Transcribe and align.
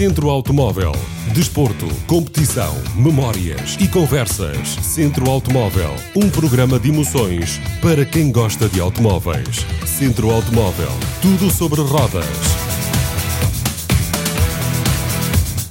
Centro 0.00 0.30
Automóvel. 0.30 0.92
Desporto, 1.34 1.86
competição, 2.06 2.74
memórias 2.96 3.76
e 3.78 3.86
conversas. 3.86 4.78
Centro 4.80 5.28
Automóvel. 5.28 5.90
Um 6.16 6.30
programa 6.30 6.80
de 6.80 6.88
emoções 6.88 7.60
para 7.82 8.06
quem 8.06 8.32
gosta 8.32 8.66
de 8.66 8.80
automóveis. 8.80 9.58
Centro 9.84 10.30
Automóvel. 10.30 10.88
Tudo 11.20 11.50
sobre 11.50 11.82
rodas. 11.82 12.24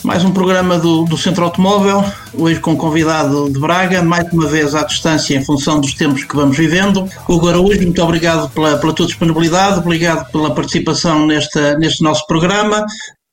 Mais 0.04 0.23
um 0.23 0.32
programa 0.32 0.77
do, 0.77 1.05
do 1.05 1.18
Centro 1.18 1.43
Automóvel, 1.43 2.04
hoje 2.34 2.59
com 2.59 2.71
um 2.71 2.75
convidado 2.77 3.52
de 3.52 3.59
Braga, 3.59 4.02
mais 4.02 4.32
uma 4.32 4.48
vez 4.48 4.73
à 4.73 4.84
distância 4.84 5.36
em 5.36 5.43
função 5.43 5.80
dos 5.80 5.93
tempos 5.93 6.23
que 6.23 6.36
vamos 6.36 6.55
vivendo. 6.55 7.07
Hugo 7.27 7.50
Araújo, 7.50 7.82
muito 7.82 8.02
obrigado 8.02 8.50
pela, 8.50 8.77
pela 8.77 8.93
tua 8.93 9.05
disponibilidade, 9.05 9.80
obrigado 9.80 10.32
pela 10.32 10.54
participação 10.54 11.27
nesta, 11.27 11.77
neste 11.77 12.04
nosso 12.04 12.25
programa. 12.27 12.86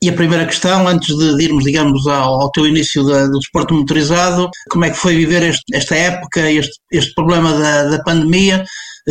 E 0.02 0.10
a 0.10 0.12
primeira 0.12 0.44
questão, 0.44 0.86
antes 0.86 1.16
de 1.16 1.42
irmos, 1.42 1.64
digamos, 1.64 2.06
ao, 2.06 2.42
ao 2.42 2.50
teu 2.50 2.66
início 2.66 3.02
da, 3.04 3.26
do 3.26 3.38
desporto 3.38 3.74
motorizado, 3.74 4.50
como 4.70 4.84
é 4.84 4.90
que 4.90 4.98
foi 4.98 5.16
viver 5.16 5.42
este, 5.42 5.64
esta 5.74 5.96
época, 5.96 6.50
este, 6.50 6.78
este 6.92 7.14
problema 7.14 7.52
da, 7.58 7.84
da 7.84 8.04
pandemia, 8.04 8.64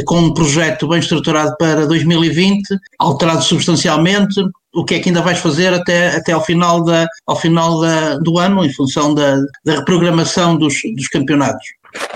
com 0.05 0.19
um 0.19 0.33
projeto 0.33 0.87
bem 0.87 0.99
estruturado 0.99 1.55
para 1.57 1.87
2020, 1.87 2.61
alterado 2.99 3.41
substancialmente, 3.41 4.41
o 4.75 4.83
que 4.83 4.95
é 4.95 4.99
que 4.99 5.09
ainda 5.09 5.21
vais 5.21 5.39
fazer 5.39 5.73
até, 5.73 6.17
até 6.17 6.33
ao 6.33 6.43
final, 6.43 6.83
da, 6.83 7.07
ao 7.25 7.35
final 7.35 7.79
da, 7.79 8.17
do 8.17 8.37
ano, 8.37 8.63
em 8.63 8.73
função 8.73 9.13
da, 9.13 9.37
da 9.63 9.77
reprogramação 9.77 10.57
dos, 10.57 10.75
dos 10.95 11.07
campeonatos? 11.07 11.65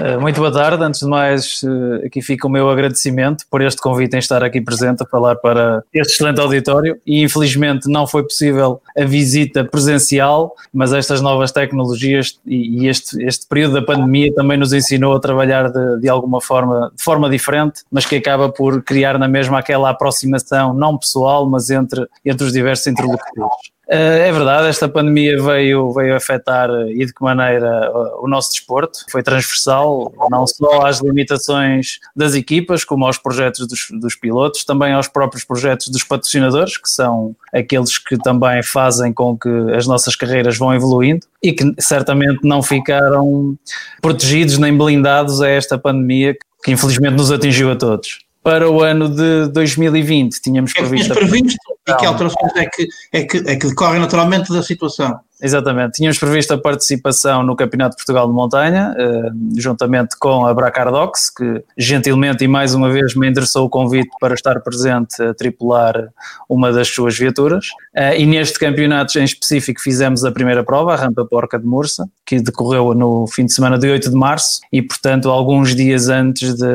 Eh, 0.02 0.18
muito 0.18 0.40
boa 0.40 0.52
tarde. 0.52 0.84
Antes 0.84 1.02
de 1.02 1.08
mais, 1.08 1.62
eh, 1.64 2.08
aqui 2.08 2.22
fica 2.22 2.48
o 2.48 2.50
meu 2.50 2.70
agradecimento 2.70 3.46
por 3.50 3.62
este 3.62 3.82
convite 3.82 4.16
em 4.16 4.20
estar 4.20 4.44
aqui 4.44 4.62
presente 4.62 5.04
a 5.04 5.05
falar 5.05 5.36
para 5.36 5.84
este 5.94 6.14
excelente 6.14 6.40
auditório. 6.40 7.00
E 7.05 7.22
infelizmente 7.24 7.90
não 7.90 8.08
foi 8.08 8.24
possível 8.24 8.82
a 8.98 9.04
visita 9.04 9.64
presencial, 9.64 10.55
mas 10.74 10.94
estas 10.94 11.22
novas 11.22 11.52
tecnologias 11.52 12.40
e 12.46 12.88
este, 12.88 13.21
este 13.24 13.48
período 13.48 13.74
da 13.74 13.82
pandemia 13.82 14.34
também 14.34 14.58
nos 14.58 14.74
ensinou 14.74 15.16
a 15.16 15.20
trabalhar 15.20 15.70
de, 15.70 15.99
de 15.99 16.10
alguma 16.10 16.41
forma, 16.41 16.91
de 16.96 17.04
forma 17.04 17.30
diferente, 17.30 17.82
mas 17.91 18.05
que 18.05 18.16
acaba 18.16 18.49
por 18.49 18.82
criar 18.84 19.18
na 19.18 19.27
mesma 19.27 19.60
aquela 19.60 19.90
aproximação 19.90 20.74
não 20.74 20.98
pessoal, 20.98 21.49
mas 21.49 21.70
entre, 21.70 22.08
entre 22.26 22.46
os 22.46 22.54
diversos 22.54 22.88
interlocutores. 22.88 23.79
Eh, 23.91 24.27
é 24.27 24.32
verdade, 24.32 24.68
esta 24.68 24.87
pandemia 24.87 25.41
veio, 25.41 25.91
veio 25.91 26.15
afetar 26.15 26.70
eh, 26.70 26.91
e 26.91 27.05
de 27.07 27.12
que 27.12 27.23
maneira 27.23 27.91
o 28.21 28.27
nosso 28.27 28.51
desporto. 28.51 28.99
Foi 29.09 29.23
transversal, 29.23 30.13
não 30.29 30.46
só 30.46 30.85
às 30.85 31.01
limitações 31.01 31.99
das 32.15 32.35
equipas, 32.35 32.84
como 32.84 33.05
aos 33.07 33.18
projetos 33.18 33.68
dos, 33.68 33.87
dos 33.99 34.15
pilotos, 34.15 34.63
também 34.63 34.93
aos 34.93 35.07
próprios 35.07 35.43
projetos 35.43 35.90
dos 35.90 36.04
patrocinadores, 36.04 36.77
que 36.77 36.87
são 36.87 37.35
aqueles 37.51 37.98
que 37.98 38.15
também 38.20 38.62
fazem 38.62 39.12
com 39.12 39.35
que 39.35 39.49
as 39.76 39.87
nossas 39.87 40.15
carreiras 40.15 40.55
vão 40.55 40.71
evoluindo 40.71 41.26
e 41.41 41.51
que 41.51 41.74
certamente 41.79 42.41
não 42.43 42.62
ficaram 42.62 43.57
protegidos 43.99 44.59
nem 44.59 44.77
blindados 44.77 45.41
a 45.41 45.49
esta 45.49 45.79
pandemia 45.79 46.37
que 46.63 46.71
infelizmente 46.71 47.15
nos 47.15 47.31
atingiu 47.31 47.71
a 47.71 47.76
todos 47.76 48.20
para 48.43 48.70
o 48.70 48.82
ano 48.82 49.09
de 49.09 49.48
2020 49.49 50.41
tínhamos 50.41 50.73
previsto. 50.73 51.12
É 51.12 51.15
que 51.15 51.20
previsto 51.20 51.57
e 51.87 51.95
que 51.95 52.05
alterações 52.05 52.55
é 52.55 52.65
que, 52.65 52.87
é, 53.12 53.23
que, 53.23 53.37
é 53.37 53.55
que 53.55 53.68
decorrem 53.68 53.99
naturalmente 53.99 54.51
da 54.51 54.63
situação? 54.63 55.20
Exatamente. 55.41 55.93
Tínhamos 55.93 56.20
previsto 56.20 56.54
a 56.54 56.57
participação 56.57 57.43
no 57.43 57.55
Campeonato 57.55 57.91
de 57.91 57.98
Portugal 57.98 58.27
de 58.27 58.34
Montanha, 58.34 58.93
eh, 58.98 59.29
juntamente 59.57 60.18
com 60.20 60.46
a 60.46 60.54
Bracardox, 60.54 61.29
que 61.29 61.63
gentilmente 61.77 62.43
e 62.43 62.48
mais 62.48 62.73
uma 62.76 62.90
vez 62.91 63.15
me 63.15 63.29
endereçou 63.29 63.65
o 63.65 63.70
convite 63.70 64.09
para 64.19 64.34
estar 64.34 64.59
presente 64.59 65.22
a 65.23 65.34
tripular 65.34 66.09
uma 66.50 66.73
das 66.73 66.90
suas 66.90 67.18
viaturas. 67.18 67.68
Eh, 67.96 68.22
e 68.22 68.25
neste 68.25 68.59
campeonato 68.59 69.18
em 69.18 69.23
específico 69.23 69.79
fizemos 69.79 70.25
a 70.25 70.31
primeira 70.31 70.62
prova, 70.62 70.94
a 70.94 70.97
Rampa 70.97 71.23
Porca 71.23 71.57
de 71.57 71.66
Mursa, 71.66 72.09
que 72.25 72.41
decorreu 72.41 72.94
no 72.94 73.25
fim 73.25 73.46
de 73.46 73.53
semana 73.53 73.78
de 73.78 73.90
8 73.90 74.09
de 74.09 74.16
março 74.16 74.59
e, 74.74 74.81
portanto, 74.81 75.29
alguns 75.29 75.74
dias 75.74 76.09
antes 76.09 76.53
de, 76.53 76.66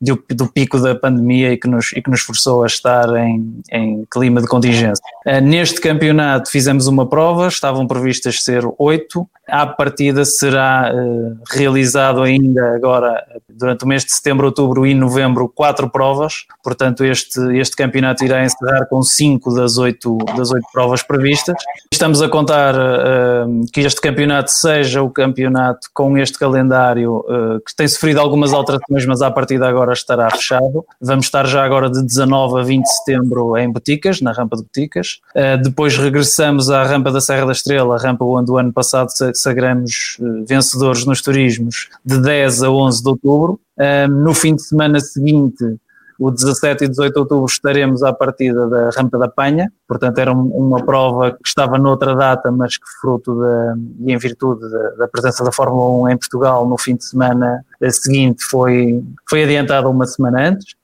de, 0.00 0.18
do 0.34 0.48
pico 0.48 0.80
da 0.80 0.94
pandemia 0.94 1.52
e 1.52 1.58
que 1.58 1.68
nos, 1.68 1.92
e 1.92 2.00
que 2.00 2.10
nos 2.10 2.22
forçou 2.22 2.62
a 2.62 2.66
estar 2.66 3.14
em, 3.16 3.60
em 3.70 4.06
clima 4.10 4.40
de 4.40 4.46
contingência. 4.46 5.04
Eh, 5.26 5.40
neste 5.42 5.82
campeonato 5.82 6.50
fizemos 6.50 6.86
uma 6.86 7.06
prova, 7.06 7.48
estavam 7.48 7.86
previstos 7.86 8.05
previstas 8.06 8.44
ser 8.44 8.62
oito. 8.78 9.28
À 9.48 9.64
partida 9.64 10.24
será 10.24 10.92
uh, 10.92 11.38
realizado 11.48 12.22
ainda 12.22 12.74
agora, 12.74 13.24
durante 13.48 13.84
o 13.84 13.88
mês 13.88 14.04
de 14.04 14.12
setembro, 14.12 14.46
outubro 14.46 14.84
e 14.84 14.92
novembro, 14.92 15.48
quatro 15.48 15.88
provas. 15.88 16.46
Portanto, 16.64 17.04
este, 17.04 17.40
este 17.56 17.76
campeonato 17.76 18.24
irá 18.24 18.44
encerrar 18.44 18.86
com 18.86 19.02
cinco 19.02 19.54
das 19.54 19.78
oito, 19.78 20.18
das 20.36 20.50
oito 20.50 20.66
provas 20.72 21.02
previstas. 21.02 21.56
Estamos 21.92 22.20
a 22.22 22.28
contar 22.28 22.74
uh, 22.74 23.66
que 23.72 23.82
este 23.82 24.00
campeonato 24.00 24.50
seja 24.50 25.00
o 25.00 25.10
campeonato 25.10 25.88
com 25.94 26.18
este 26.18 26.38
calendário 26.38 27.18
uh, 27.18 27.60
que 27.64 27.74
tem 27.74 27.86
sofrido 27.86 28.18
algumas 28.18 28.52
alterações, 28.52 29.06
mas 29.06 29.22
à 29.22 29.30
partida 29.30 29.68
agora 29.68 29.92
estará 29.92 30.28
fechado. 30.30 30.84
Vamos 31.00 31.26
estar 31.26 31.46
já 31.46 31.64
agora 31.64 31.88
de 31.88 32.02
19 32.02 32.60
a 32.60 32.62
20 32.64 32.82
de 32.82 32.92
setembro 32.96 33.56
em 33.56 33.70
Boticas, 33.70 34.20
na 34.20 34.32
rampa 34.32 34.56
de 34.56 34.64
Boticas. 34.64 35.20
depois 35.62 35.96
regressamos 35.96 36.68
à 36.68 36.82
rampa 36.82 37.12
da 37.12 37.20
Serra 37.20 37.46
da 37.46 37.52
Estrela, 37.52 37.94
a 37.94 37.98
rampa 37.98 38.24
onde 38.24 38.50
o 38.50 38.58
ano 38.58 38.72
passado 38.72 39.08
sagramos 39.38 40.18
eh, 40.20 40.44
vencedores 40.46 41.04
nos 41.04 41.22
turismos 41.22 41.88
de 42.04 42.18
10 42.20 42.62
a 42.62 42.70
11 42.70 43.02
de 43.02 43.08
outubro. 43.08 43.60
No 44.08 44.32
fim 44.32 44.54
de 44.54 44.62
semana 44.62 44.98
seguinte, 45.00 45.78
o 46.18 46.30
17 46.30 46.84
e 46.84 46.88
18 46.88 47.12
de 47.12 47.18
outubro, 47.20 47.44
estaremos 47.44 48.02
à 48.02 48.12
partida 48.12 48.68
da 48.68 48.90
Rampa 48.90 49.18
da 49.18 49.28
Panha, 49.28 49.70
portanto 49.86 50.18
era 50.18 50.32
uma 50.32 50.84
prova 50.84 51.32
que 51.32 51.46
estava 51.46 51.76
noutra 51.78 52.14
data, 52.14 52.50
mas 52.50 52.78
que 52.78 52.86
fruto 53.00 53.38
da, 53.38 53.74
e 54.00 54.12
em 54.12 54.16
virtude 54.16 54.62
da, 54.96 55.06
presença 55.08 55.44
da 55.44 55.52
Fórmula 55.52 56.08
1 56.08 56.10
em 56.10 56.16
Portugal 56.16 56.66
no 56.66 56.78
fim 56.78 56.96
de 56.96 57.04
semana 57.04 57.64
seguinte 57.90 58.44
foi, 58.44 59.02
foi 59.28 59.44
adiantada 59.44 59.88
uma 59.88 60.06
semana 60.06 60.48
antes. 60.48 60.74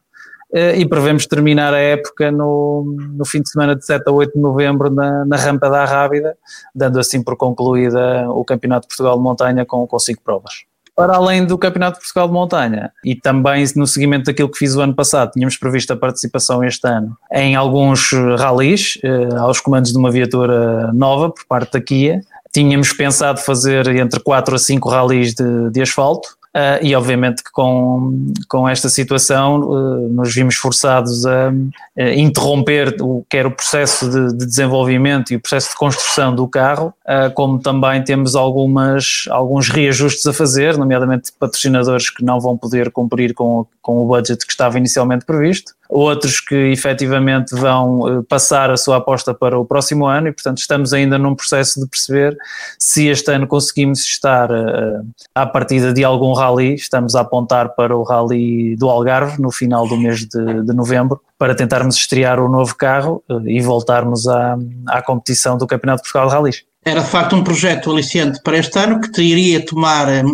Eh, 0.53 0.81
e 0.81 0.87
prevemos 0.87 1.27
terminar 1.27 1.73
a 1.73 1.79
época 1.79 2.31
no, 2.31 2.95
no 3.15 3.25
fim 3.25 3.41
de 3.41 3.49
semana 3.49 3.75
de 3.75 3.85
7 3.87 4.03
a 4.07 4.13
8 4.13 4.35
de 4.35 4.41
novembro 4.41 4.91
na, 4.91 5.25
na 5.25 5.37
Rampa 5.37 5.71
da 5.71 5.85
Rábida, 5.85 6.37
dando 6.75 7.01
assim 7.01 7.23
por 7.23 7.37
concluída 7.37 8.29
o 8.31 8.45
Campeonato 8.45 8.83
de 8.83 8.89
Portugal 8.89 9.17
de 9.17 9.23
Montanha 9.23 9.65
com, 9.65 9.87
com 9.87 9.99
cinco 9.99 10.23
provas. 10.23 10.65
Para 10.95 11.17
além 11.17 11.47
do 11.47 11.57
Campeonato 11.57 11.95
de 11.95 12.01
Portugal 12.01 12.29
de 12.29 12.35
Montanha 12.35 12.93
e 13.03 13.15
também 13.15 13.65
no 13.75 13.87
seguimento 13.87 14.27
daquilo 14.27 14.51
que 14.51 14.59
fiz 14.59 14.75
o 14.77 14.83
ano 14.83 14.95
passado, 14.95 15.31
tínhamos 15.31 15.57
previsto 15.57 15.95
a 15.95 15.97
participação 15.97 16.63
este 16.63 16.87
ano 16.87 17.17
em 17.33 17.57
alguns 17.57 18.11
ralis, 18.39 18.99
eh, 19.03 19.35
aos 19.39 19.59
comandos 19.59 19.91
de 19.91 19.99
uma 19.99 20.11
viatura 20.11 20.93
nova 20.93 21.31
por 21.31 21.47
parte 21.47 21.73
da 21.73 21.81
Kia. 21.81 22.21
Tínhamos 22.53 22.93
pensado 22.93 23.41
fazer 23.41 23.89
entre 23.89 24.21
4 24.21 24.55
a 24.55 24.59
5 24.59 24.89
ralis 24.91 25.33
de, 25.33 25.71
de 25.71 25.81
asfalto, 25.81 26.37
Uh, 26.55 26.85
e 26.85 26.95
obviamente 26.95 27.43
que 27.43 27.51
com, 27.51 28.31
com 28.47 28.69
esta 28.69 28.91
situação 28.91 29.61
uh, 29.61 30.09
nos 30.09 30.35
vimos 30.35 30.55
forçados 30.57 31.25
a, 31.25 31.51
a 31.97 32.15
interromper 32.15 32.95
o 33.01 33.25
que 33.27 33.39
era 33.39 33.49
o 33.49 33.51
processo 33.51 34.11
de, 34.11 34.37
de, 34.37 34.45
desenvolvimento 34.45 35.33
e 35.33 35.37
o 35.37 35.41
processo 35.41 35.71
de 35.71 35.77
construção 35.77 36.35
do 36.35 36.47
carro, 36.47 36.93
uh, 37.07 37.33
como 37.33 37.59
também 37.59 38.05
temos 38.05 38.37
algumas, 38.37 39.25
alguns 39.31 39.71
reajustes 39.71 40.27
a 40.27 40.33
fazer, 40.35 40.77
nomeadamente 40.77 41.33
patrocinadores 41.41 42.11
que 42.11 42.23
não 42.23 42.39
vão 42.39 42.55
poder 42.55 42.91
cumprir 42.91 43.33
com, 43.33 43.67
com 43.81 44.05
o 44.05 44.07
budget 44.07 44.45
que 44.45 44.53
estava 44.53 44.77
inicialmente 44.77 45.25
previsto 45.25 45.73
outros 45.93 46.41
que 46.41 46.55
efetivamente 46.55 47.55
vão 47.55 48.09
eh, 48.09 48.23
passar 48.29 48.71
a 48.71 48.77
sua 48.77 48.97
aposta 48.97 49.35
para 49.35 49.59
o 49.59 49.65
próximo 49.65 50.07
ano 50.07 50.29
e, 50.29 50.33
portanto, 50.33 50.59
estamos 50.59 50.93
ainda 50.93 51.19
num 51.19 51.35
processo 51.35 51.81
de 51.81 51.87
perceber 51.87 52.37
se 52.79 53.09
este 53.09 53.31
ano 53.31 53.47
conseguimos 53.47 54.01
estar 54.01 54.51
uh, 54.51 55.07
à 55.35 55.45
partida 55.47 55.93
de 55.93 56.03
algum 56.03 56.33
rally. 56.33 56.75
Estamos 56.75 57.15
a 57.15 57.21
apontar 57.21 57.75
para 57.75 57.95
o 57.95 58.03
rally 58.03 58.75
do 58.77 58.89
Algarve 58.89 59.41
no 59.41 59.51
final 59.51 59.87
do 59.87 59.97
mês 59.97 60.21
de, 60.21 60.63
de 60.63 60.73
novembro 60.73 61.21
para 61.39 61.55
tentarmos 61.55 61.97
estrear 61.97 62.41
o 62.41 62.49
novo 62.49 62.75
carro 62.75 63.23
uh, 63.29 63.47
e 63.47 63.61
voltarmos 63.61 64.27
à, 64.27 64.57
à 64.89 65.03
competição 65.03 65.59
do 65.59 65.67
Campeonato 65.67 65.99
de 65.99 66.11
Portugal 66.11 66.29
de 66.29 66.35
Rallys 66.35 66.72
era 66.85 67.01
de 67.01 67.09
facto 67.09 67.37
um 67.37 67.45
projeto 67.45 67.91
aliciante 67.91 68.41
para 68.43 68.59
este 68.59 68.79
ano 68.79 69.01
que 69.01 69.11
te 69.11 69.23
iria 69.23 69.65
tomar 69.65 70.09
eh, 70.09 70.25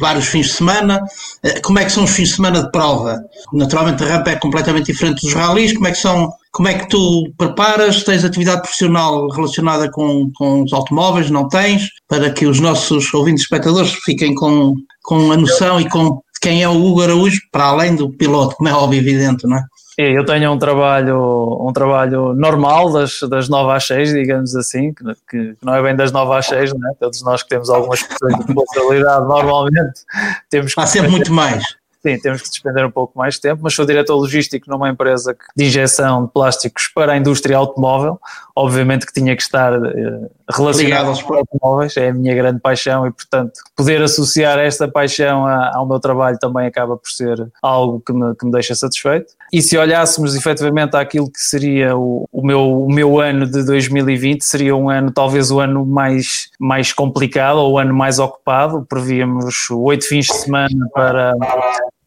vários 0.00 0.26
fins 0.26 0.46
de 0.46 0.52
semana. 0.54 1.02
Eh, 1.42 1.60
como 1.60 1.78
é 1.78 1.84
que 1.84 1.92
são 1.92 2.04
os 2.04 2.10
fins 2.10 2.30
de 2.30 2.36
semana 2.36 2.62
de 2.62 2.70
prova? 2.70 3.18
Naturalmente 3.52 4.02
a 4.02 4.06
rampa 4.06 4.30
é 4.30 4.36
completamente 4.36 4.86
diferente 4.86 5.20
dos 5.20 5.34
ralis. 5.34 5.74
Como 5.74 5.86
é 5.86 5.92
que 5.92 5.98
são? 5.98 6.32
Como 6.50 6.68
é 6.68 6.74
que 6.74 6.88
tu 6.88 7.30
preparas? 7.36 8.04
Tens 8.04 8.24
atividade 8.24 8.62
profissional 8.62 9.28
relacionada 9.28 9.90
com, 9.90 10.30
com 10.34 10.62
os 10.62 10.72
automóveis? 10.72 11.30
Não 11.30 11.46
tens? 11.46 11.88
Para 12.08 12.30
que 12.30 12.46
os 12.46 12.58
nossos 12.58 13.12
ouvintes 13.12 13.42
espectadores 13.42 13.92
fiquem 14.04 14.34
com, 14.34 14.74
com 15.02 15.30
a 15.30 15.36
noção 15.36 15.78
e 15.78 15.88
com 15.88 16.22
quem 16.40 16.62
é 16.62 16.68
o 16.68 16.72
Hugo 16.72 17.02
Araújo, 17.02 17.40
para 17.52 17.64
além 17.64 17.96
do 17.96 18.10
piloto, 18.10 18.56
como 18.56 18.68
é 18.68 18.72
óbvio 18.72 19.00
evidente, 19.00 19.46
não 19.46 19.56
é? 19.58 19.62
É, 19.98 20.16
eu 20.16 20.24
tenho 20.24 20.52
um 20.52 20.58
trabalho, 20.58 21.58
um 21.60 21.72
trabalho 21.72 22.32
normal 22.32 22.92
das, 22.92 23.18
das 23.28 23.48
9 23.48 23.72
às 23.72 23.84
6, 23.88 24.12
digamos 24.12 24.54
assim, 24.54 24.94
que, 24.94 25.04
que 25.28 25.56
não 25.60 25.74
é 25.74 25.82
bem 25.82 25.96
das 25.96 26.12
9 26.12 26.32
às 26.36 26.46
6, 26.46 26.72
né? 26.74 26.92
todos 27.00 27.20
nós 27.24 27.42
que 27.42 27.48
temos 27.48 27.68
algumas 27.68 28.02
responsabilidade 28.02 29.26
normalmente 29.26 30.00
temos 30.48 30.72
Há 30.76 30.86
sempre 30.86 31.10
muito 31.10 31.32
mais. 31.32 31.64
Sim, 32.00 32.16
temos 32.20 32.42
que 32.42 32.48
despender 32.48 32.86
um 32.86 32.92
pouco 32.92 33.18
mais 33.18 33.34
de 33.34 33.40
tempo, 33.40 33.60
mas 33.60 33.74
sou 33.74 33.84
diretor 33.84 34.14
logístico 34.14 34.70
numa 34.70 34.88
empresa 34.88 35.36
de 35.56 35.64
injeção 35.64 36.26
de 36.26 36.32
plásticos 36.32 36.86
para 36.94 37.14
a 37.14 37.16
indústria 37.16 37.56
automóvel. 37.56 38.20
Obviamente 38.54 39.04
que 39.04 39.12
tinha 39.12 39.34
que 39.34 39.42
estar 39.42 39.76
uh, 39.76 40.30
relacionado 40.48 41.08
aos 41.08 41.28
automóveis, 41.28 41.96
é 41.96 42.10
a 42.10 42.14
minha 42.14 42.36
grande 42.36 42.60
paixão 42.60 43.04
e, 43.04 43.10
portanto, 43.10 43.54
poder 43.74 44.00
associar 44.00 44.60
esta 44.60 44.86
paixão 44.86 45.44
a, 45.44 45.72
ao 45.74 45.88
meu 45.88 45.98
trabalho 45.98 46.38
também 46.38 46.68
acaba 46.68 46.96
por 46.96 47.10
ser 47.10 47.50
algo 47.60 48.00
que 48.00 48.12
me, 48.12 48.32
que 48.36 48.46
me 48.46 48.52
deixa 48.52 48.76
satisfeito. 48.76 49.32
E 49.52 49.62
se 49.62 49.76
olhássemos 49.78 50.36
efetivamente 50.36 50.96
àquilo 50.96 51.30
que 51.30 51.40
seria 51.40 51.96
o, 51.96 52.28
o, 52.30 52.46
meu, 52.46 52.84
o 52.84 52.92
meu 52.92 53.20
ano 53.20 53.46
de 53.46 53.64
2020, 53.64 54.42
seria 54.42 54.76
um 54.76 54.90
ano, 54.90 55.10
talvez 55.10 55.50
o 55.50 55.58
ano 55.60 55.86
mais, 55.86 56.50
mais 56.58 56.92
complicado 56.92 57.58
ou 57.58 57.72
o 57.72 57.78
ano 57.78 57.94
mais 57.94 58.18
ocupado. 58.18 58.84
Prevíamos 58.88 59.70
oito 59.70 60.06
fins 60.06 60.26
de 60.26 60.34
semana 60.34 60.88
para 60.92 61.34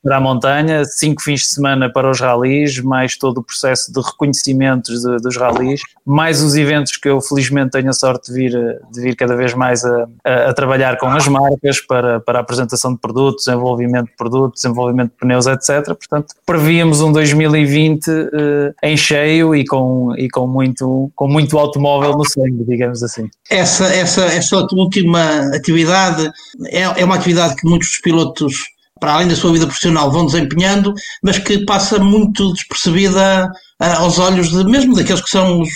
para 0.04 0.18
a 0.18 0.20
montanha, 0.20 0.84
cinco 0.86 1.22
fins 1.22 1.42
de 1.42 1.48
semana 1.48 1.92
para 1.92 2.10
os 2.10 2.20
ralis, 2.20 2.80
mais 2.80 3.18
todo 3.18 3.38
o 3.40 3.44
processo 3.44 3.92
de 3.94 4.02
reconhecimentos 4.02 5.02
de, 5.02 5.18
dos 5.18 5.38
ralis, 5.38 5.82
mais 6.06 6.42
os 6.42 6.56
eventos 6.56 6.98
que 6.98 7.08
eu 7.08 7.22
felizmente 7.22 7.72
tenho 7.72 7.90
a 7.90 7.94
sorte 7.94 8.32
de 8.32 8.38
vir, 8.38 8.52
de 8.92 9.02
vir 9.02 9.16
cada 9.16 9.36
vez 9.36 9.54
mais 9.54 9.86
a, 9.86 10.08
a, 10.26 10.50
a, 10.50 10.54
trabalhar 10.54 10.98
com 10.98 11.08
as 11.08 11.28
marcas 11.28 11.80
para, 11.82 12.20
para 12.20 12.40
a 12.40 12.42
apresentação 12.42 12.94
de 12.94 13.00
produtos, 13.00 13.46
desenvolvimento 13.46 14.08
de 14.08 14.16
produtos, 14.16 14.62
desenvolvimento 14.62 15.12
de 15.12 15.18
pneus, 15.18 15.46
etc. 15.46 15.86
Portanto, 15.86 16.34
prevíamos 16.46 17.02
um 17.02 17.12
2020 17.12 18.08
uh, 18.08 18.12
eh, 18.34 18.74
em 18.84 18.98
cheio 18.98 19.56
e 19.56 19.66
com, 19.66 20.16
e 20.18 20.28
com, 20.30 20.48
muito, 20.48 21.12
com 21.16 21.28
muito 21.28 21.58
automóvel 21.58 22.14
no 22.14 22.28
sangue, 22.28 22.64
digamos 22.68 23.04
assim. 23.04 23.30
Essa, 23.50 23.86
essa, 23.86 24.26
essa 24.26 24.58
última 24.72 25.56
atividade 25.56 26.32
é, 26.68 26.82
é 26.82 27.06
uma 27.06 27.16
atividade 27.16 27.56
que 27.56 27.68
muitos 27.68 28.00
pilotos 28.02 28.72
para 29.02 29.16
além 29.16 29.28
da 29.28 29.36
sua 29.36 29.52
vida 29.52 29.66
profissional, 29.66 30.12
vão 30.12 30.28
desempenhando, 30.28 30.94
mas 31.24 31.40
que 31.40 31.66
passa 31.66 31.98
muito 31.98 32.54
despercebida 32.54 33.50
uh, 33.82 33.86
aos 33.98 34.20
olhos 34.20 34.50
de, 34.52 34.64
mesmo 34.64 34.96
daqueles 34.96 35.22
que 35.22 35.30
são 35.30 35.60
os, 35.60 35.70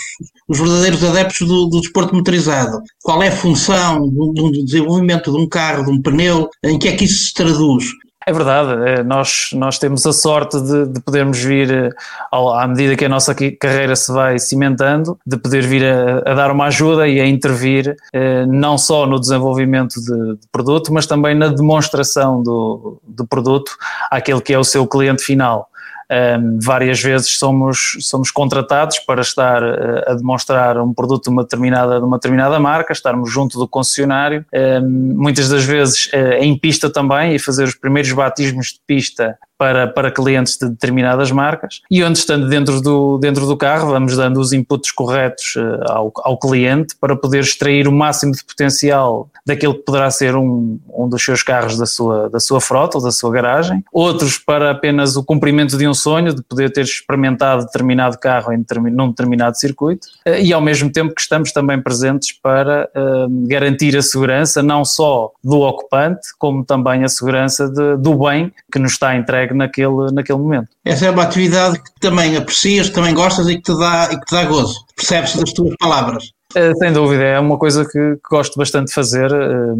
os 0.48 0.60
verdadeiros 0.60 1.04
adeptos 1.04 1.48
do, 1.48 1.66
do, 1.66 1.82
desporto 1.82 2.16
motorizado. 2.16 2.80
Qual 3.02 3.24
é 3.24 3.30
a 3.30 3.36
função 3.36 4.08
do, 4.08 4.32
do, 4.32 4.64
desenvolvimento 4.64 5.32
de 5.32 5.38
um 5.38 5.50
carro, 5.50 5.86
de 5.86 5.92
um 5.92 6.02
pneu, 6.02 6.48
em 6.64 6.78
que 6.78 6.88
é 6.88 6.96
que 6.96 7.06
isso 7.06 7.26
se 7.26 7.34
traduz? 7.34 7.86
É 8.28 8.34
verdade, 8.34 8.90
é, 8.90 9.04
nós, 9.04 9.50
nós 9.54 9.78
temos 9.78 10.04
a 10.08 10.12
sorte 10.12 10.60
de, 10.60 10.88
de 10.88 11.00
podermos 11.00 11.38
vir, 11.38 11.72
eh, 11.72 11.90
à 12.32 12.68
medida 12.68 12.96
que 12.96 13.06
a 13.06 13.10
nossa 13.10 13.36
carreira 13.36 13.96
se 13.96 14.12
vai 14.12 14.40
cimentando, 14.40 15.20
de 15.24 15.38
poder 15.38 15.62
vir 15.62 15.86
a, 15.86 16.32
a 16.32 16.34
dar 16.34 16.50
uma 16.50 16.66
ajuda 16.66 17.08
e 17.08 17.20
a 17.20 17.28
intervir 17.28 17.96
eh, 18.12 18.44
não 18.48 18.80
só 18.80 19.06
no 19.06 19.20
desenvolvimento 19.20 20.02
de, 20.02 20.38
de, 20.38 20.48
produto, 20.52 20.92
mas 20.92 21.06
também 21.06 21.36
na 21.36 21.50
demonstração 21.50 22.42
do, 22.42 23.00
do 23.08 23.28
produto 23.28 23.72
àquele 24.10 24.42
que 24.42 24.54
é 24.54 24.58
o 24.58 24.64
seu 24.64 24.88
cliente 24.88 25.22
final. 25.22 25.70
Um, 26.12 26.60
várias 26.62 27.02
vezes 27.02 27.38
somos, 27.38 27.98
somos 28.02 28.30
contratados 28.30 29.00
para 29.00 29.22
estar 29.22 29.64
uh, 29.64 30.12
a 30.12 30.14
demonstrar 30.14 30.78
um 30.78 30.94
produto 30.94 31.24
de 31.24 31.30
uma, 31.32 31.44
determinada, 31.44 32.00
de 32.00 32.06
uma 32.06 32.18
determinada 32.18 32.60
marca, 32.60 32.94
estarmos 32.94 33.32
junto 33.32 33.58
do 33.58 33.68
concessionário, 33.68 34.46
um, 34.54 34.88
muitas 35.16 35.50
das 35.50 35.64
vezes 35.64 36.08
uh, 36.14 36.34
em 36.40 36.58
pista 36.58 36.90
também 36.92 37.34
e 37.34 37.40
fazer 37.40 37.64
os 37.64 37.76
primeiros 37.76 38.12
batismos 38.12 38.68
de 38.68 38.80
pista 38.86 39.38
para, 39.58 39.88
para 39.88 40.12
clientes 40.12 40.58
de 40.58 40.70
determinadas 40.70 41.32
marcas. 41.32 41.82
E 41.90 42.04
onde 42.04 42.20
estando 42.20 42.48
dentro 42.48 42.82
do, 42.82 43.18
dentro 43.18 43.46
do 43.46 43.58
carro 43.58 43.92
vamos 43.92 44.16
dando 44.16 44.40
os 44.40 44.54
inputs 44.54 44.92
corretos 44.92 45.56
uh, 45.56 45.92
ao, 45.92 46.12
ao 46.18 46.38
cliente 46.38 46.96
para 47.00 47.16
poder 47.16 47.40
extrair 47.40 47.88
o 47.88 47.92
máximo 47.92 48.34
de 48.34 48.44
potencial 48.44 49.30
daquele 49.46 49.74
que 49.74 49.84
poderá 49.84 50.10
ser 50.10 50.36
um, 50.36 50.80
um 50.94 51.08
dos 51.08 51.24
seus 51.24 51.44
carros 51.44 51.78
da 51.78 51.86
sua, 51.86 52.30
da 52.30 52.40
sua 52.40 52.60
frota 52.60 52.98
ou 52.98 53.04
da 53.04 53.12
sua 53.12 53.32
garagem, 53.32 53.84
outros 53.94 54.38
para 54.38 54.72
apenas 54.72 55.16
o 55.16 55.24
cumprimento 55.24 55.78
de 55.78 55.88
um 55.88 55.94
sonho 55.94 56.34
de 56.34 56.42
poder 56.42 56.72
ter 56.72 56.82
experimentado 56.82 57.66
determinado 57.66 58.18
carro 58.18 58.52
em 58.52 58.60
determin, 58.60 58.92
num 58.92 59.10
determinado 59.10 59.58
circuito. 59.58 60.08
Uh, 60.28 60.42
e 60.42 60.52
ao 60.52 60.62
mesmo 60.62 60.92
tempo 60.92 61.14
que 61.14 61.22
estamos 61.22 61.52
também 61.52 61.82
presentes 61.82 62.32
para 62.32 62.90
uh, 62.96 63.48
garantir 63.48 63.96
a 63.96 64.02
segurança 64.02 64.64
não 64.64 64.84
só 64.84 65.32
do 65.44 65.62
ocupante 65.62 66.30
como 66.38 66.64
também 66.64 67.04
a 67.04 67.08
segurança 67.08 67.70
de, 67.70 67.98
do 67.98 68.16
bem 68.16 68.52
que 68.72 68.80
nos 68.80 68.94
está 68.94 69.16
entregue 69.16 69.45
naquele, 69.54 70.12
naquele 70.12 70.40
momento. 70.40 70.70
Essa 70.84 71.06
é 71.06 71.12
uma 71.12 71.24
atividade 71.24 71.82
que 71.82 71.92
também 72.00 72.36
aprecias, 72.36 72.90
também 72.90 73.14
gostas 73.14 73.48
e 73.48 73.56
que 73.56 73.62
te 73.62 73.78
dá, 73.78 74.10
e 74.12 74.20
que 74.20 74.26
te 74.26 74.32
dá 74.32 74.46
gozo. 74.46 74.86
Percebes 74.96 75.36
das 75.36 75.54
tuas 75.54 75.76
palavras. 75.78 76.32
Eh, 76.56 76.74
sem 76.76 76.94
dúvida, 76.94 77.22
é 77.22 77.38
uma 77.38 77.58
coisa 77.58 77.84
que, 77.84 77.92
que 77.92 78.30
gosto 78.30 78.58
bastante 78.58 78.88
de 78.88 78.94
fazer, 78.94 79.30
eh, 79.30 79.74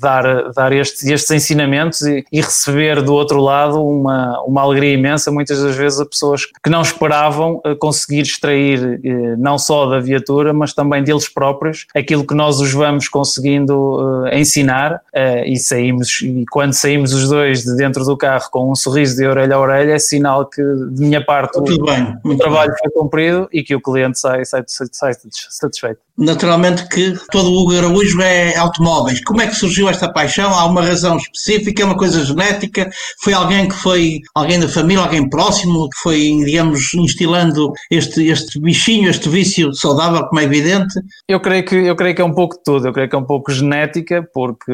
dar, 0.00 0.50
dar 0.52 0.72
estes, 0.72 1.04
estes 1.04 1.30
ensinamentos 1.30 2.00
e, 2.00 2.24
e, 2.32 2.40
receber 2.40 3.02
do 3.02 3.12
outro 3.12 3.38
lado 3.38 3.84
uma, 3.84 4.40
uma 4.46 4.62
alegria 4.62 4.94
imensa, 4.94 5.30
muitas 5.30 5.62
das 5.62 5.76
vezes 5.76 6.00
a 6.00 6.06
pessoas 6.06 6.46
que 6.46 6.70
não 6.70 6.80
esperavam 6.80 7.60
eh, 7.66 7.74
conseguir 7.74 8.22
extrair 8.22 9.00
não 9.36 9.58
só 9.58 9.84
da 9.86 10.00
viatura, 10.00 10.54
mas 10.54 10.72
também 10.72 11.04
deles 11.04 11.28
próprios, 11.28 11.86
aquilo 11.94 12.26
que 12.26 12.34
nós 12.34 12.60
os 12.60 12.72
vamos 12.72 13.08
conseguindo 13.08 14.26
ensinar. 14.32 15.00
E 15.44 15.56
saímos, 15.58 16.20
e 16.22 16.44
quando 16.50 16.72
saímos 16.72 17.12
os 17.12 17.28
dois 17.28 17.62
de 17.62 17.76
dentro 17.76 18.04
do 18.04 18.16
carro 18.16 18.48
com 18.50 18.70
um 18.70 18.74
sorriso 18.74 19.16
de 19.16 19.26
orelha 19.26 19.56
a 19.56 19.60
orelha, 19.60 19.92
é 19.92 19.98
sinal 19.98 20.46
que 20.46 20.62
de 20.62 21.02
minha 21.02 21.24
parte 21.24 21.58
o, 21.58 21.62
bem, 21.62 22.16
o 22.24 22.36
trabalho 22.36 22.70
bem. 22.70 22.78
foi 22.82 22.90
cumprido 22.90 23.48
e 23.52 23.62
que 23.62 23.74
o 23.74 23.80
cliente 23.80 24.18
sai, 24.18 24.44
sai, 24.44 24.64
sai 24.66 25.12
satisfeito 25.50 26.00
naturalmente 26.22 26.88
que 26.88 27.14
todo 27.30 27.50
o 27.50 27.62
Hugo 27.62 27.76
Araújo 27.76 28.20
é 28.22 28.56
automóveis. 28.56 29.22
Como 29.24 29.42
é 29.42 29.46
que 29.46 29.56
surgiu 29.56 29.88
esta 29.88 30.10
paixão? 30.10 30.50
Há 30.54 30.64
uma 30.64 30.82
razão 30.82 31.16
específica, 31.16 31.84
uma 31.84 31.96
coisa 31.96 32.24
genética? 32.24 32.88
Foi 33.22 33.32
alguém 33.32 33.68
que 33.68 33.74
foi, 33.74 34.20
alguém 34.34 34.60
da 34.60 34.68
família, 34.68 35.02
alguém 35.02 35.28
próximo, 35.28 35.88
que 35.90 35.98
foi, 36.02 36.18
digamos, 36.44 36.94
instilando 36.94 37.72
este, 37.90 38.28
este 38.28 38.60
bichinho, 38.60 39.10
este 39.10 39.28
vício 39.28 39.74
saudável, 39.74 40.24
como 40.26 40.40
é 40.40 40.44
evidente? 40.44 40.94
Eu 41.28 41.40
creio 41.40 41.64
que, 41.64 41.74
eu 41.74 41.96
creio 41.96 42.14
que 42.14 42.22
é 42.22 42.24
um 42.24 42.34
pouco 42.34 42.56
de 42.56 42.62
tudo. 42.62 42.86
Eu 42.86 42.92
creio 42.92 43.08
que 43.08 43.16
é 43.16 43.18
um 43.18 43.26
pouco 43.26 43.50
genética, 43.52 44.26
porque 44.32 44.72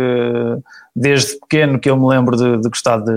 desde 0.99 1.39
pequeno 1.39 1.79
que 1.79 1.89
eu 1.89 1.97
me 1.97 2.09
lembro 2.09 2.37
de, 2.37 2.61
de 2.61 2.69
gostar 2.69 2.99
de, 2.99 3.13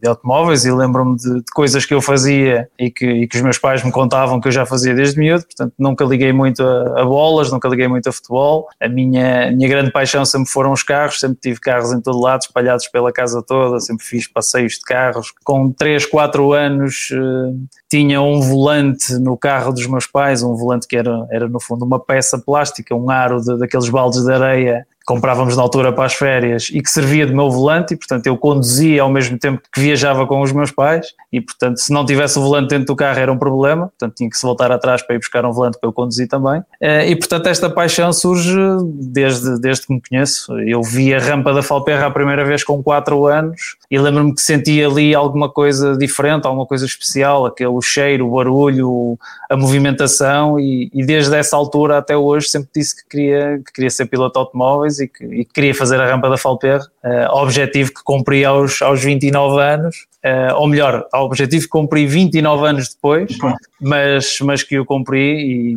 de, 0.00 0.08
automóveis 0.08 0.64
e 0.64 0.72
lembro-me 0.72 1.14
de, 1.16 1.36
de, 1.36 1.52
coisas 1.52 1.84
que 1.84 1.92
eu 1.92 2.00
fazia 2.00 2.68
e 2.78 2.90
que, 2.90 3.06
e 3.06 3.28
que, 3.28 3.36
os 3.36 3.42
meus 3.42 3.58
pais 3.58 3.84
me 3.84 3.92
contavam 3.92 4.40
que 4.40 4.48
eu 4.48 4.52
já 4.52 4.64
fazia 4.64 4.94
desde 4.94 5.18
miúdo, 5.18 5.44
portanto 5.44 5.74
nunca 5.78 6.04
liguei 6.06 6.32
muito 6.32 6.62
a, 6.62 7.02
a 7.02 7.04
bolas, 7.04 7.52
nunca 7.52 7.68
liguei 7.68 7.86
muito 7.86 8.08
a 8.08 8.12
futebol. 8.12 8.68
A 8.80 8.88
minha, 8.88 9.52
minha 9.52 9.68
grande 9.68 9.92
paixão 9.92 10.24
sempre 10.24 10.50
foram 10.50 10.72
os 10.72 10.82
carros, 10.82 11.20
sempre 11.20 11.38
tive 11.38 11.60
carros 11.60 11.92
em 11.92 12.00
todo 12.00 12.18
lado, 12.18 12.40
espalhados 12.40 12.88
pela 12.88 13.12
casa 13.12 13.42
toda, 13.46 13.78
sempre 13.78 14.06
fiz 14.06 14.26
passeios 14.26 14.74
de 14.74 14.82
carros. 14.82 15.32
Com 15.44 15.70
3, 15.70 16.06
4 16.06 16.52
anos 16.54 17.10
uh, 17.12 17.54
tinha 17.90 18.22
um 18.22 18.40
volante 18.40 19.12
no 19.18 19.36
carro 19.36 19.72
dos 19.72 19.86
meus 19.86 20.06
pais, 20.06 20.42
um 20.42 20.54
volante 20.54 20.86
que 20.88 20.96
era, 20.96 21.26
era 21.30 21.46
no 21.46 21.60
fundo 21.60 21.84
uma 21.84 22.00
peça 22.00 22.38
plástica, 22.38 22.94
um 22.94 23.10
aro 23.10 23.44
daqueles 23.58 23.90
baldes 23.90 24.24
de 24.24 24.32
areia 24.32 24.86
comprávamos 25.08 25.56
na 25.56 25.62
altura 25.62 25.90
para 25.90 26.04
as 26.04 26.12
férias 26.12 26.68
e 26.70 26.82
que 26.82 26.90
servia 26.90 27.24
de 27.24 27.32
meu 27.32 27.50
volante 27.50 27.94
e 27.94 27.96
portanto 27.96 28.26
eu 28.26 28.36
conduzia 28.36 29.00
ao 29.00 29.08
mesmo 29.08 29.38
tempo 29.38 29.62
que 29.72 29.80
viajava 29.80 30.26
com 30.26 30.42
os 30.42 30.52
meus 30.52 30.70
pais 30.70 31.14
e 31.32 31.40
portanto 31.40 31.78
se 31.78 31.90
não 31.90 32.04
tivesse 32.04 32.38
o 32.38 32.42
volante 32.42 32.68
dentro 32.68 32.88
do 32.88 32.94
carro 32.94 33.18
era 33.18 33.32
um 33.32 33.38
problema, 33.38 33.86
portanto 33.86 34.16
tinha 34.16 34.28
que 34.28 34.36
se 34.36 34.42
voltar 34.42 34.70
atrás 34.70 35.00
para 35.00 35.16
ir 35.16 35.18
buscar 35.18 35.46
um 35.46 35.52
volante 35.52 35.78
para 35.80 35.88
eu 35.88 35.94
conduzir 35.94 36.28
também. 36.28 36.62
Eh, 36.78 37.08
e 37.08 37.16
portanto 37.16 37.46
esta 37.46 37.70
paixão 37.70 38.12
surge 38.12 38.54
desde, 38.92 39.58
desde 39.58 39.86
que 39.86 39.94
me 39.94 40.02
conheço, 40.06 40.52
eu 40.60 40.82
vi 40.82 41.14
a 41.14 41.18
rampa 41.18 41.54
da 41.54 41.62
Falperra 41.62 42.06
a 42.06 42.10
primeira 42.10 42.44
vez 42.44 42.62
com 42.62 42.82
4 42.82 43.26
anos 43.26 43.76
e 43.90 43.98
lembro-me 43.98 44.34
que 44.34 44.42
senti 44.42 44.84
ali 44.84 45.14
alguma 45.14 45.48
coisa 45.48 45.96
diferente, 45.96 46.46
alguma 46.46 46.66
coisa 46.66 46.84
especial, 46.84 47.46
aquele 47.46 47.80
cheiro, 47.80 48.26
o 48.26 48.36
barulho, 48.36 49.18
a 49.48 49.56
movimentação 49.56 50.60
e, 50.60 50.90
e 50.92 51.02
desde 51.02 51.34
essa 51.34 51.56
altura 51.56 51.96
até 51.96 52.14
hoje 52.14 52.48
sempre 52.48 52.68
disse 52.76 52.94
que 52.94 53.08
queria, 53.08 53.62
que 53.64 53.72
queria 53.72 53.90
ser 53.90 54.04
piloto 54.04 54.34
de 54.34 54.40
automóveis 54.40 54.97
e 55.00 55.08
que, 55.08 55.24
e 55.24 55.44
queria 55.44 55.74
fazer 55.74 56.00
a 56.00 56.06
rampa 56.06 56.28
da 56.28 56.36
Falper, 56.36 56.80
uh, 56.80 57.34
objetivo 57.34 57.92
que 57.92 58.02
cumpri 58.02 58.44
aos, 58.44 58.82
aos 58.82 59.02
29 59.02 59.60
anos, 59.60 60.06
uh, 60.24 60.54
ou 60.56 60.66
melhor, 60.66 61.06
objetivo 61.14 61.64
que 61.64 61.70
cumpri 61.70 62.06
29 62.06 62.66
anos 62.66 62.94
depois, 62.94 63.36
mas, 63.80 64.38
mas 64.40 64.62
que 64.62 64.78
o 64.78 64.84
cumpri 64.84 65.76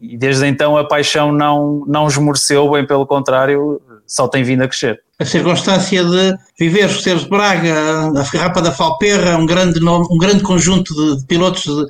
e, 0.00 0.14
e 0.14 0.16
desde 0.16 0.46
então 0.46 0.76
a 0.76 0.84
paixão 0.84 1.32
não, 1.32 1.84
não 1.86 2.06
esmoreceu, 2.06 2.70
bem 2.70 2.86
pelo 2.86 3.06
contrário, 3.06 3.80
só 4.06 4.28
tem 4.28 4.42
vindo 4.42 4.62
a 4.62 4.68
crescer 4.68 5.02
a 5.18 5.24
circunstância 5.24 6.04
de 6.04 6.36
viver 6.58 6.86
os 6.86 7.02
Ceres 7.02 7.22
de 7.22 7.28
Braga, 7.28 8.12
a 8.18 8.24
Ferrapa 8.24 8.62
da 8.62 8.70
Falperra, 8.70 9.36
um 9.36 9.46
grande, 9.46 9.80
nome, 9.80 10.06
um 10.10 10.18
grande 10.18 10.42
conjunto 10.42 10.94
de, 10.94 11.20
de 11.20 11.26
pilotos 11.26 11.62
de, 11.62 11.86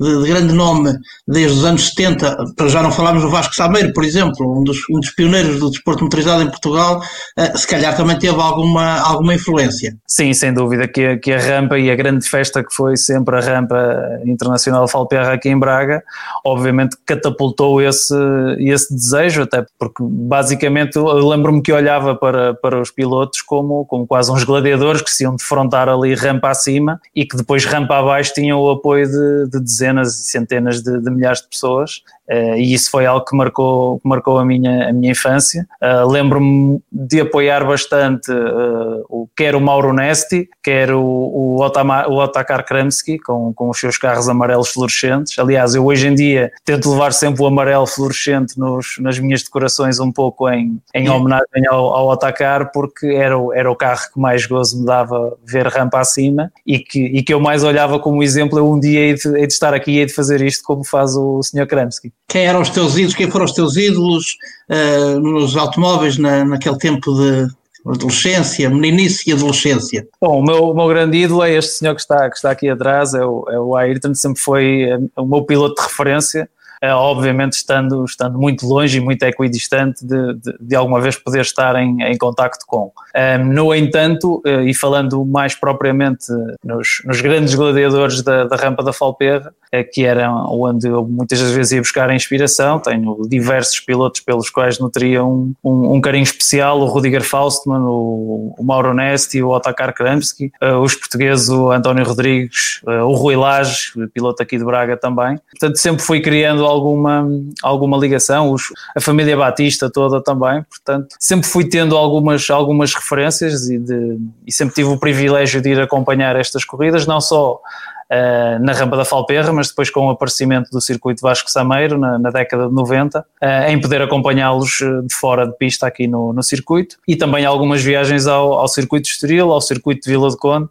de, 0.00 0.22
de, 0.22 0.28
grande 0.28 0.52
nome 0.52 0.92
desde 1.28 1.58
os 1.58 1.64
anos 1.64 1.88
70, 1.88 2.36
para 2.56 2.68
já 2.68 2.82
não 2.82 2.90
falarmos 2.90 3.22
do 3.22 3.30
Vasco 3.30 3.54
Sameiro, 3.54 3.92
por 3.92 4.04
exemplo, 4.04 4.60
um 4.60 4.64
dos, 4.64 4.78
um 4.90 5.00
dos 5.00 5.10
pioneiros 5.10 5.60
do 5.60 5.70
desporto 5.70 6.02
motorizado 6.02 6.42
em 6.42 6.48
Portugal, 6.48 7.00
uh, 7.38 7.58
se 7.58 7.66
calhar 7.66 7.96
também 7.96 8.18
teve 8.18 8.40
alguma, 8.40 9.00
alguma 9.00 9.34
influência. 9.34 9.96
Sim, 10.06 10.32
sem 10.34 10.52
dúvida 10.52 10.88
que, 10.88 11.16
que 11.18 11.32
a 11.32 11.38
rampa 11.38 11.78
e 11.78 11.90
a 11.90 11.94
grande 11.94 12.28
festa 12.28 12.64
que 12.64 12.74
foi 12.74 12.96
sempre 12.96 13.36
a 13.36 13.40
rampa 13.40 13.76
internacional 14.24 14.88
Falperra 14.88 15.34
aqui 15.34 15.48
em 15.48 15.58
Braga, 15.58 16.02
obviamente 16.44 16.96
catapultou 17.06 17.80
esse, 17.80 18.14
esse 18.58 18.92
desejo, 18.92 19.42
até 19.42 19.64
porque 19.78 20.02
basicamente 20.02 20.98
lembro-me 20.98 21.62
que 21.62 21.72
olhava 21.72 22.14
para, 22.14 22.54
para 22.54 22.65
para 22.66 22.80
os 22.80 22.90
pilotos 22.90 23.42
como, 23.42 23.84
como 23.84 24.04
quase 24.08 24.32
uns 24.32 24.42
gladiadores 24.42 25.00
que 25.00 25.10
se 25.10 25.22
iam 25.22 25.36
defrontar 25.36 25.88
ali 25.88 26.14
rampa 26.14 26.50
acima 26.50 27.00
e 27.14 27.24
que 27.24 27.36
depois 27.36 27.64
rampa 27.64 27.96
abaixo 27.96 28.34
tinham 28.34 28.58
o 28.58 28.68
apoio 28.72 29.06
de, 29.06 29.50
de 29.50 29.60
dezenas 29.60 30.18
e 30.18 30.24
centenas 30.24 30.82
de, 30.82 31.00
de 31.00 31.10
milhares 31.10 31.42
de 31.42 31.48
pessoas 31.48 32.02
Uh, 32.30 32.56
e 32.56 32.74
isso 32.74 32.90
foi 32.90 33.06
algo 33.06 33.24
que 33.24 33.36
marcou, 33.36 34.00
que 34.00 34.08
marcou 34.08 34.38
a, 34.38 34.44
minha, 34.44 34.88
a 34.88 34.92
minha 34.92 35.12
infância. 35.12 35.66
Uh, 35.80 36.08
Lembro-me 36.10 36.80
de 36.90 37.20
apoiar 37.20 37.64
bastante 37.64 38.30
uh, 38.32 39.04
o, 39.08 39.28
quer 39.36 39.54
o 39.54 39.60
Mauro 39.60 39.92
Nesti, 39.92 40.48
quer 40.62 40.92
o, 40.92 41.00
o, 41.00 41.62
Otama, 41.62 42.06
o 42.08 42.16
Otakar 42.18 42.64
Kramski, 42.64 43.18
com, 43.18 43.52
com 43.54 43.70
os 43.70 43.78
seus 43.78 43.96
carros 43.96 44.28
amarelos 44.28 44.70
fluorescentes. 44.70 45.38
Aliás, 45.38 45.74
eu 45.74 45.86
hoje 45.86 46.08
em 46.08 46.14
dia 46.14 46.52
tento 46.64 46.90
levar 46.90 47.12
sempre 47.12 47.42
o 47.42 47.46
amarelo 47.46 47.86
fluorescente 47.86 48.58
nos, 48.58 48.96
nas 48.98 49.18
minhas 49.18 49.42
decorações, 49.42 50.00
um 50.00 50.10
pouco 50.10 50.48
em, 50.48 50.80
em 50.94 51.08
homenagem 51.08 51.66
ao, 51.68 51.94
ao 51.94 52.08
Otakar, 52.08 52.72
porque 52.72 53.06
era 53.06 53.38
o, 53.38 53.52
era 53.52 53.70
o 53.70 53.76
carro 53.76 54.02
que 54.12 54.18
mais 54.18 54.46
gozo 54.46 54.80
me 54.80 54.84
dava 54.86 55.36
ver 55.44 55.68
rampa 55.68 56.00
acima 56.00 56.52
e 56.66 56.80
que, 56.80 57.04
e 57.04 57.22
que 57.22 57.32
eu 57.32 57.40
mais 57.40 57.62
olhava 57.62 58.00
como 58.00 58.22
exemplo. 58.22 58.58
Eu 58.58 58.68
um 58.68 58.80
dia 58.80 59.00
hei 59.00 59.14
de, 59.14 59.28
hei 59.28 59.46
de 59.46 59.52
estar 59.52 59.72
aqui 59.72 59.92
e 59.92 59.98
hei 59.98 60.06
de 60.06 60.12
fazer 60.12 60.40
isto 60.40 60.64
como 60.64 60.84
faz 60.84 61.14
o 61.14 61.40
Sr. 61.42 61.66
Kramski 61.66 62.15
quem 62.28 62.44
eram 62.44 62.60
os 62.60 62.70
teus 62.70 62.96
ídolos, 62.96 63.14
quem 63.14 63.30
foram 63.30 63.44
os 63.44 63.52
teus 63.52 63.76
ídolos 63.76 64.36
uh, 64.70 65.20
nos 65.20 65.56
automóveis 65.56 66.18
na, 66.18 66.44
naquele 66.44 66.78
tempo 66.78 67.14
de 67.14 67.48
adolescência, 67.86 68.68
meninice 68.68 69.30
e 69.30 69.32
adolescência? 69.32 70.06
Bom, 70.20 70.40
o 70.40 70.44
meu, 70.44 70.70
o 70.70 70.74
meu 70.74 70.88
grande 70.88 71.18
ídolo 71.18 71.44
é 71.44 71.54
este 71.54 71.74
senhor 71.74 71.94
que 71.94 72.00
está, 72.00 72.28
que 72.28 72.36
está 72.36 72.50
aqui 72.50 72.68
atrás, 72.68 73.14
é 73.14 73.24
o, 73.24 73.46
é 73.48 73.58
o 73.58 73.76
Ayrton, 73.76 74.14
sempre 74.14 74.40
foi 74.40 74.82
eh, 74.82 74.98
o 75.16 75.24
meu 75.24 75.44
piloto 75.44 75.80
de 75.80 75.88
referência, 75.88 76.48
obviamente 76.82 77.54
estando, 77.54 78.04
estando 78.04 78.38
muito 78.38 78.66
longe 78.66 78.98
e 78.98 79.00
muito 79.00 79.22
equidistante 79.22 80.04
de, 80.04 80.34
de, 80.34 80.54
de 80.60 80.76
alguma 80.76 81.00
vez 81.00 81.16
poder 81.16 81.40
estar 81.40 81.74
em, 81.76 82.02
em 82.02 82.16
contacto 82.16 82.64
com. 82.66 82.92
Um, 83.16 83.44
no 83.46 83.74
entanto, 83.74 84.42
uh, 84.46 84.60
e 84.60 84.74
falando 84.74 85.24
mais 85.24 85.54
propriamente 85.54 86.26
nos, 86.62 87.00
nos 87.04 87.20
grandes 87.22 87.54
gladiadores 87.54 88.22
da, 88.22 88.44
da 88.44 88.56
rampa 88.56 88.82
da 88.82 88.92
Falperra, 88.92 89.54
uh, 89.74 89.90
que 89.90 90.04
era 90.04 90.30
onde 90.30 90.86
eu 90.86 91.06
muitas 91.06 91.40
vezes 91.40 91.72
ia 91.72 91.80
buscar 91.80 92.10
a 92.10 92.14
inspiração, 92.14 92.78
tenho 92.78 93.22
diversos 93.26 93.80
pilotos 93.80 94.20
pelos 94.20 94.50
quais 94.50 94.78
nutria 94.78 95.24
um, 95.24 95.54
um, 95.64 95.94
um 95.94 96.00
carinho 96.00 96.24
especial, 96.24 96.78
o 96.78 96.84
Rudiger 96.84 97.22
Faustmann, 97.22 97.84
o, 97.84 98.54
o 98.58 98.62
Mauro 98.62 98.92
Nesti, 98.92 99.42
o 99.42 99.48
Otakar 99.48 99.94
Kramski, 99.94 100.52
os 100.82 100.94
portugueses, 100.94 101.48
o 101.48 101.70
António 101.70 102.04
Rodrigues, 102.04 102.82
o 102.84 103.14
Rui 103.14 103.36
Lage, 103.36 103.92
piloto 104.12 104.42
aqui 104.42 104.58
de 104.58 104.64
Braga 104.64 104.96
também. 104.96 105.38
Portanto, 105.50 105.76
sempre 105.78 106.02
fui 106.02 106.20
criando 106.20 106.65
alguma, 106.66 107.28
alguma 107.62 107.96
ligação, 107.96 108.50
os, 108.52 108.64
a 108.94 109.00
família 109.00 109.36
Batista 109.36 109.90
toda 109.90 110.22
também, 110.22 110.62
portanto, 110.62 111.14
sempre 111.18 111.48
fui 111.48 111.64
tendo 111.64 111.96
algumas, 111.96 112.48
algumas 112.50 112.94
referências 112.94 113.68
e, 113.68 113.78
de, 113.78 114.18
e 114.46 114.52
sempre 114.52 114.74
tive 114.74 114.88
o 114.88 114.98
privilégio 114.98 115.60
de 115.60 115.70
ir 115.70 115.80
acompanhar 115.80 116.36
estas 116.36 116.64
corridas, 116.64 117.06
não 117.06 117.20
só 117.20 117.60
Uh, 118.08 118.62
na 118.62 118.72
rampa 118.72 118.96
da 118.96 119.04
Falperra, 119.04 119.52
mas 119.52 119.68
depois 119.68 119.90
com 119.90 120.06
o 120.06 120.10
aparecimento 120.10 120.70
do 120.70 120.80
circuito 120.80 121.20
Vasco 121.20 121.50
Sameiro 121.50 121.98
na, 121.98 122.16
na 122.18 122.30
década 122.30 122.68
de 122.68 122.72
90, 122.72 123.18
uh, 123.18 123.24
eh, 123.40 123.72
em 123.72 123.80
poder 123.80 124.00
acompanhá-los 124.00 124.80
eh, 124.80 125.02
de 125.02 125.12
fora 125.12 125.44
de 125.44 125.56
pista 125.56 125.88
aqui 125.88 126.06
no, 126.06 126.32
no 126.32 126.42
circuito. 126.42 126.98
E 127.08 127.16
também 127.16 127.44
algumas 127.44 127.82
viagens 127.82 128.28
ao, 128.28 128.52
ao 128.52 128.68
circuito 128.68 129.08
Estoril, 129.08 129.50
ao 129.50 129.60
circuito 129.60 130.02
de 130.04 130.10
Vila 130.10 130.30
de 130.30 130.36
Conde, 130.36 130.68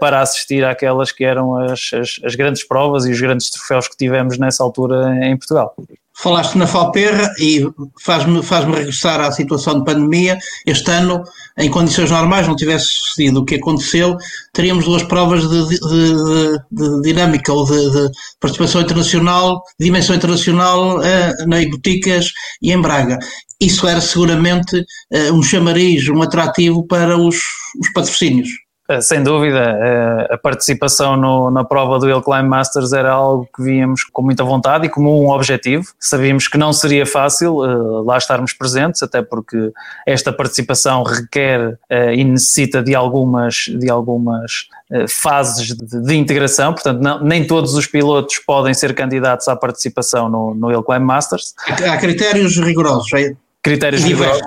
para 0.00 0.20
assistir 0.20 0.64
àquelas 0.64 1.12
que 1.12 1.24
eram 1.24 1.56
as, 1.56 1.90
as, 1.92 2.20
as 2.24 2.34
grandes 2.34 2.66
provas 2.66 3.06
e 3.06 3.12
os 3.12 3.20
grandes 3.20 3.48
troféus 3.48 3.86
que 3.86 3.96
tivemos 3.96 4.36
nessa 4.36 4.64
altura 4.64 5.24
em 5.24 5.36
Portugal 5.36 5.76
falaste 6.18 6.56
na 6.56 6.66
Falperra 6.66 7.32
e 7.38 7.64
faz-me 8.00 8.42
faz 8.42 8.64
regressar 8.64 9.20
à 9.20 9.30
situação 9.30 9.78
de 9.78 9.84
pandemia. 9.84 10.36
Este 10.66 10.90
ano, 10.90 11.22
em 11.56 11.70
condições 11.70 12.10
normais, 12.10 12.46
não 12.46 12.56
tivesse 12.56 12.86
sucedido 12.86 13.40
o 13.40 13.44
que 13.44 13.54
aconteceu, 13.54 14.16
teríamos 14.52 14.84
duas 14.84 15.04
provas 15.04 15.48
de, 15.48 15.68
de, 15.68 15.78
de, 15.78 16.58
de 16.72 17.02
dinâmica 17.02 17.52
ou 17.52 17.64
de, 17.64 18.10
participação 18.40 18.82
internacional, 18.82 19.62
dimensão 19.78 20.16
internacional 20.16 21.02
eh, 21.02 21.34
na 21.46 21.58
Boticas 21.70 22.32
e 22.60 22.72
em 22.72 22.80
Braga. 22.80 23.18
Isso 23.60 23.86
era 23.86 24.00
seguramente 24.00 24.84
eh, 25.12 25.32
um 25.32 25.42
chamariz, 25.42 26.08
um 26.08 26.22
atrativo 26.22 26.86
para 26.86 27.16
os, 27.16 27.36
os 27.80 27.92
patrocínios. 27.92 28.48
Eh, 28.88 29.02
sem 29.02 29.22
dúvida, 29.22 29.58
eh, 29.58 30.34
a 30.34 30.38
participação 30.38 31.14
no, 31.14 31.50
na 31.50 31.62
prova 31.62 31.98
do 31.98 32.08
Hill 32.08 32.22
Climb 32.22 32.48
Masters 32.48 32.94
era 32.94 33.12
algo 33.12 33.46
que 33.54 33.62
víamos 33.62 34.02
com 34.04 34.22
muita 34.22 34.42
vontade 34.42 34.86
e 34.86 34.88
como 34.88 35.22
um 35.22 35.28
objetivo. 35.28 35.84
Sabíamos 36.00 36.48
que 36.48 36.56
não 36.56 36.72
seria 36.72 37.04
fácil 37.04 37.62
eh, 37.62 37.68
lá 38.06 38.16
estarmos 38.16 38.54
presentes, 38.54 39.02
até 39.02 39.20
porque 39.20 39.72
esta 40.06 40.32
participação 40.32 41.02
requer 41.02 41.78
e 42.14 42.24
necessita 42.24 42.82
de 42.82 42.94
algumas, 42.94 43.54
de 43.68 43.90
algumas 43.90 44.68
fases 45.08 45.74
de, 45.74 46.02
de 46.02 46.16
integração, 46.16 46.72
portanto, 46.72 47.00
não, 47.00 47.22
nem 47.22 47.46
todos 47.46 47.74
os 47.74 47.86
pilotos 47.86 48.38
podem 48.38 48.72
ser 48.72 48.94
candidatos 48.94 49.48
à 49.48 49.56
participação 49.56 50.28
no, 50.28 50.54
no 50.54 50.70
Hill 50.70 50.82
Climb 50.82 51.04
Masters. 51.04 51.54
Há 51.66 51.96
critérios 51.98 52.56
rigorosos, 52.56 53.12
é? 53.12 53.34
Critérios 53.62 54.02
rigorosos 54.02 54.42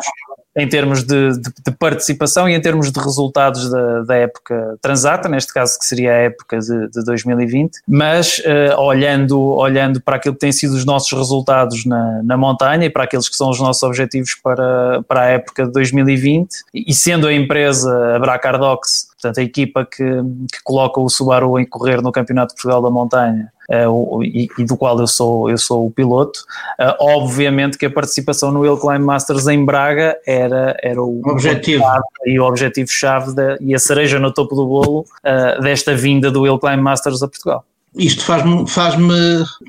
em 0.56 0.68
termos 0.68 1.04
de, 1.04 1.34
de, 1.34 1.50
de, 1.66 1.72
participação 1.72 2.48
e 2.48 2.54
em 2.54 2.62
termos 2.62 2.92
de 2.92 3.00
resultados 3.00 3.70
da, 3.70 4.04
da, 4.04 4.16
época 4.16 4.78
transata, 4.82 5.30
neste 5.30 5.54
caso 5.54 5.80
que 5.80 5.86
seria 5.86 6.12
a 6.12 6.18
época 6.18 6.60
de, 6.60 6.90
de 6.90 7.06
2020, 7.06 7.80
mas 7.88 8.40
uh, 8.40 8.80
olhando, 8.80 9.40
olhando 9.40 10.02
para 10.02 10.18
aquilo 10.18 10.36
que 10.36 10.42
têm 10.42 10.52
sido 10.52 10.74
os 10.74 10.84
nossos 10.84 11.12
resultados 11.18 11.86
na, 11.86 12.22
na 12.24 12.36
montanha 12.36 12.86
e 12.86 12.90
para 12.90 13.06
aqueles 13.06 13.30
que 13.30 13.36
são 13.36 13.50
os 13.50 13.60
nossos 13.60 13.82
objetivos 13.84 14.36
para, 14.36 15.02
para 15.04 15.22
a 15.22 15.26
época 15.28 15.66
de 15.66 15.72
2020, 15.72 16.50
e 16.74 16.94
sendo 16.94 17.28
a 17.28 17.34
empresa 17.34 18.16
a 18.16 18.20
Bracardox, 18.20 19.08
portanto 19.14 19.40
a 19.40 19.44
equipa 19.44 19.86
que, 19.86 20.04
que 20.04 20.64
coloca 20.64 21.00
o 21.00 21.10
Subaru 21.10 21.60
em 21.60 21.66
correr 21.66 22.02
no 22.02 22.12
Campeonato 22.12 22.50
de 22.50 22.56
Portugal 22.56 22.82
da 22.82 22.90
Montanha, 22.90 23.52
uh, 23.72 24.24
e, 24.24 24.50
e, 24.58 24.66
do 24.66 24.76
qual 24.76 25.00
eu 25.00 25.08
sou, 25.08 25.50
eu 25.50 25.58
sou 25.58 25.88
o 25.88 25.92
piloto. 25.92 26.42
Uh, 26.80 26.96
obviamente 27.00 27.78
que 27.78 27.86
a 27.86 27.90
participação 27.90 28.52
no 28.52 28.66
Hill 28.66 28.78
Climb 28.78 29.04
Masters 29.04 29.48
em 29.48 29.64
Braga 29.64 30.18
era, 30.26 30.78
era 30.82 31.02
o 31.02 31.22
objetivo 31.26 31.84
e 32.26 32.40
o 32.40 32.44
objetivo-chave 32.44 33.34
e 33.62 33.74
a 33.74 33.80
cereja 33.80 34.20
no 34.20 34.34
topo 34.34 34.56
do 34.56 34.66
bolo 34.66 35.00
uh, 35.02 35.62
desta 35.62 35.96
vinda 35.96 36.30
do 36.30 36.46
Hill 36.46 36.60
Climb 36.60 36.82
Masters 36.82 37.24
a 37.24 37.28
Portugal. 37.28 37.66
Isto 37.98 38.24
faz-me 38.24 38.66
faz 38.70 38.96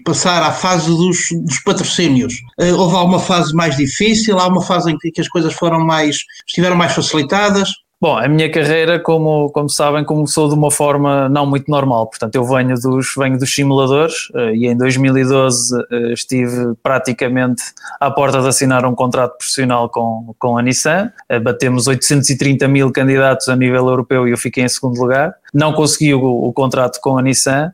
passar 0.05 0.45
à 0.45 0.53
fase 0.53 0.87
dos, 0.87 1.19
dos 1.33 1.59
patrocínios. 1.65 2.35
Houve 2.57 2.95
alguma 2.95 3.19
fase 3.19 3.53
mais 3.53 3.77
difícil, 3.77 4.39
há 4.39 4.47
uma 4.47 4.63
fase 4.63 4.93
em 4.93 4.97
que 4.97 5.21
as 5.21 5.27
coisas 5.27 5.53
foram 5.53 5.81
mais, 5.81 6.19
estiveram 6.47 6.77
mais 6.77 6.93
facilitadas? 6.93 7.71
Bom, 8.03 8.19
a 8.19 8.27
minha 8.27 8.51
carreira, 8.51 8.99
como, 8.99 9.49
como 9.51 9.71
sabem, 9.71 10.03
começou 10.03 10.49
de 10.49 10.57
uma 10.57 10.73
forma 10.73 11.29
não 11.29 11.47
muito 11.47 11.71
normal. 11.71 12.09
Portanto, 12.09 12.35
eu 12.35 12.45
venho 12.45 12.75
dos, 12.75 13.15
venho 13.17 13.39
dos 13.39 13.55
simuladores 13.55 14.27
eh, 14.35 14.55
e 14.57 14.67
em 14.67 14.77
2012 14.77 15.73
eh, 15.89 16.13
estive 16.13 16.75
praticamente 16.83 17.63
à 18.01 18.11
porta 18.11 18.43
de 18.43 18.49
assinar 18.49 18.85
um 18.85 18.93
contrato 18.93 19.37
profissional 19.39 19.89
com, 19.89 20.35
com 20.37 20.59
a 20.59 20.63
Nissan. 20.63 21.13
Eh, 21.29 21.39
batemos 21.39 21.87
830 21.87 22.67
mil 22.67 22.91
candidatos 22.91 23.49
a 23.49 23.55
nível 23.55 23.87
europeu 23.87 24.27
e 24.27 24.33
eu 24.33 24.37
fiquei 24.37 24.65
em 24.65 24.69
segundo 24.69 25.01
lugar. 25.01 25.37
Não 25.55 25.73
consegui 25.73 26.13
o, 26.13 26.25
o 26.25 26.53
contrato 26.53 26.99
com 27.01 27.17
a 27.17 27.23
Nissan. 27.23 27.73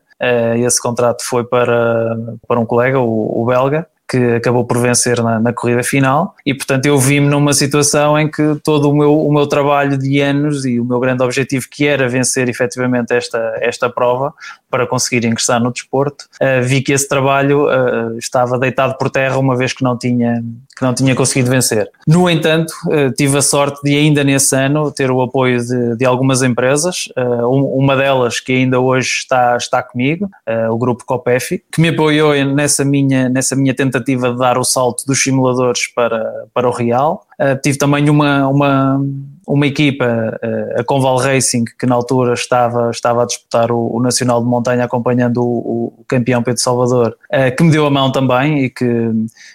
Esse 0.63 0.79
contrato 0.79 1.23
foi 1.23 1.43
para, 1.43 2.15
para 2.47 2.59
um 2.59 2.65
colega, 2.67 2.99
o, 2.99 3.41
o 3.41 3.45
belga, 3.47 3.87
que 4.09 4.17
acabou 4.35 4.65
por 4.65 4.79
vencer 4.79 5.21
na, 5.21 5.39
na 5.39 5.53
corrida 5.53 5.83
final. 5.83 6.35
E 6.43 6.53
portanto 6.53 6.87
eu 6.87 6.97
vi-me 6.97 7.27
numa 7.27 7.53
situação 7.53 8.17
em 8.17 8.29
que 8.29 8.55
todo 8.63 8.89
o 8.89 8.95
meu, 8.95 9.15
o 9.15 9.31
meu 9.31 9.45
trabalho 9.45 9.97
de 9.97 10.19
anos 10.19 10.65
e 10.65 10.79
o 10.79 10.85
meu 10.85 10.99
grande 10.99 11.23
objetivo 11.23 11.67
que 11.69 11.85
era 11.85 12.09
vencer 12.09 12.49
efetivamente 12.49 13.13
esta, 13.13 13.37
esta 13.61 13.89
prova 13.89 14.33
para 14.69 14.85
conseguir 14.85 15.25
ingressar 15.25 15.61
no 15.61 15.71
desporto, 15.71 16.25
uh, 16.41 16.63
vi 16.63 16.81
que 16.81 16.91
esse 16.91 17.07
trabalho 17.07 17.65
uh, 17.65 18.17
estava 18.17 18.57
deitado 18.57 18.97
por 18.97 19.09
terra 19.09 19.37
uma 19.37 19.55
vez 19.55 19.73
que 19.73 19.83
não 19.83 19.97
tinha, 19.97 20.43
que 20.75 20.81
não 20.81 20.93
tinha 20.93 21.15
conseguido 21.15 21.49
vencer. 21.49 21.89
No 22.07 22.29
entanto, 22.29 22.71
uh, 22.87 23.11
tive 23.15 23.37
a 23.37 23.41
sorte 23.41 23.81
de 23.83 23.95
ainda 23.95 24.23
nesse 24.23 24.55
ano 24.55 24.91
ter 24.91 25.11
o 25.11 25.21
apoio 25.21 25.59
de, 25.63 25.97
de 25.97 26.05
algumas 26.05 26.41
empresas, 26.41 27.09
uma 27.43 27.95
delas 27.95 28.39
que 28.39 28.51
ainda 28.53 28.79
hoje 28.79 29.09
está, 29.09 29.57
está 29.57 29.83
comigo, 29.83 30.29
o 30.71 30.77
grupo 30.77 31.05
Copefi, 31.05 31.63
que 31.71 31.81
me 31.81 31.89
apoiou 31.89 32.33
nessa 32.45 32.83
minha, 32.85 33.29
nessa 33.29 33.55
minha 33.55 33.73
tentativa 33.73 34.31
de 34.31 34.37
dar 34.37 34.57
o 34.57 34.63
salto 34.63 35.05
dos 35.05 35.21
simuladores 35.21 35.87
para, 35.87 36.45
para 36.53 36.67
o 36.67 36.71
real. 36.71 37.25
tive 37.61 37.77
também 37.77 38.09
uma, 38.09 38.47
uma 38.47 39.01
uma 39.49 39.65
equipa, 39.65 40.05
eh, 40.43 40.75
a 40.77 40.83
Conval 40.83 41.17
Racing, 41.17 41.65
que 41.65 41.87
na 41.87 41.95
altura 41.95 42.33
estava, 42.33 42.91
estava 42.91 43.23
a 43.23 43.25
disputar 43.25 43.71
o, 43.71 43.95
o 43.95 43.99
Nacional 43.99 44.39
de 44.43 44.47
Montanha 44.47 44.85
acompanhando 44.85 45.41
o, 45.41 45.95
o, 45.97 46.05
campeão 46.07 46.43
Pedro 46.43 46.61
Salvador, 46.61 47.17
eh, 47.31 47.49
que 47.49 47.63
me 47.63 47.71
deu 47.71 47.83
a 47.83 47.89
mão 47.89 48.11
também 48.11 48.65
e 48.65 48.69
que, 48.69 48.85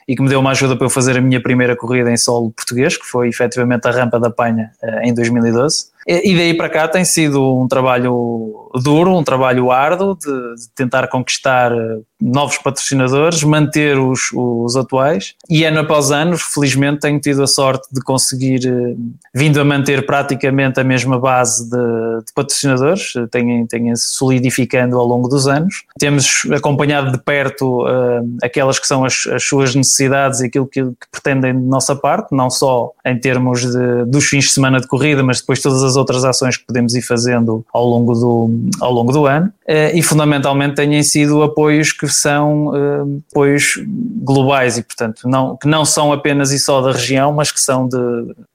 e 0.08 0.16
que 0.16 0.20
me 0.20 0.28
deu 0.28 0.40
uma 0.40 0.50
ajuda 0.50 0.74
para 0.74 0.84
eu 0.84 0.90
fazer 0.90 1.16
a 1.16 1.20
minha 1.20 1.40
primeira 1.40 1.76
corrida 1.76 2.10
em 2.10 2.16
solo 2.16 2.50
português, 2.50 2.96
que 2.96 3.06
foi 3.06 3.28
efetivamente 3.28 3.86
a 3.86 3.92
Rampa 3.92 4.18
da 4.18 4.30
Penha 4.30 4.72
eh, 4.82 5.08
em 5.08 5.14
2012. 5.14 5.93
E 6.06 6.34
daí 6.34 6.54
para 6.54 6.68
cá 6.68 6.88
tem 6.88 7.04
sido 7.04 7.60
um 7.60 7.66
trabalho 7.66 8.70
duro, 8.82 9.16
um 9.16 9.24
trabalho 9.24 9.70
árduo 9.70 10.16
de, 10.16 10.30
de 10.30 10.68
tentar 10.74 11.06
conquistar 11.08 11.72
novos 12.20 12.58
patrocinadores, 12.58 13.42
manter 13.42 13.98
os, 13.98 14.30
os 14.32 14.76
atuais 14.76 15.34
e 15.48 15.64
ano 15.64 15.80
após 15.80 16.10
ano, 16.10 16.36
felizmente 16.38 17.00
tenho 17.00 17.20
tido 17.20 17.42
a 17.42 17.46
sorte 17.46 17.86
de 17.92 18.00
conseguir 18.00 18.60
vindo 19.34 19.60
a 19.60 19.64
manter 19.64 20.06
praticamente 20.06 20.80
a 20.80 20.84
mesma 20.84 21.18
base 21.18 21.68
de, 21.68 21.76
de 21.76 22.32
patrocinadores, 22.34 23.12
tenho, 23.30 23.66
tenho 23.66 23.96
solidificando 23.96 24.98
ao 24.98 25.06
longo 25.06 25.28
dos 25.28 25.46
anos. 25.46 25.84
Temos 25.98 26.42
acompanhado 26.50 27.12
de 27.12 27.18
perto 27.18 27.84
uh, 27.84 28.36
aquelas 28.42 28.78
que 28.78 28.86
são 28.86 29.04
as, 29.04 29.26
as, 29.26 29.44
suas 29.44 29.74
necessidades 29.74 30.40
e 30.40 30.46
aquilo 30.46 30.66
que, 30.66 30.82
que, 30.82 31.06
pretendem 31.10 31.54
de 31.54 31.66
nossa 31.66 31.94
parte, 31.94 32.34
não 32.34 32.48
só 32.48 32.90
em 33.04 33.18
termos 33.18 33.60
de, 33.60 34.04
dos 34.06 34.24
fins 34.24 34.44
de 34.44 34.50
semana 34.50 34.80
de 34.80 34.86
corrida, 34.86 35.22
mas 35.22 35.40
depois 35.40 35.60
todas 35.60 35.82
as 35.82 35.93
outras 35.96 36.24
ações 36.24 36.56
que 36.56 36.64
podemos 36.66 36.94
ir 36.94 37.02
fazendo 37.02 37.64
ao 37.72 37.86
longo 37.86 38.14
do, 38.14 38.50
ao 38.80 38.92
longo 38.92 39.12
do 39.12 39.26
ano. 39.26 39.52
Uh, 39.66 39.94
e 39.94 40.02
fundamentalmente 40.02 40.74
têm 40.74 41.02
sido 41.02 41.42
apoios 41.42 41.90
que 41.90 42.06
são 42.06 42.66
uh, 42.66 43.22
apoios 43.30 43.82
globais 44.22 44.76
e, 44.76 44.82
portanto, 44.82 45.26
não, 45.26 45.56
que 45.56 45.66
não 45.66 45.84
são 45.84 46.12
apenas 46.12 46.52
e 46.52 46.58
só 46.58 46.80
da 46.82 46.92
região, 46.92 47.32
mas 47.32 47.50
que 47.50 47.60
são 47.60 47.88
de, 47.88 47.96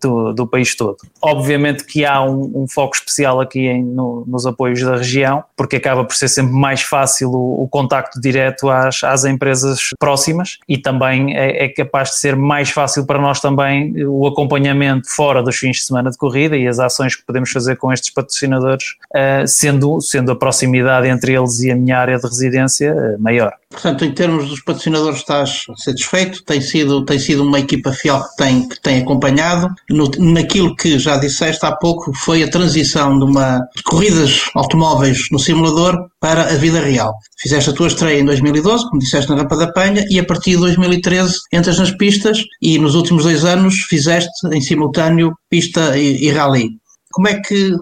do, 0.01 0.33
do 0.33 0.47
país 0.47 0.75
todo. 0.75 0.97
Obviamente 1.21 1.83
que 1.83 2.05
há 2.05 2.21
um, 2.23 2.63
um 2.63 2.67
foco 2.67 2.95
especial 2.95 3.41
aqui 3.41 3.67
em, 3.67 3.83
no, 3.83 4.23
nos 4.27 4.45
apoios 4.45 4.81
da 4.83 4.97
região, 4.97 5.43
porque 5.57 5.77
acaba 5.77 6.03
por 6.03 6.15
ser 6.15 6.27
sempre 6.27 6.53
mais 6.53 6.81
fácil 6.81 7.31
o, 7.31 7.63
o 7.63 7.67
contacto 7.67 8.19
direto 8.19 8.69
às, 8.69 9.03
às 9.03 9.25
empresas 9.25 9.89
próximas 9.99 10.57
e 10.67 10.77
também 10.77 11.35
é, 11.35 11.65
é, 11.65 11.69
capaz 11.69 12.09
de 12.09 12.15
ser 12.17 12.35
mais 12.35 12.69
fácil 12.69 13.05
para 13.05 13.19
nós 13.19 13.39
também 13.39 13.93
o 14.05 14.27
acompanhamento 14.27 15.09
fora 15.09 15.41
dos 15.41 15.55
fins 15.55 15.77
de 15.77 15.83
semana 15.83 16.11
de 16.11 16.17
corrida 16.17 16.57
e 16.57 16.67
as 16.67 16.79
ações 16.79 17.15
que 17.15 17.25
podemos 17.29 17.51
fazer 17.51 17.75
com 17.75 17.93
estes 17.93 18.11
patrocinadores, 18.11 18.95
uh, 19.15 19.47
sendo, 19.47 20.01
sendo 20.01 20.31
a 20.31 20.35
proximidade 20.35 21.07
entre 21.07 21.33
eles 21.33 21.59
e 21.59 21.69
a 21.69 21.75
minha 21.75 21.99
área 21.99 22.17
de 22.17 22.27
residência 22.27 22.91
uh, 22.91 23.21
maior. 23.21 23.53
Portanto, 23.69 24.03
em 24.03 24.11
termos 24.11 24.49
dos 24.49 24.63
patrocinadores, 24.63 25.19
estás 25.19 25.65
satisfeito? 25.77 26.43
Tem 26.43 26.59
sido, 26.59 27.05
tem 27.05 27.19
sido 27.19 27.43
uma 27.43 27.59
equipa 27.59 27.91
fiel 27.91 28.19
que 28.23 28.35
tem, 28.35 28.67
que 28.67 28.81
tem 28.81 29.03
acompanhado. 29.03 29.69
No, 29.91 30.09
naquilo 30.17 30.75
que 30.75 30.97
já 30.97 31.17
disseste 31.17 31.63
há 31.63 31.71
pouco, 31.75 32.11
foi 32.15 32.41
a 32.41 32.49
transição 32.49 33.19
de 33.19 33.25
uma 33.25 33.59
de 33.75 33.83
corridas 33.83 34.49
automóveis 34.55 35.27
no 35.31 35.37
simulador 35.37 36.09
para 36.19 36.45
a 36.45 36.55
vida 36.55 36.79
real. 36.79 37.13
Fizeste 37.39 37.69
a 37.69 37.73
tua 37.73 37.87
estreia 37.87 38.19
em 38.19 38.25
2012, 38.25 38.89
como 38.89 38.99
disseste 38.99 39.29
na 39.29 39.37
Rampa 39.37 39.55
da 39.55 39.71
Penha, 39.71 40.03
e 40.09 40.19
a 40.19 40.25
partir 40.25 40.51
de 40.51 40.57
2013 40.57 41.35
entras 41.53 41.77
nas 41.77 41.91
pistas 41.91 42.43
e 42.59 42.79
nos 42.79 42.95
últimos 42.95 43.23
dois 43.23 43.45
anos 43.45 43.75
fizeste 43.87 44.31
em 44.51 44.61
simultâneo 44.61 45.31
pista 45.47 45.95
e, 45.95 46.25
e 46.25 46.31
rally. 46.31 46.71
Como 47.11 47.27
é 47.27 47.39
que 47.41 47.75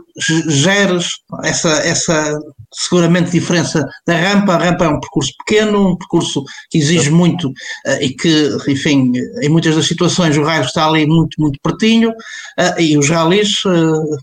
geres 0.48 1.08
essa, 1.44 1.70
essa 1.80 2.40
seguramente 2.74 3.32
diferença 3.32 3.88
da 4.06 4.16
rampa. 4.16 4.54
A 4.54 4.58
rampa 4.58 4.86
é 4.86 4.90
um 4.90 5.00
percurso 5.00 5.32
pequeno, 5.46 5.92
um 5.92 5.98
percurso 5.98 6.44
que 6.70 6.78
exige 6.78 7.10
muito 7.10 7.50
uh, 7.50 8.02
e 8.02 8.10
que, 8.10 8.58
enfim, 8.68 9.12
em 9.42 9.50
muitas 9.50 9.76
das 9.76 9.88
situações 9.88 10.38
o 10.38 10.44
raio 10.44 10.64
está 10.64 10.88
ali 10.88 11.06
muito, 11.06 11.36
muito 11.40 11.60
pertinho 11.62 12.10
uh, 12.10 12.80
e 12.80 12.98
os 12.98 13.10
ralis, 13.10 13.64
uh, 13.66 14.18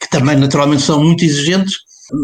que 0.00 0.08
também 0.10 0.36
naturalmente 0.36 0.82
são 0.82 1.02
muito 1.02 1.24
exigentes, 1.24 1.74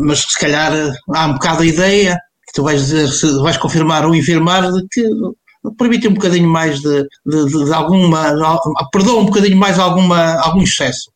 mas 0.05 0.21
se 0.21 0.39
calhar 0.39 0.73
há 1.15 1.27
um 1.27 1.35
bocado 1.35 1.63
a 1.63 1.67
ideia, 1.67 2.17
que 2.47 2.53
tu 2.55 2.63
vais 2.63 2.81
dizer, 2.81 3.09
vais 3.43 3.57
confirmar 3.57 4.07
ou 4.07 4.15
infirmar, 4.15 4.71
de 4.71 4.87
que 4.91 5.03
permite 5.79 6.09
um 6.09 6.15
bocadinho 6.15 6.49
mais 6.49 6.81
de, 6.81 7.03
de, 7.25 7.47
de, 7.47 7.65
de 7.65 7.73
alguma, 7.73 8.59
perdoa 8.93 9.21
um 9.21 9.27
bocadinho 9.27 9.57
mais 9.57 9.79
alguma, 9.79 10.35
algum 10.41 10.63
excesso. 10.63 11.12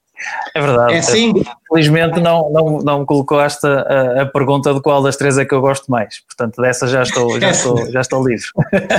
É 0.54 0.61
verdade. 0.61 0.94
É 0.94 0.99
assim? 0.99 1.32
Felizmente 1.68 2.20
não, 2.20 2.50
não, 2.50 2.78
não 2.78 3.00
me 3.00 3.06
colocou 3.06 3.40
esta 3.40 3.82
a, 3.82 4.23
a, 4.23 4.26
pergunta 4.26 4.73
de 4.73 4.80
qual 4.80 5.02
das 5.02 5.16
três 5.16 5.37
é 5.37 5.44
que 5.44 5.54
eu 5.54 5.61
gosto 5.61 5.90
mais. 5.90 6.20
Portanto, 6.20 6.61
dessa 6.62 6.87
já 6.87 7.02
estou, 7.02 7.40
já 7.40 7.50
estou, 7.50 7.90
já 7.90 8.00
estou 8.00 8.26
livre. 8.26 8.46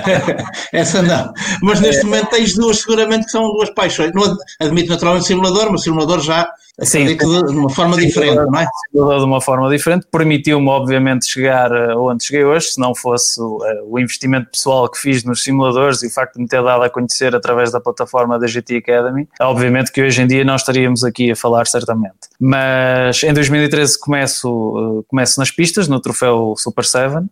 Essa 0.74 1.02
não. 1.02 1.34
Mas 1.64 1.80
neste 1.80 2.02
é. 2.02 2.06
momento 2.06 2.30
tens 2.30 2.54
duas 2.54 2.80
seguramente 2.80 3.26
que 3.26 3.32
são 3.32 3.44
duas 3.54 3.70
paixões. 3.70 4.12
Não 4.14 4.38
admito 4.60 4.90
naturalmente 4.90 5.28
simulador, 5.28 5.72
mas 5.72 5.84
simulador 5.84 6.20
já 6.20 6.50
Sim, 6.84 7.18
de 7.18 7.26
uma 7.26 7.72
forma 7.72 7.96
sim, 7.96 8.06
diferente, 8.06 8.36
não 8.36 8.60
é? 8.60 8.68
De 8.94 9.00
uma 9.00 9.42
forma 9.42 9.68
diferente, 9.68 10.06
permitiu-me 10.12 10.70
obviamente 10.70 11.26
chegar 11.26 11.72
onde 11.98 12.24
cheguei 12.24 12.46
hoje, 12.46 12.68
se 12.68 12.80
não 12.80 12.94
fosse 12.94 13.42
o, 13.42 13.66
eh, 13.66 13.82
o, 13.84 13.98
investimento 13.98 14.52
pessoal 14.52 14.88
que 14.88 15.00
fiz 15.00 15.24
nos 15.24 15.44
simuladores 15.44 16.04
e 16.04 16.08
o 16.08 16.12
facto 16.12 16.36
de 16.36 16.42
me 16.42 16.48
ter 16.48 16.62
dado 16.62 16.84
a 16.84 16.90
conhecer 16.90 17.36
através 17.36 17.72
da 17.72 17.80
plataforma 17.80 18.38
da 18.38 18.46
GT 18.46 18.78
Academy, 18.78 19.28
obviamente 19.42 19.92
que 19.92 20.04
hoje 20.04 20.22
em 20.22 20.28
dia 20.28 20.46
não 20.46 20.56
estaríamos 20.56 21.04
aqui 21.04 21.32
a 21.32 21.36
falar 21.36 21.66
certamente. 21.66 22.30
Mas 22.40 22.57
em 23.24 23.34
2013 23.34 24.00
começo, 24.00 25.00
eh, 25.00 25.04
começo 25.08 25.39
nas 25.39 25.50
pistas, 25.50 25.88
no 25.88 26.00
troféu 26.00 26.54
Super 26.58 26.86
7, 26.86 27.26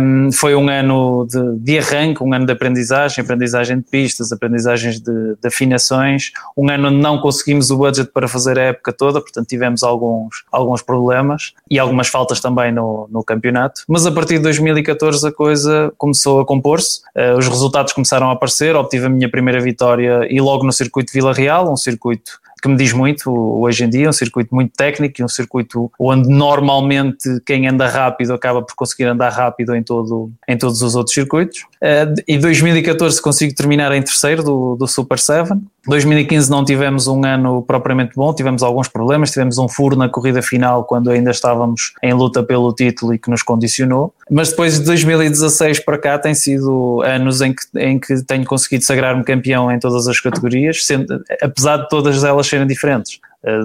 um, 0.00 0.32
foi 0.32 0.54
um 0.54 0.68
ano 0.68 1.26
de, 1.30 1.58
de, 1.58 1.78
arranque, 1.78 2.22
um 2.22 2.32
ano 2.32 2.46
de 2.46 2.52
aprendizagem, 2.52 3.22
aprendizagem 3.22 3.78
de 3.78 3.84
pistas, 3.84 4.32
aprendizagens 4.32 5.00
de, 5.00 5.36
de 5.40 5.46
afinações, 5.46 6.32
um 6.56 6.68
ano 6.70 6.88
onde 6.88 6.98
não 6.98 7.20
conseguimos 7.20 7.70
o 7.70 7.76
budget 7.76 8.10
para 8.12 8.26
fazer 8.26 8.58
a 8.58 8.62
época 8.62 8.88
época 8.88 8.92
toda, 8.92 9.20
portanto 9.20 9.46
tivemos 9.46 9.82
alguns, 9.82 10.44
alguns 10.50 10.82
problemas 10.82 11.52
e 11.70 11.78
algumas 11.78 12.08
faltas 12.08 12.40
também 12.40 12.72
no, 12.72 13.08
no 13.10 13.22
campeonato. 13.22 13.82
Mas 13.86 14.06
a 14.06 14.12
partir 14.12 14.36
de 14.36 14.44
2014 14.44 15.26
a 15.26 15.32
coisa 15.32 15.92
começou 15.98 16.40
a 16.40 16.46
compor-se, 16.46 17.00
uh, 17.16 17.36
os 17.36 17.46
resultados 17.46 17.92
começaram 17.92 18.30
a 18.30 18.32
aparecer, 18.32 18.74
obtive 18.74 19.06
a 19.06 19.08
minha 19.08 19.30
primeira 19.30 19.60
vitória 19.60 20.26
e 20.30 20.40
logo 20.40 20.64
no 20.64 20.72
circuito 20.72 21.12
Vila 21.12 21.32
Real, 21.32 21.70
um 21.70 21.76
circuito 21.76 22.40
que 22.60 22.68
me 22.68 22.76
diz 22.76 22.92
muito 22.92 23.30
hoje 23.30 23.84
em 23.84 23.88
dia, 23.88 24.08
um 24.08 24.12
circuito 24.12 24.54
muito 24.54 24.72
técnico 24.76 25.20
e 25.20 25.24
um 25.24 25.28
circuito 25.28 25.90
onde 25.98 26.28
normalmente 26.28 27.40
quem 27.44 27.66
anda 27.66 27.88
rápido 27.88 28.32
acaba 28.32 28.62
por 28.62 28.74
conseguir 28.74 29.04
andar 29.04 29.30
rápido 29.30 29.74
em, 29.74 29.82
todo, 29.82 30.30
em 30.46 30.56
todos 30.56 30.82
os 30.82 30.94
outros 30.94 31.14
circuitos. 31.14 31.60
Uh, 31.82 32.14
e 32.26 32.38
2014 32.38 33.20
consigo 33.20 33.54
terminar 33.54 33.92
em 33.92 34.02
terceiro 34.02 34.42
do, 34.42 34.76
do 34.76 34.86
Super 34.86 35.18
7. 35.18 35.50
2015 35.88 36.50
não 36.50 36.64
tivemos 36.64 37.06
um 37.06 37.24
ano 37.24 37.62
propriamente 37.62 38.12
bom, 38.14 38.32
tivemos 38.34 38.62
alguns 38.62 38.88
problemas, 38.88 39.30
tivemos 39.30 39.58
um 39.58 39.68
furo 39.68 39.96
na 39.96 40.08
corrida 40.08 40.42
final 40.42 40.84
quando 40.84 41.10
ainda 41.10 41.30
estávamos 41.30 41.94
em 42.02 42.12
luta 42.12 42.42
pelo 42.42 42.72
título 42.74 43.14
e 43.14 43.18
que 43.18 43.30
nos 43.30 43.42
condicionou. 43.42 44.12
Mas 44.30 44.50
depois 44.50 44.78
de 44.78 44.84
2016 44.84 45.80
para 45.80 45.98
cá 45.98 46.18
tem 46.18 46.34
sido 46.34 47.02
anos 47.02 47.40
em 47.40 47.54
que, 47.54 47.62
em 47.78 47.98
que 47.98 48.22
tenho 48.22 48.44
conseguido 48.44 48.84
sagrar-me 48.84 49.24
campeão 49.24 49.70
em 49.72 49.78
todas 49.78 50.06
as 50.06 50.20
categorias, 50.20 50.84
sendo, 50.84 51.22
apesar 51.42 51.78
de 51.78 51.88
todas 51.88 52.22
elas 52.22 52.46
serem 52.46 52.66
diferentes. 52.66 53.18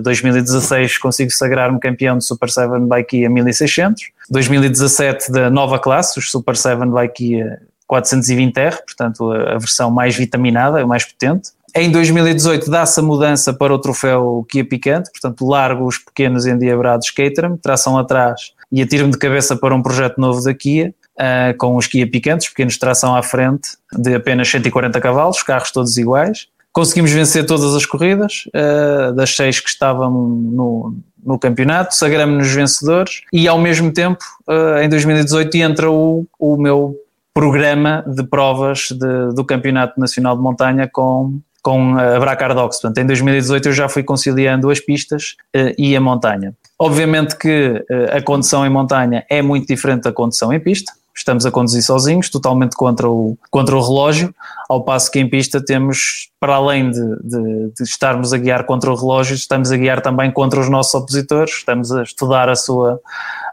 2016 0.03 0.91
eh, 0.91 1.01
consigo 1.01 1.31
sagrar-me 1.31 1.79
campeão 1.79 2.17
de 2.17 2.23
Super 2.23 2.49
7 2.49 2.79
Bike 2.87 3.25
a 3.25 3.29
1600, 3.29 4.03
2017 4.29 5.31
da 5.31 5.49
nova 5.49 5.79
classe, 5.79 6.19
os 6.19 6.29
Super 6.29 6.55
7 6.55 6.85
Bike 6.85 7.43
420R, 7.91 8.77
portanto 8.85 9.31
a, 9.31 9.57
versão 9.57 9.91
mais 9.91 10.15
vitaminada, 10.15 10.85
mais 10.85 11.05
potente. 11.05 11.51
Em 11.75 11.91
2018 11.91 12.69
dá-se 12.69 12.99
a 12.99 13.03
mudança 13.03 13.51
para 13.51 13.73
o 13.73 13.79
troféu 13.79 14.45
Kia 14.47 14.63
Picante, 14.63 15.09
portanto 15.09 15.43
largo 15.43 15.87
os 15.87 15.97
pequenos 15.97 16.45
endiabrados 16.45 17.09
Caterham, 17.09 17.57
tração 17.57 17.97
atrás 17.97 18.51
e 18.71 18.79
atiro-me 18.79 19.11
de 19.11 19.17
cabeça 19.17 19.55
para 19.55 19.73
um 19.73 19.81
projeto 19.81 20.21
novo 20.21 20.43
da 20.43 20.53
Kia, 20.53 20.93
uh, 21.17 21.57
com 21.57 21.75
os 21.75 21.87
Kia 21.87 22.05
Picantes, 22.05 22.47
pequenos 22.49 22.77
tração 22.77 23.15
à 23.15 23.23
frente, 23.23 23.69
de 23.91 24.13
apenas 24.13 24.49
140 24.49 25.01
cavalos, 25.01 25.41
carros 25.41 25.71
todos 25.71 25.97
iguais. 25.97 26.47
Conseguimos 26.71 27.11
vencer 27.11 27.43
todas 27.45 27.73
as 27.73 27.87
corridas, 27.87 28.43
uh, 28.49 29.11
das 29.13 29.35
seis 29.35 29.59
que 29.59 29.69
estavam 29.69 30.11
no, 30.11 30.95
no 31.25 31.39
campeonato, 31.39 31.95
sagramos-nos 31.95 32.51
vencedores 32.51 33.21
e 33.33 33.47
ao 33.47 33.57
mesmo 33.57 33.91
tempo, 33.91 34.23
uh, 34.47 34.77
em 34.79 34.89
2018, 34.89 35.57
entra 35.57 35.89
o, 35.89 36.27
o 36.37 36.55
meu 36.55 36.95
programa 37.33 38.03
de 38.07 38.23
provas 38.23 38.89
de, 38.91 39.33
do 39.33 39.43
Campeonato 39.43 39.99
Nacional 39.99 40.35
de 40.35 40.43
Montanha 40.43 40.87
com, 40.91 41.39
com 41.63 41.97
a 41.97 42.19
Bracardox. 42.19 42.81
Portanto, 42.81 42.97
em 42.99 43.07
2018 43.07 43.69
eu 43.69 43.73
já 43.73 43.89
fui 43.89 44.03
conciliando 44.03 44.69
as 44.69 44.79
pistas 44.79 45.37
uh, 45.55 45.73
e 45.77 45.95
a 45.95 46.01
montanha. 46.01 46.53
Obviamente 46.77 47.37
que 47.37 47.85
uh, 47.89 48.17
a 48.17 48.21
condução 48.21 48.65
em 48.65 48.69
montanha 48.69 49.25
é 49.29 49.41
muito 49.41 49.67
diferente 49.67 50.03
da 50.03 50.11
condução 50.11 50.51
em 50.51 50.59
pista 50.59 50.91
estamos 51.15 51.45
a 51.45 51.51
conduzir 51.51 51.83
sozinhos, 51.83 52.29
totalmente 52.29 52.75
contra 52.75 53.09
o, 53.09 53.37
contra 53.51 53.75
o 53.75 53.81
relógio, 53.81 54.33
ao 54.67 54.83
passo 54.83 55.11
que 55.11 55.19
em 55.19 55.29
pista 55.29 55.63
temos, 55.63 56.29
para 56.39 56.55
além 56.55 56.89
de, 56.89 56.99
de, 57.23 57.71
de, 57.77 57.83
estarmos 57.83 58.33
a 58.33 58.37
guiar 58.37 58.65
contra 58.65 58.91
o 58.91 58.95
relógio, 58.95 59.35
estamos 59.35 59.71
a 59.71 59.77
guiar 59.77 60.01
também 60.01 60.31
contra 60.31 60.59
os 60.59 60.69
nossos 60.69 60.93
opositores, 60.93 61.53
estamos 61.55 61.91
a 61.91 62.03
estudar 62.03 62.49
a 62.49 62.55
sua, 62.55 62.99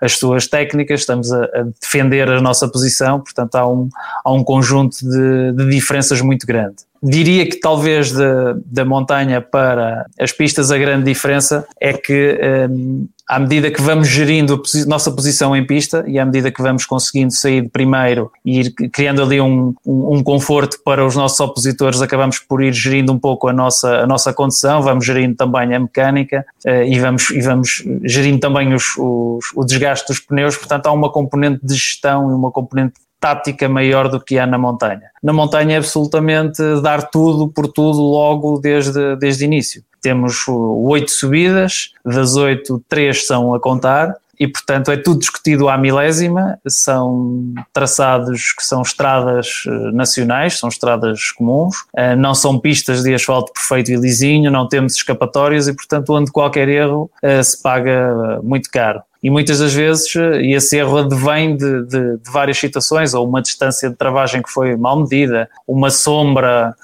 as 0.01 0.19
suas 0.19 0.47
técnicas, 0.47 1.01
estamos 1.01 1.31
a, 1.33 1.45
a 1.45 1.63
defender 1.81 2.29
a 2.31 2.41
nossa 2.41 2.67
posição, 2.67 3.21
portanto 3.21 3.55
há 3.57 3.69
um, 3.69 3.89
há 4.25 4.33
um 4.33 4.43
conjunto 4.43 4.97
de, 4.99 5.53
de 5.53 5.71
diferenças 5.71 6.21
muito 6.21 6.47
grande. 6.47 6.77
Diria 7.03 7.49
que 7.49 7.59
talvez 7.59 8.13
da, 8.13 8.85
montanha 8.85 9.41
para 9.41 10.07
as 10.21 10.33
pistas 10.33 10.71
a 10.71 10.77
grande 10.77 11.05
diferença 11.05 11.67
é 11.81 11.95
que 11.95 12.39
um, 12.71 13.09
à 13.31 13.39
medida 13.39 13.71
que 13.71 13.81
vamos 13.81 14.09
gerindo 14.09 14.55
a 14.55 14.59
posi 14.59 14.85
nossa 14.89 15.09
posição 15.13 15.55
em 15.55 15.65
pista 15.65 16.03
e 16.09 16.19
à 16.19 16.27
medida 16.27 16.51
que 16.51 16.61
vamos 16.61 16.85
conseguindo 16.85 17.33
sair 17.33 17.63
de 17.63 17.69
primeiro 17.69 18.33
e 18.45 18.59
ir 18.59 18.73
criando 18.73 19.23
ali 19.23 19.41
um, 19.41 19.73
um, 19.87 20.17
um, 20.17 20.23
conforto 20.23 20.81
para 20.85 21.07
os 21.07 21.15
nossos 21.15 21.39
opositores, 21.39 22.03
acabamos 22.03 22.41
por 22.41 22.61
ir 22.61 22.73
gerindo 22.73 23.13
um 23.13 23.19
pouco 23.21 23.47
a 23.47 23.53
nossa, 23.53 24.01
a 24.01 24.07
nossa 24.07 24.33
condição, 24.33 24.83
vamos 24.83 25.07
gerindo 25.07 25.37
também 25.37 25.73
a 25.73 25.79
mecânica 25.79 26.45
uh, 26.67 26.83
e, 26.83 26.99
vamos, 26.99 27.31
e 27.31 27.41
vamos 27.41 27.85
gerindo 28.03 28.41
também 28.41 28.75
os, 28.75 28.97
os, 28.99 29.45
o 29.55 29.65
desgaste 29.65 30.09
dos 30.09 30.19
pneus, 30.19 30.57
portanto 30.57 30.89
há 30.89 30.93
uma 30.93 31.09
componente 31.09 31.65
de 31.65 31.75
gestão 31.75 32.33
e 32.33 32.35
uma 32.35 32.51
componente 32.51 32.95
tática 33.21 33.69
maior 33.69 34.09
do 34.09 34.19
que 34.19 34.39
há 34.39 34.47
na 34.47 34.57
montanha. 34.57 35.11
Na 35.23 35.33
montanha 35.33 35.75
é 35.75 35.79
absolutamente 35.79 36.63
dar 36.83 37.11
tudo 37.11 37.49
por 37.49 37.69
tudo 37.69 38.01
logo 38.01 38.59
desde, 38.59 39.15
desde 39.17 39.45
início. 39.45 39.85
Temos 40.01 40.49
oito 40.49 41.11
subidas, 41.11 41.93
das 42.03 42.35
oito, 42.35 42.83
três 42.89 43.27
são 43.27 43.53
a 43.55 43.61
contar, 43.61 44.17
e 44.41 44.49
portanto 44.49 44.91
é 44.91 44.97
tudo 44.97 45.21
discutido 45.21 45.69
à 45.69 45.77
milésima, 45.77 46.59
são 46.67 47.53
traçados 47.75 48.55
que 48.57 48.65
são 48.65 48.81
estradas 48.81 49.65
eh, 49.67 49.71
nacionais, 49.93 50.59
são 50.59 50.71
estradas 50.71 51.31
comuns, 51.33 51.77
eh, 51.95 52.17
não 52.17 52.35
são 52.35 52.59
pistas 52.59 53.03
de 53.03 53.13
asfalto 53.13 53.53
perfeito 53.53 53.93
e 53.93 53.97
lisinho, 53.97 54.51
não 54.51 54.67
temos 54.67 54.95
escapatórias 54.95 55.69
e 55.69 55.75
portanto 55.75 56.15
onde 56.15 56.33
qualquer 56.33 56.71
erro 56.71 57.11
eh, 57.23 57.43
se 57.43 57.63
paga 57.63 58.41
muito 58.43 58.71
caro. 58.71 59.03
E 59.23 59.29
muitas 59.29 59.59
das 59.59 59.75
vezes 59.75 60.07
esse 60.17 60.79
erro 60.79 60.97
advém 60.97 61.55
de, 61.55 61.83
de, 61.85 62.17
de, 62.17 62.31
várias 62.33 62.57
situações, 62.57 63.13
ou 63.13 63.29
uma 63.29 63.43
distância 63.43 63.91
de 63.91 63.95
travagem 63.95 64.41
que 64.41 64.49
foi 64.49 64.75
mal 64.77 64.99
medida, 64.99 65.47
uma 65.69 65.91
sombra 65.91 66.75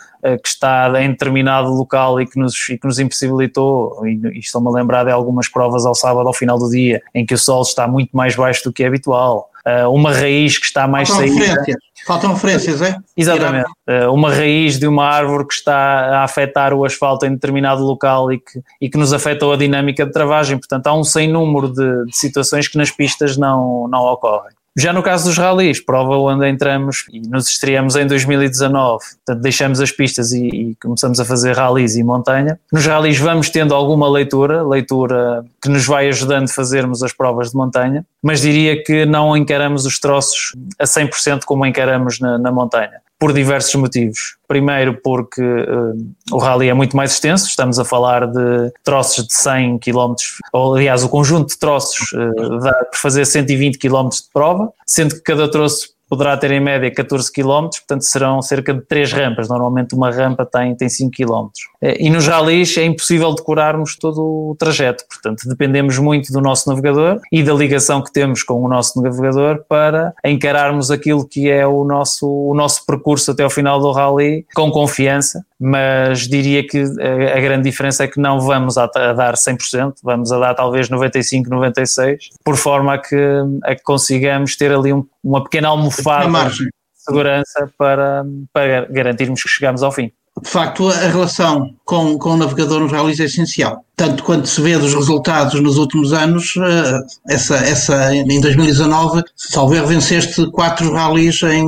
que 0.42 0.48
está 0.48 0.90
em 1.02 1.10
determinado 1.10 1.68
local 1.70 2.20
e 2.20 2.26
que 2.26 2.38
nos, 2.38 2.68
e 2.68 2.78
que 2.78 2.86
nos 2.86 2.98
impossibilitou, 2.98 4.06
e, 4.06 4.20
e 4.34 4.38
estou-me 4.38 4.68
a 4.68 4.70
lembrar 4.72 5.04
de 5.04 5.10
algumas 5.10 5.48
provas 5.48 5.86
ao 5.86 5.94
sábado 5.94 6.26
ao 6.26 6.34
final 6.34 6.58
do 6.58 6.68
dia, 6.68 7.02
em 7.14 7.24
que 7.24 7.34
o 7.34 7.38
sol 7.38 7.62
está 7.62 7.86
muito 7.86 8.16
mais 8.16 8.34
baixo 8.34 8.64
do 8.64 8.72
que 8.72 8.82
é 8.82 8.86
habitual, 8.86 9.50
uh, 9.66 9.90
uma 9.90 10.12
raiz 10.12 10.58
que 10.58 10.66
está 10.66 10.86
mais 10.86 11.08
saída. 11.08 11.64
Faltam 12.06 12.32
referências, 12.32 12.80
é? 12.82 12.96
Exatamente. 13.16 13.68
Uh, 13.88 14.12
uma 14.12 14.32
raiz 14.32 14.78
de 14.78 14.86
uma 14.86 15.04
árvore 15.04 15.46
que 15.46 15.54
está 15.54 15.74
a 15.74 16.24
afetar 16.24 16.72
o 16.72 16.84
asfalto 16.84 17.26
em 17.26 17.32
determinado 17.32 17.84
local 17.84 18.32
e 18.32 18.38
que, 18.38 18.60
e 18.80 18.88
que 18.88 18.96
nos 18.96 19.12
afetou 19.12 19.52
a 19.52 19.56
dinâmica 19.56 20.06
de 20.06 20.12
travagem. 20.12 20.56
Portanto, 20.56 20.86
há 20.86 20.94
um 20.94 21.02
sem 21.02 21.28
número 21.28 21.68
de, 21.72 22.04
de 22.04 22.16
situações 22.16 22.68
que 22.68 22.78
nas 22.78 22.92
pistas 22.92 23.36
não, 23.36 23.88
não 23.88 24.00
ocorrem. 24.04 24.54
Já 24.78 24.92
no 24.92 25.02
caso 25.02 25.24
dos 25.24 25.38
ralis, 25.38 25.80
prova 25.80 26.18
onde 26.18 26.46
entramos 26.46 27.06
e 27.10 27.20
nos 27.20 27.48
estreamos 27.48 27.96
em 27.96 28.06
2019, 28.06 29.02
portanto 29.24 29.40
deixamos 29.40 29.80
as 29.80 29.90
pistas 29.90 30.32
e, 30.32 30.46
e, 30.46 30.74
começamos 30.76 31.18
a 31.18 31.24
fazer 31.24 31.56
ralis 31.56 31.96
e 31.96 32.04
montanha. 32.04 32.60
Nos 32.70 32.84
ralis 32.84 33.18
vamos 33.18 33.48
tendo 33.48 33.74
alguma 33.74 34.06
leitura, 34.06 34.62
leitura 34.62 35.46
que 35.62 35.70
nos 35.70 35.86
vai 35.86 36.08
ajudando 36.08 36.44
a 36.44 36.52
fazermos 36.52 37.02
as 37.02 37.14
provas 37.14 37.52
de 37.52 37.56
montanha, 37.56 38.04
mas 38.22 38.42
diria 38.42 38.82
que 38.82 39.06
não 39.06 39.34
encaramos 39.34 39.86
os 39.86 39.98
troços 39.98 40.52
a 40.78 40.84
100% 40.84 41.44
como 41.46 41.64
encaramos 41.64 42.20
na, 42.20 42.36
na 42.36 42.52
montanha 42.52 43.00
por 43.26 43.32
diversos 43.32 43.74
motivos. 43.74 44.36
Primeiro, 44.46 45.00
porque 45.02 45.42
uh, 45.42 46.14
o 46.30 46.38
rally 46.38 46.68
é 46.68 46.74
muito 46.74 46.96
mais 46.96 47.10
extenso, 47.10 47.48
estamos 47.48 47.76
a 47.76 47.84
falar 47.84 48.24
de 48.24 48.72
troços 48.84 49.26
de 49.26 49.34
100 49.34 49.80
km, 49.80 50.14
ou 50.52 50.76
aliás, 50.76 51.02
o 51.02 51.08
conjunto 51.08 51.48
de 51.48 51.58
troços 51.58 52.12
uh, 52.12 52.60
dá 52.60 52.72
para 52.72 53.00
fazer 53.00 53.26
120 53.26 53.78
km 53.78 54.10
de 54.10 54.30
prova, 54.32 54.72
sendo 54.86 55.16
que 55.16 55.22
cada 55.22 55.50
troço 55.50 55.88
poderá 56.08 56.36
ter 56.36 56.50
em 56.50 56.60
média 56.60 56.90
14 56.92 57.32
km, 57.32 57.68
portanto 57.70 58.02
serão 58.02 58.40
cerca 58.42 58.72
de 58.72 58.82
3 58.82 59.12
rampas. 59.12 59.48
Normalmente 59.48 59.94
uma 59.94 60.10
rampa 60.10 60.46
tem, 60.46 60.74
tem 60.74 60.88
5 60.88 61.10
km. 61.10 61.48
Eh, 61.82 62.04
e 62.06 62.10
nos 62.10 62.26
ralis 62.26 62.76
é 62.76 62.84
impossível 62.84 63.34
decorarmos 63.34 63.96
todo 63.96 64.50
o 64.50 64.56
trajeto, 64.58 65.04
portanto 65.08 65.48
dependemos 65.48 65.98
muito 65.98 66.32
do 66.32 66.40
nosso 66.40 66.68
navegador 66.68 67.20
e 67.30 67.42
da 67.42 67.52
ligação 67.52 68.02
que 68.02 68.12
temos 68.12 68.42
com 68.42 68.62
o 68.62 68.68
nosso 68.68 69.00
navegador 69.02 69.64
para 69.68 70.14
encararmos 70.24 70.90
aquilo 70.90 71.26
que 71.26 71.50
é 71.50 71.66
o 71.66 71.84
nosso, 71.84 72.26
o 72.26 72.54
nosso 72.54 72.84
percurso 72.86 73.30
até 73.30 73.42
ao 73.42 73.50
final 73.50 73.80
do 73.80 73.90
rally 73.92 74.46
com 74.54 74.70
confiança, 74.70 75.44
mas 75.58 76.28
diria 76.28 76.66
que 76.66 76.78
a, 76.78 77.36
a 77.36 77.40
grande 77.40 77.68
diferença 77.68 78.04
é 78.04 78.08
que 78.08 78.20
não 78.20 78.40
vamos 78.40 78.76
a, 78.76 78.84
a 78.84 79.12
dar 79.12 79.34
100%, 79.34 79.94
vamos 80.02 80.30
a 80.30 80.38
dar 80.38 80.54
talvez 80.54 80.88
95, 80.88 81.48
96, 81.48 82.30
por 82.44 82.56
forma 82.56 82.94
a 82.94 82.98
que, 82.98 83.16
a 83.64 83.74
que 83.74 83.82
consigamos 83.82 84.56
ter 84.56 84.72
ali 84.72 84.92
um, 84.92 85.04
uma 85.24 85.42
pequena 85.42 85.68
almofada 85.68 86.50
de 86.50 86.68
segurança 86.94 87.70
para, 87.78 88.24
para 88.52 88.86
garantirmos 88.86 89.42
que 89.42 89.48
chegamos 89.48 89.82
ao 89.82 89.92
fim. 89.92 90.12
De 90.42 90.50
facto, 90.50 90.86
a 90.90 91.08
relação 91.08 91.74
com, 91.82 92.18
com 92.18 92.30
o 92.30 92.36
navegador 92.36 92.80
nos 92.80 92.92
rallies 92.92 93.20
é 93.20 93.24
essencial. 93.24 93.82
Tanto 93.96 94.22
quanto 94.22 94.46
se 94.46 94.60
vê 94.60 94.76
dos 94.76 94.92
resultados 94.92 95.58
nos 95.62 95.78
últimos 95.78 96.12
anos, 96.12 96.54
eh, 96.58 97.32
essa, 97.32 97.56
essa, 97.56 98.14
em 98.14 98.40
2019, 98.40 99.22
talvez 99.50 99.88
venceste 99.88 100.50
quatro 100.50 100.92
rallies 100.92 101.42
em 101.42 101.66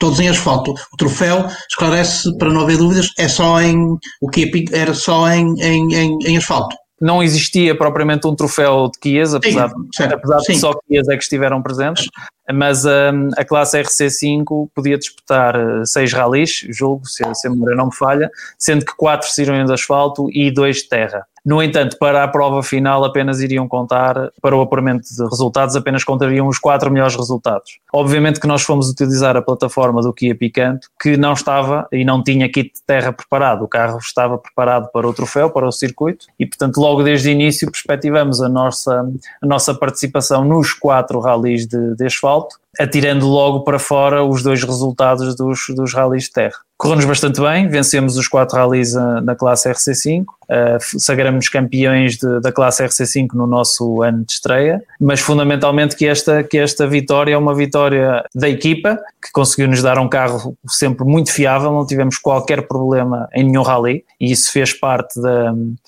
todos 0.00 0.18
em 0.18 0.28
asfalto. 0.28 0.72
O 0.92 0.96
troféu, 0.96 1.46
esclarece, 1.68 2.36
para 2.38 2.50
não 2.50 2.62
haver 2.62 2.78
dúvidas, 2.78 3.12
é 3.16 3.28
só 3.28 3.60
em, 3.60 3.96
o 4.20 4.28
que 4.28 4.64
era 4.72 4.94
só 4.94 5.28
em, 5.28 5.54
em, 5.60 5.94
em, 5.94 6.18
em 6.24 6.36
asfalto. 6.36 6.74
Não 7.00 7.22
existia 7.22 7.76
propriamente 7.76 8.26
um 8.26 8.34
troféu 8.34 8.90
de 8.92 8.98
Kias, 8.98 9.34
apesar, 9.34 9.70
sim, 9.94 10.02
apesar 10.04 10.38
de 10.38 10.58
só 10.58 10.74
Kias 10.86 11.08
é 11.08 11.16
que 11.16 11.22
estiveram 11.22 11.62
presentes, 11.62 12.06
mas 12.52 12.84
um, 12.84 13.28
a 13.36 13.44
classe 13.44 13.80
RC5 13.80 14.68
podia 14.74 14.98
disputar 14.98 15.56
uh, 15.56 15.86
seis 15.86 16.12
ralis, 16.12 16.66
julgo, 16.70 17.06
se, 17.06 17.22
se 17.34 17.46
a 17.46 17.50
memória 17.50 17.76
não 17.76 17.86
me 17.86 17.94
falha, 17.94 18.30
sendo 18.58 18.84
que 18.84 18.94
quatro 18.96 19.28
seriam 19.28 19.64
de 19.64 19.72
asfalto 19.72 20.28
e 20.30 20.50
dois 20.50 20.78
de 20.78 20.88
terra. 20.88 21.26
No 21.44 21.62
entanto, 21.62 21.96
para 21.98 22.22
a 22.22 22.28
prova 22.28 22.62
final 22.62 23.04
apenas 23.04 23.40
iriam 23.40 23.66
contar, 23.66 24.30
para 24.42 24.54
o 24.54 24.60
apuramento 24.60 25.04
de 25.08 25.24
resultados, 25.24 25.74
apenas 25.74 26.04
contariam 26.04 26.46
os 26.46 26.58
quatro 26.58 26.90
melhores 26.90 27.16
resultados. 27.16 27.78
Obviamente 27.92 28.38
que 28.38 28.46
nós 28.46 28.62
fomos 28.62 28.90
utilizar 28.90 29.36
a 29.36 29.42
plataforma 29.42 30.02
do 30.02 30.12
Kia 30.12 30.34
Picanto, 30.34 30.88
que 31.00 31.16
não 31.16 31.32
estava 31.32 31.88
e 31.90 32.04
não 32.04 32.22
tinha 32.22 32.50
kit 32.50 32.74
de 32.74 32.82
terra 32.86 33.12
preparado. 33.12 33.64
O 33.64 33.68
carro 33.68 33.98
estava 33.98 34.36
preparado 34.36 34.90
para 34.92 35.08
o 35.08 35.12
troféu, 35.14 35.50
para 35.50 35.66
o 35.66 35.72
circuito, 35.72 36.26
e 36.38 36.44
portanto 36.44 36.78
logo 36.78 37.02
desde 37.02 37.30
o 37.30 37.32
início 37.32 37.70
perspectivamos 37.70 38.42
a 38.42 38.48
nossa, 38.48 39.08
a 39.42 39.46
nossa 39.46 39.74
participação 39.74 40.44
nos 40.44 40.72
quatro 40.72 41.20
ralis 41.20 41.66
de, 41.66 41.94
de 41.96 42.04
asfalto, 42.04 42.39
atirando 42.78 43.26
logo 43.26 43.64
para 43.64 43.78
fora 43.78 44.22
os 44.22 44.42
dois 44.42 44.62
resultados 44.62 45.34
dos, 45.34 45.66
dos 45.70 45.92
ralis 45.92 46.24
de 46.24 46.32
terra. 46.32 46.58
Correu-nos 46.80 47.04
bastante 47.04 47.38
bem, 47.42 47.68
vencemos 47.68 48.16
os 48.16 48.26
quatro 48.26 48.56
ralis 48.56 48.94
na 48.94 49.36
classe 49.36 49.70
RC5, 49.70 50.22
uh, 50.22 50.98
sagramos 50.98 51.46
campeões 51.50 52.16
de, 52.16 52.40
da 52.40 52.50
classe 52.50 52.82
RC5 52.82 53.34
no 53.34 53.46
nosso 53.46 54.00
ano 54.02 54.24
de 54.24 54.32
estreia, 54.32 54.82
mas 54.98 55.20
fundamentalmente 55.20 55.94
que 55.94 56.06
esta, 56.06 56.42
que 56.42 56.56
esta 56.56 56.86
vitória 56.86 57.34
é 57.34 57.36
uma 57.36 57.54
vitória 57.54 58.24
da 58.34 58.48
equipa, 58.48 58.98
que 59.22 59.30
conseguiu 59.30 59.68
nos 59.68 59.82
dar 59.82 59.98
um 59.98 60.08
carro 60.08 60.56
sempre 60.66 61.04
muito 61.04 61.30
fiável, 61.30 61.70
não 61.70 61.86
tivemos 61.86 62.16
qualquer 62.16 62.66
problema 62.66 63.28
em 63.34 63.44
nenhum 63.44 63.60
rally, 63.60 64.02
e 64.18 64.32
isso 64.32 64.50
fez 64.50 64.72
parte 64.72 65.20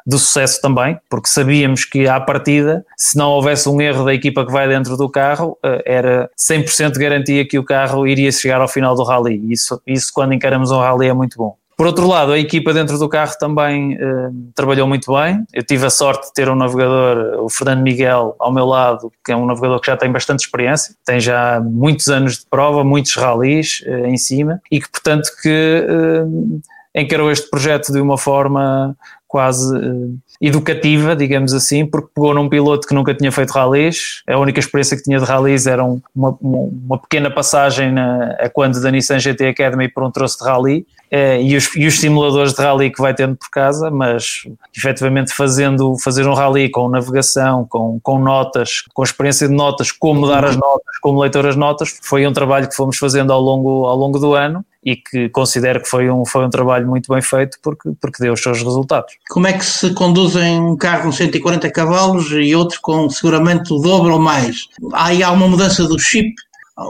do 0.07 0.19
sucesso 0.19 0.61
também, 0.61 0.99
porque 1.09 1.31
sabíamos 1.31 1.87
que 1.87 2.07
à 2.07 2.21
partida, 2.21 2.85
se 2.99 3.17
não 3.17 3.31
houvesse 3.31 3.67
um 3.67 3.81
erro 3.81 4.05
da 4.05 4.13
equipa 4.13 4.45
que 4.45 4.53
vai 4.53 4.69
dentro 4.69 4.95
do 4.99 5.09
carro, 5.09 5.57
uh, 5.65 5.81
era 5.87 6.29
100% 6.39 6.93
de 6.93 6.99
garantia 6.99 7.49
que 7.49 7.59
o 7.59 7.65
carro 7.65 8.07
iria 8.07 8.31
chegar 8.31 8.61
ao 8.61 8.69
final 8.69 8.95
do 8.95 9.03
rally, 9.03 9.41
isso, 9.51 9.81
isso 9.87 10.11
quando 10.13 10.35
encaramos 10.35 10.71
um 10.71 10.82
rally 10.83 11.09
é 11.09 11.13
muito 11.13 11.39
bom. 11.39 11.57
Por 11.77 11.87
outro 11.87 12.07
lado, 12.07 12.33
a 12.33 12.39
equipa 12.39 12.73
dentro 12.73 12.99
do 12.99 13.09
carro 13.09 13.33
também 13.41 13.95
eh, 13.95 14.31
trabalhou 14.55 14.87
muito 14.87 15.13
bem. 15.13 15.45
Eu 15.53 15.65
tive 15.65 15.87
a 15.87 15.91
sorte 15.91 16.29
de 16.29 16.33
ter 16.33 16.49
um 16.49 16.55
navegador, 16.55 17.43
o 17.43 17.49
Fernando 17.49 17.83
Miguel, 17.83 18.37
ao 18.39 18.53
meu 18.53 18.67
lado, 18.67 19.11
que 19.25 19.33
é 19.33 19.37
um 19.37 19.47
navegador 19.47 19.81
que 19.81 19.87
já 19.87 19.97
tem 19.97 20.13
bastante 20.13 20.45
experiência, 20.45 20.95
tem 21.05 21.19
já 21.19 21.61
muitos 21.61 22.09
anos 22.09 22.39
de 22.39 22.47
prova, 22.47 22.85
muitos 22.85 23.17
ralis 23.17 23.83
eh, 23.85 24.09
em 24.09 24.17
cima 24.17 24.61
e 24.71 24.81
que, 24.81 24.89
portanto, 24.89 25.29
que 25.43 25.87
eh, 25.89 27.01
encarou 27.01 27.31
este 27.31 27.49
projeto 27.49 27.91
de 27.93 28.01
uma 28.01 28.19
forma 28.19 28.95
quase 29.33 29.75
uh, 29.75 30.19
educativa, 30.43 31.15
digamos 31.15 31.55
assim, 31.55 31.87
porque 31.87 32.09
pegou 32.13 32.35
num 32.35 32.49
piloto 32.49 32.89
que 32.89 32.93
nunca 32.93 33.15
tinha 33.15 33.31
feito 33.31 33.51
ralis, 33.51 34.25
a 34.29 34.37
única 34.37 34.59
experiência 34.59 34.97
que 34.97 35.05
tinha 35.05 35.21
de 35.21 35.25
ralis 35.25 35.69
era 35.69 35.85
um, 35.85 36.01
uma, 36.13 36.37
uma, 36.41 36.99
pequena 36.99 37.31
passagem 37.31 37.93
na, 37.93 38.33
a 38.41 38.49
quando 38.49 38.83
da 38.83 38.91
Nissan 38.91 39.21
GT 39.21 39.47
Academy 39.47 39.89
por 39.89 40.03
um 40.03 40.11
troço 40.11 40.39
de 40.39 40.45
rally, 40.45 40.85
uh, 41.13 41.41
e, 41.41 41.57
os, 41.57 41.77
e 41.77 41.87
os 41.87 42.01
simuladores 42.01 42.55
de 42.55 42.61
rally 42.61 42.91
que 42.91 43.01
vai 43.01 43.15
tendo 43.15 43.37
por 43.37 43.49
casa, 43.51 43.89
mas 43.89 44.43
efetivamente 44.77 45.33
fazendo, 45.33 45.97
fazer 46.03 46.27
um 46.27 46.35
rally 46.35 46.69
com 46.69 46.89
navegação, 46.89 47.65
com, 47.71 48.01
com 48.03 48.19
notas, 48.19 48.83
com 48.93 49.05
experiência 49.05 49.47
de 49.47 49.55
notas, 49.55 49.93
como 49.93 50.27
dar 50.27 50.45
as 50.45 50.57
notas, 50.57 50.99
como 51.01 51.21
leitor 51.21 51.47
as 51.47 51.55
notas, 51.55 52.01
foi 52.03 52.27
um 52.27 52.33
trabalho 52.33 52.69
que 52.69 52.75
fomos 52.75 52.99
fazendo 52.99 53.33
ao 53.33 53.41
longo, 53.41 53.85
ao 53.87 53.97
longo 53.97 54.19
do 54.19 54.35
ano 54.35 54.65
e 54.85 54.97
que 54.97 55.29
considero 55.29 55.81
que 55.81 55.89
foi 55.89 56.11
um, 56.11 56.25
foi 56.25 56.45
um 56.45 56.51
trabalho 56.51 56.89
muito 56.89 57.13
bem 57.13 57.23
feito 57.23 57.59
porque, 57.63 57.91
porque 58.01 58.23
deu 58.23 58.33
os 58.33 58.43
seus 58.43 58.63
resultados. 58.63 59.15
Como 59.31 59.47
é 59.47 59.53
que 59.53 59.65
se 59.65 59.95
conduzem 59.95 60.61
um 60.61 60.77
carro 60.77 61.05
com 61.05 61.13
140 61.13 61.71
cavalos 61.71 62.31
e 62.33 62.55
outro 62.55 62.81
com 62.83 63.09
seguramente 63.09 63.73
o 63.73 63.79
dobro 63.79 64.15
ou 64.15 64.19
mais? 64.19 64.69
Aí 64.93 65.23
há 65.23 65.31
uma 65.31 65.47
mudança 65.47 65.87
do 65.87 65.99
chip? 65.99 66.35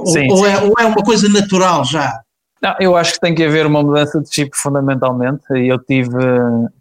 Sim, 0.06 0.30
ou, 0.30 0.38
sim. 0.38 0.46
É, 0.46 0.58
ou 0.62 0.74
é 0.78 0.86
uma 0.86 1.02
coisa 1.04 1.28
natural 1.28 1.84
já? 1.84 2.20
Não, 2.62 2.74
eu 2.78 2.96
acho 2.96 3.14
que 3.14 3.20
tem 3.20 3.34
que 3.34 3.44
haver 3.44 3.66
uma 3.66 3.82
mudança 3.82 4.20
de 4.20 4.32
chip 4.32 4.56
fundamentalmente 4.56 5.42
e 5.52 5.68
eu 5.68 5.78
tive, 5.80 6.16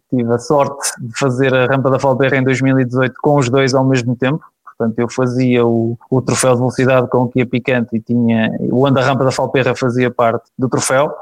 tive 0.08 0.32
a 0.32 0.38
sorte 0.38 0.92
de 1.00 1.18
fazer 1.18 1.52
a 1.52 1.66
rampa 1.66 1.90
da 1.90 1.98
Falberra 1.98 2.36
em 2.36 2.44
2018 2.44 3.14
com 3.20 3.36
os 3.36 3.50
dois 3.50 3.74
ao 3.74 3.84
mesmo 3.84 4.14
tempo, 4.14 4.44
portanto 4.76 4.98
eu 4.98 5.08
fazia 5.08 5.64
o, 5.64 5.98
o 6.10 6.22
troféu 6.22 6.52
de 6.52 6.58
velocidade 6.58 7.08
com 7.08 7.18
o 7.18 7.28
Kia 7.28 7.46
Picante 7.46 7.96
e 7.96 8.00
tinha, 8.00 8.50
o 8.60 8.86
anda 8.86 9.02
rampa 9.02 9.24
da 9.24 9.30
Falperra 9.30 9.74
fazia 9.74 10.10
parte 10.10 10.44
do 10.58 10.68
troféu, 10.68 11.12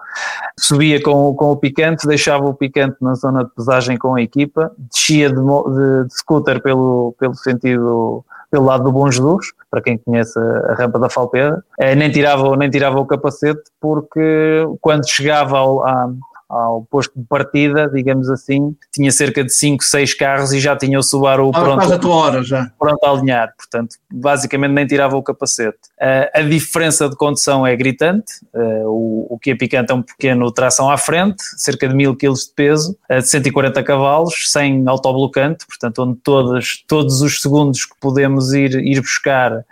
subia 0.58 1.02
com, 1.02 1.34
com 1.34 1.50
o 1.50 1.56
Picante, 1.56 2.06
deixava 2.06 2.46
o 2.46 2.54
Picante 2.54 2.96
na 3.00 3.14
zona 3.14 3.44
de 3.44 3.50
pesagem 3.50 3.96
com 3.96 4.14
a 4.14 4.22
equipa, 4.22 4.72
descia 4.78 5.28
de, 5.28 5.36
de, 5.36 6.04
de 6.06 6.14
scooter 6.14 6.62
pelo, 6.62 7.14
pelo 7.18 7.34
sentido 7.34 8.24
pelo 8.50 8.64
lado 8.64 8.84
do 8.84 8.92
Bom 8.92 9.08
Jesus, 9.10 9.52
para 9.70 9.80
quem 9.80 9.96
conhece 9.96 10.38
a, 10.38 10.74
rampa 10.74 10.98
da 10.98 11.08
Falpeda, 11.08 11.64
eh, 11.78 11.94
nem 11.94 12.10
tirava, 12.10 12.56
nem 12.56 12.68
tirava 12.68 12.98
o 12.98 13.06
capacete 13.06 13.62
porque 13.80 14.66
quando 14.80 15.08
chegava 15.08 15.56
ao, 15.58 15.86
à, 15.86 16.10
ao 16.50 16.82
posto 16.82 17.12
de 17.16 17.24
partida, 17.26 17.88
digamos 17.88 18.28
assim, 18.28 18.74
tinha 18.92 19.12
cerca 19.12 19.44
de 19.44 19.52
5, 19.52 19.84
6 19.84 20.14
carros 20.14 20.52
e 20.52 20.58
já 20.58 20.76
tinha 20.76 20.98
o 20.98 21.02
Subaru 21.02 21.50
ah, 21.54 21.60
pronto, 21.60 21.92
a, 21.92 21.98
tua 21.98 22.14
hora 22.16 22.42
já. 22.42 22.70
pronto 22.76 23.04
a 23.04 23.10
alinhar, 23.10 23.54
portanto, 23.56 23.94
basicamente 24.12 24.72
nem 24.72 24.84
tirava 24.84 25.16
o 25.16 25.22
capacete. 25.22 25.78
Uh, 26.00 26.28
a 26.34 26.42
diferença 26.42 27.08
de 27.08 27.14
condução 27.14 27.64
é 27.64 27.76
gritante, 27.76 28.32
uh, 28.52 28.88
o, 28.88 29.34
o 29.34 29.38
Kia 29.38 29.56
Picante 29.56 29.92
é 29.92 29.94
um 29.94 30.02
pequeno 30.02 30.50
tração 30.50 30.90
à 30.90 30.98
frente, 30.98 31.40
cerca 31.56 31.86
de 31.86 31.94
1000 31.94 32.16
kg 32.16 32.32
de 32.32 32.52
peso, 32.56 32.96
uh, 33.08 33.18
de 33.18 33.28
140 33.28 33.82
cavalos, 33.84 34.50
sem 34.50 34.82
autoblocante, 34.88 35.64
portanto, 35.66 36.02
onde 36.02 36.18
todos, 36.18 36.84
todos 36.88 37.20
os 37.20 37.40
segundos 37.40 37.84
que 37.84 37.94
podemos 38.00 38.52
ir, 38.52 38.74
ir 38.74 39.00
buscar 39.00 39.64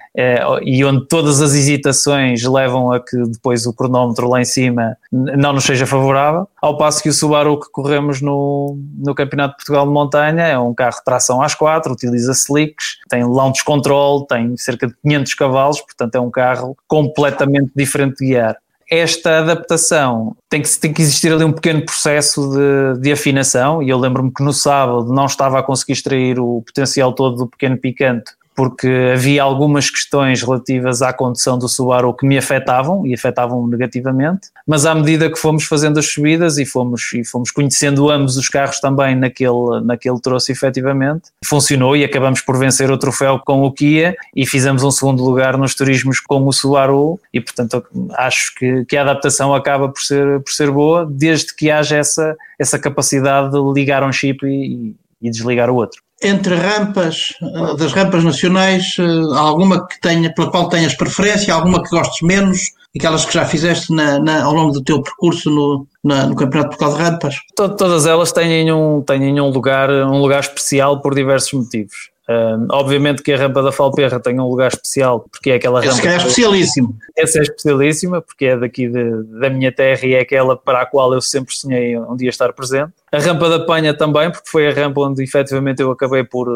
e 0.63 0.85
onde 0.85 1.07
todas 1.07 1.41
as 1.41 1.55
hesitações 1.55 2.43
levam 2.43 2.91
a 2.91 2.99
que 2.99 3.17
depois 3.29 3.67
o 3.67 3.73
cronómetro 3.73 4.29
lá 4.29 4.41
em 4.41 4.45
cima 4.45 4.97
não 5.13 5.53
nos 5.53 5.63
seja 5.63 5.87
favorável 5.87 6.49
ao 6.69 6.77
passo 6.77 7.03
que 7.03 7.09
o 7.09 7.13
Subaru 7.13 7.59
que 7.59 7.71
corremos 7.71 8.21
no, 8.21 8.79
no 8.97 9.15
Campeonato 9.15 9.53
de 9.53 9.57
Portugal 9.57 9.87
de 9.87 9.93
Montanha 9.93 10.43
é 10.43 10.59
um 10.59 10.75
carro 10.75 10.97
de 10.97 11.05
tração 11.05 11.43
às 11.43 11.55
quatro, 11.55 11.93
utiliza 11.93 12.33
slicks, 12.33 12.99
tem 13.09 13.25
launch 13.25 13.65
control, 13.65 14.27
tem 14.27 14.57
cerca 14.57 14.87
de 14.87 14.95
500 15.03 15.35
cavalos, 15.35 15.81
portanto 15.81 16.15
é 16.15 16.21
um 16.21 16.31
carro 16.31 16.77
completamente 16.87 17.73
diferente 17.75 18.19
de 18.19 18.27
guiar. 18.27 18.57
Esta 18.91 19.39
adaptação 19.39 20.35
tem 20.49 20.63
que, 20.63 20.79
tem 20.79 20.93
que 20.93 21.03
existir 21.03 21.33
ali 21.33 21.45
um 21.45 21.53
pequeno 21.53 21.85
processo 21.85 22.51
de, 22.51 23.01
de 23.01 23.13
afinação, 23.13 23.83
e 23.83 23.89
eu 23.89 23.99
lembro-me 23.99 24.33
que 24.33 24.43
no 24.43 24.53
sábado 24.53 25.13
não 25.13 25.27
estava 25.27 25.59
a 25.59 25.63
conseguir 25.63 25.93
extrair 25.93 26.39
o 26.39 26.63
potencial 26.67 27.13
todo 27.13 27.37
do 27.37 27.47
pequeno 27.47 27.77
picante 27.79 28.33
porque 28.59 29.13
havia 29.15 29.41
algumas 29.41 29.89
questões 29.89 30.43
relativas 30.43 31.01
à 31.01 31.13
condução 31.13 31.57
do 31.57 31.69
Subaru 31.69 32.13
que 32.13 32.27
me 32.27 32.37
afetavam 32.37 33.07
e 33.07 33.15
afetavam 33.15 33.65
negativamente, 33.69 34.49
mas 34.67 34.85
à 34.85 34.93
medida 34.97 35.31
que 35.31 35.39
fomos 35.39 35.63
fazendo 35.63 36.01
as 36.01 36.07
subidas 36.07 36.59
e 36.59 36.67
fomos, 36.67 37.13
e 37.13 37.25
fomos 37.25 37.53
conhecendo 37.53 38.11
ambos 38.11 38.37
os 38.37 38.49
carros 38.49 38.81
também 38.81 39.15
naquele, 39.15 39.81
naquele 39.85 40.19
troço 40.21 40.51
efetivamente, 40.51 41.29
funcionou 41.45 41.97
e 41.97 42.03
acabamos 42.03 42.41
por 42.41 42.59
vencer 42.59 42.91
o 42.91 42.99
troféu 42.99 43.39
com 43.39 43.63
o 43.63 43.71
Kia 43.71 44.17
e 44.35 44.45
fizemos 44.45 44.83
um 44.83 44.91
segundo 44.91 45.23
lugar 45.23 45.57
nos 45.57 45.77
turismos 45.77 46.19
com 46.19 46.45
o 46.45 46.53
Subaru 46.53 47.21
e 47.33 47.41
portanto 47.41 47.85
acho 48.15 48.53
que, 48.57 48.85
que 48.87 48.97
a 48.97 49.03
adaptação 49.03 49.55
acaba 49.55 49.89
por 49.89 50.01
ser, 50.01 50.41
por 50.41 50.51
ser 50.51 50.73
boa 50.73 51.07
desde 51.09 51.55
que 51.55 51.71
haja 51.71 51.97
essa, 51.97 52.37
essa 52.59 52.77
capacidade 52.77 53.53
de 53.53 53.73
ligar 53.73 54.03
um 54.03 54.11
chip 54.11 54.45
e, 54.45 54.97
e 55.23 55.31
desligar 55.31 55.71
o 55.71 55.77
outro 55.77 56.03
entre 56.23 56.55
rampas, 56.55 57.35
eh, 57.41 57.77
das 57.77 57.93
rampas 57.93 58.25
nacionais, 58.25 58.97
eh, 58.99 59.39
alguma 59.39 59.87
que 59.87 60.01
tenha, 60.01 60.33
pela 60.35 60.51
qual 60.51 60.69
tenhas 60.69 60.95
preferência, 60.95 61.55
alguma 61.55 61.83
que 61.83 61.91
gostes 61.91 62.23
menos, 62.23 62.59
aquelas 62.97 63.25
que 63.25 63.35
já 63.35 63.45
fizeste 63.45 63.93
na, 63.93 64.19
na, 64.19 64.43
ao 64.43 64.53
longo 64.53 64.73
do 64.73 64.83
teu 64.83 65.03
percurso 65.03 65.51
no, 65.51 65.87
na, 66.03 66.27
no 66.27 66.35
Campeonato 66.35 66.77
Portugal 66.77 66.97
de 66.97 67.03
Rampas? 67.03 67.37
Todas 67.57 68.07
elas 68.07 68.33
têm 68.33 68.73
um, 68.73 69.03
têm 69.03 69.41
um, 69.41 69.51
lugar, 69.51 69.91
um 69.91 70.21
lugar 70.21 70.41
especial 70.41 71.01
por 71.01 71.15
diversos 71.15 71.53
motivos. 71.53 72.11
Uh, 72.29 72.67
obviamente 72.73 73.23
que 73.23 73.33
a 73.33 73.39
rampa 73.39 73.63
da 73.63 73.73
Falperra 73.73 74.21
tem 74.21 74.39
um 74.39 74.47
lugar 74.47 74.69
especial, 74.69 75.21
porque 75.33 75.51
é 75.51 75.55
aquela 75.55 75.81
rampa. 75.81 75.97
Esse 75.97 76.09
é 76.09 76.17
especialíssimo. 76.19 76.97
Essa 77.17 77.39
é 77.39 77.43
especialíssima, 77.43 78.21
porque 78.21 78.45
é 78.45 78.57
daqui 78.57 78.87
de, 78.87 79.23
da 79.41 79.49
minha 79.49 79.73
terra 79.73 80.05
e 80.05 80.13
é 80.13 80.21
aquela 80.21 80.55
para 80.55 80.83
a 80.83 80.87
qual 80.87 81.15
eu 81.15 81.23
sempre 81.23 81.57
sonhei 81.57 81.99
um 81.99 82.15
dia 82.15 82.29
estar 82.29 82.53
presente. 82.53 82.93
A 83.11 83.19
rampa 83.19 83.49
da 83.49 83.61
Penha 83.61 83.95
também, 83.95 84.31
porque 84.31 84.51
foi 84.51 84.69
a 84.69 84.75
rampa 84.75 85.01
onde 85.01 85.25
efetivamente 85.25 85.81
eu 85.81 85.91
acabei 85.91 86.23
por, 86.23 86.47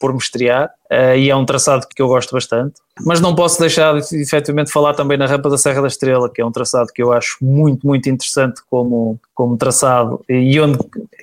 por 0.00 0.12
me 0.12 0.18
estrear, 0.18 0.68
uh, 0.90 1.14
e 1.16 1.30
é 1.30 1.36
um 1.36 1.46
traçado 1.46 1.86
que 1.94 2.02
eu 2.02 2.08
gosto 2.08 2.32
bastante. 2.32 2.80
Mas 3.06 3.20
não 3.20 3.32
posso 3.32 3.60
deixar 3.60 4.00
de 4.00 4.20
efetivamente 4.20 4.72
falar 4.72 4.94
também 4.94 5.16
na 5.16 5.26
rampa 5.26 5.48
da 5.48 5.56
Serra 5.56 5.80
da 5.80 5.86
Estrela, 5.86 6.28
que 6.28 6.42
é 6.42 6.44
um 6.44 6.50
traçado 6.50 6.88
que 6.92 7.00
eu 7.00 7.12
acho 7.12 7.36
muito, 7.40 7.86
muito 7.86 8.10
interessante 8.10 8.60
como, 8.68 9.16
como 9.32 9.56
traçado 9.56 10.20
e 10.28 10.60
onde 10.60 10.76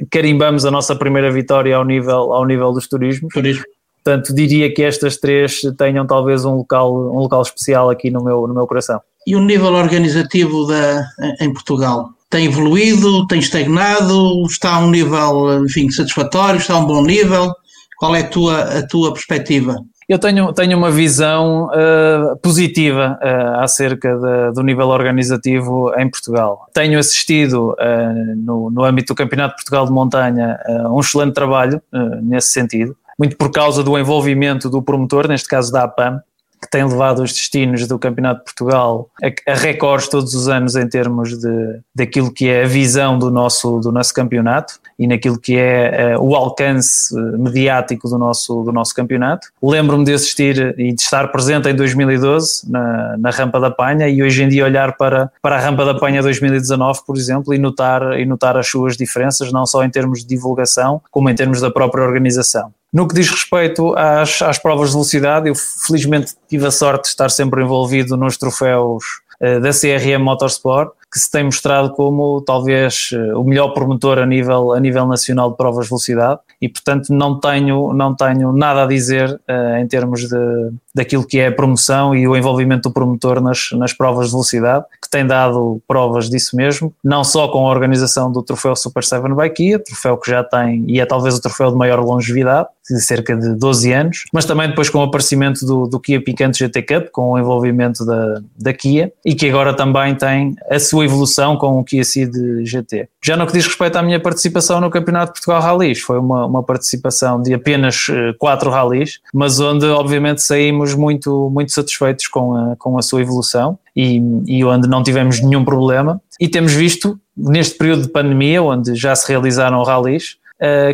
carimbamos 0.09 0.65
a 0.65 0.71
nossa 0.71 0.95
primeira 0.95 1.29
vitória 1.29 1.75
ao 1.75 1.83
nível, 1.83 2.31
ao 2.31 2.45
nível 2.45 2.71
dos 2.71 2.87
turismos. 2.87 3.33
Turismo 3.33 3.65
Portanto, 4.07 4.33
diria 4.33 4.73
que 4.73 4.83
estas 4.83 5.17
três 5.17 5.59
tenham 5.77 6.07
talvez 6.07 6.45
um 6.45 6.55
local, 6.55 6.95
um 7.13 7.19
local 7.19 7.41
especial 7.41 7.89
aqui 7.89 8.09
no 8.09 8.23
meu, 8.23 8.47
no 8.47 8.53
meu 8.53 8.65
coração. 8.65 9.01
E 9.27 9.35
o 9.35 9.41
nível 9.41 9.73
organizativo 9.73 10.65
da, 10.65 11.05
em 11.41 11.51
Portugal? 11.51 12.11
Tem 12.29 12.45
evoluído, 12.45 13.27
tem 13.27 13.39
estagnado, 13.39 14.45
está 14.45 14.75
a 14.75 14.79
um 14.79 14.89
nível 14.89 15.61
enfim, 15.65 15.89
satisfatório, 15.89 16.57
está 16.57 16.75
a 16.75 16.77
um 16.77 16.85
bom 16.85 17.03
nível? 17.03 17.51
Qual 17.99 18.15
é 18.15 18.21
a 18.21 18.29
tua, 18.29 18.61
a 18.79 18.87
tua 18.87 19.11
perspectiva? 19.11 19.75
Eu 20.07 20.17
tenho, 20.17 20.53
tenho 20.53 20.77
uma 20.77 20.89
visão 20.89 21.65
uh, 21.65 22.37
positiva 22.37 23.19
uh, 23.21 23.59
acerca 23.59 24.15
de, 24.15 24.53
do 24.53 24.63
nível 24.63 24.87
organizativo 24.87 25.93
em 25.97 26.09
Portugal. 26.09 26.65
Tenho 26.73 26.97
assistido 26.97 27.73
uh, 27.73 28.35
no, 28.37 28.71
no 28.71 28.85
âmbito 28.85 29.13
do 29.13 29.17
Campeonato 29.17 29.49
de 29.49 29.55
Portugal 29.57 29.85
de 29.85 29.91
Montanha 29.91 30.57
um 30.89 31.01
excelente 31.01 31.33
trabalho 31.33 31.81
nesse 32.21 32.53
sentido 32.53 32.95
muito 33.17 33.35
por 33.35 33.51
causa 33.51 33.83
do 33.83 33.97
envolvimento 33.97 34.69
do 34.69 34.81
promotor, 34.81 35.27
neste 35.27 35.47
caso 35.47 35.71
da 35.71 35.83
APAM, 35.83 36.21
que 36.61 36.69
tem 36.69 36.83
levado 36.83 37.21
os 37.21 37.31
destinos 37.31 37.87
do 37.87 37.99
Campeonato 37.99 38.39
de 38.39 38.45
Portugal 38.45 39.09
a, 39.23 39.51
a 39.51 39.55
recordes 39.55 40.07
todos 40.07 40.33
os 40.33 40.47
anos 40.47 40.75
em 40.75 40.87
termos 40.87 41.37
de, 41.37 41.79
daquilo 41.93 42.31
que 42.31 42.49
é 42.49 42.63
a 42.63 42.67
visão 42.67 43.17
do 43.17 43.29
nosso, 43.29 43.79
do 43.79 43.91
nosso 43.91 44.13
campeonato 44.13 44.79
e 44.97 45.05
naquilo 45.07 45.39
que 45.39 45.55
é 45.55 46.17
uh, 46.17 46.21
o 46.21 46.35
alcance 46.35 47.15
eh, 47.15 47.37
mediático 47.37 48.09
do 48.09 48.17
nosso, 48.17 48.63
do 48.63 48.71
nosso 48.71 48.95
campeonato. 48.95 49.49
Lembro-me 49.61 50.03
de 50.03 50.13
assistir 50.13 50.73
e 50.79 50.91
de 50.91 51.01
estar 51.01 51.27
presente 51.27 51.69
em 51.69 51.75
2012 51.75 52.69
na, 52.69 53.15
na 53.17 53.29
Rampa 53.29 53.59
da 53.59 53.69
Panha 53.69 54.09
e 54.09 54.23
hoje 54.23 54.41
em 54.43 54.49
dia 54.49 54.65
olhar 54.65 54.97
para, 54.97 55.31
para 55.41 55.57
a 55.57 55.59
Rampa 55.59 55.85
da 55.85 55.93
Panha 55.93 56.23
2019, 56.23 57.01
por 57.05 57.15
exemplo, 57.15 57.53
e 57.53 57.59
notar, 57.59 58.19
e 58.19 58.25
notar 58.25 58.57
as 58.57 58.67
suas 58.67 58.97
diferenças, 58.97 59.51
não 59.51 59.67
só 59.67 59.83
em 59.83 59.89
termos 59.89 60.21
de 60.21 60.27
divulgação, 60.27 60.99
como 61.11 61.29
em 61.29 61.35
termos 61.35 61.61
da 61.61 61.69
própria 61.69 62.03
organização. 62.03 62.73
No 62.93 63.07
que 63.07 63.15
diz 63.15 63.29
respeito 63.29 63.93
às, 63.95 64.41
às 64.41 64.57
provas 64.57 64.89
de 64.89 64.95
velocidade, 64.95 65.49
eu 65.49 65.55
felizmente 65.55 66.33
tive 66.47 66.65
a 66.65 66.71
sorte 66.71 67.03
de 67.03 67.09
estar 67.09 67.29
sempre 67.29 67.61
envolvido 67.61 68.15
nos 68.15 68.37
troféus 68.37 69.03
uh, 69.41 69.59
da 69.59 69.71
CRM 69.71 70.23
Motorsport 70.23 70.91
que 71.11 71.19
se 71.19 71.31
tem 71.31 71.43
mostrado 71.43 71.91
como 71.91 72.41
talvez 72.41 73.09
eh, 73.13 73.33
o 73.33 73.43
melhor 73.43 73.69
promotor 73.69 74.19
a 74.19 74.25
nível, 74.25 74.73
a 74.73 74.79
nível 74.79 75.07
nacional 75.07 75.51
de 75.51 75.57
provas 75.57 75.85
de 75.85 75.89
velocidade. 75.89 76.39
E 76.61 76.67
portanto 76.67 77.09
não 77.09 77.39
tenho, 77.39 77.93
não 77.93 78.15
tenho 78.15 78.51
nada 78.51 78.83
a 78.83 78.85
dizer 78.85 79.29
uh, 79.29 79.77
em 79.77 79.87
termos 79.87 80.27
de, 80.27 80.71
daquilo 80.93 81.25
que 81.25 81.39
é 81.39 81.47
a 81.47 81.51
promoção 81.51 82.15
e 82.15 82.27
o 82.27 82.35
envolvimento 82.35 82.89
do 82.89 82.93
promotor 82.93 83.39
nas, 83.39 83.69
nas 83.73 83.93
provas 83.93 84.27
de 84.27 84.31
velocidade, 84.31 84.85
que 85.01 85.09
tem 85.09 85.25
dado 85.25 85.79
provas 85.87 86.29
disso 86.29 86.55
mesmo, 86.55 86.93
não 87.03 87.23
só 87.23 87.47
com 87.47 87.67
a 87.67 87.69
organização 87.69 88.31
do 88.31 88.41
troféu 88.41 88.75
Super 88.75 89.03
7 89.03 89.23
by 89.35 89.49
Kia, 89.51 89.79
troféu 89.79 90.17
que 90.17 90.31
já 90.31 90.43
tem 90.43 90.83
e 90.87 90.99
é 90.99 91.05
talvez 91.05 91.35
o 91.35 91.41
troféu 91.41 91.69
de 91.69 91.77
maior 91.77 91.99
longevidade, 91.99 92.67
de 92.89 93.01
cerca 93.01 93.35
de 93.35 93.53
12 93.55 93.91
anos, 93.91 94.23
mas 94.33 94.45
também 94.45 94.69
depois 94.69 94.89
com 94.89 94.99
o 94.99 95.03
aparecimento 95.03 95.65
do, 95.65 95.87
do 95.87 95.99
Kia 95.99 96.21
Picanto 96.21 96.57
GT 96.57 96.81
Cup, 96.83 97.07
com 97.11 97.31
o 97.31 97.39
envolvimento 97.39 98.05
da, 98.05 98.41
da 98.57 98.73
Kia, 98.73 99.11
e 99.25 99.35
que 99.35 99.49
agora 99.49 99.73
também 99.73 100.15
tem 100.15 100.55
a 100.69 100.79
sua 100.79 101.05
evolução 101.05 101.57
com 101.57 101.79
o 101.79 101.83
Kia 101.83 102.03
Ceed 102.03 102.33
GT. 102.63 103.07
Já 103.23 103.35
no 103.35 103.45
que 103.45 103.53
diz 103.53 103.65
respeito 103.65 103.97
à 103.97 104.01
minha 104.01 104.19
participação 104.19 104.79
no 104.79 104.89
Campeonato 104.89 105.33
de 105.33 105.39
Portugal 105.39 105.61
Rallys, 105.61 105.99
foi 105.99 106.17
uma, 106.17 106.45
uma 106.45 106.63
participação 106.63 107.41
de 107.41 107.53
apenas 107.53 108.07
uh, 108.07 108.33
quatro 108.37 108.69
rallies, 108.69 109.19
mas 109.33 109.59
onde 109.59 109.85
obviamente 109.85 110.41
saímos 110.41 110.93
muito, 110.93 111.49
muito 111.51 111.71
satisfeitos 111.71 112.27
com 112.27 112.55
a, 112.55 112.75
com 112.77 112.97
a 112.97 113.01
sua 113.01 113.21
evolução 113.21 113.77
e, 113.95 114.21
e 114.45 114.63
onde 114.63 114.87
não 114.87 115.03
tivemos 115.03 115.41
nenhum 115.41 115.65
problema. 115.65 116.21
E 116.39 116.47
temos 116.47 116.73
visto, 116.73 117.19
neste 117.35 117.77
período 117.77 118.03
de 118.03 118.09
pandemia, 118.09 118.61
onde 118.61 118.95
já 118.95 119.15
se 119.15 119.27
realizaram 119.27 119.81
rallies, 119.83 120.37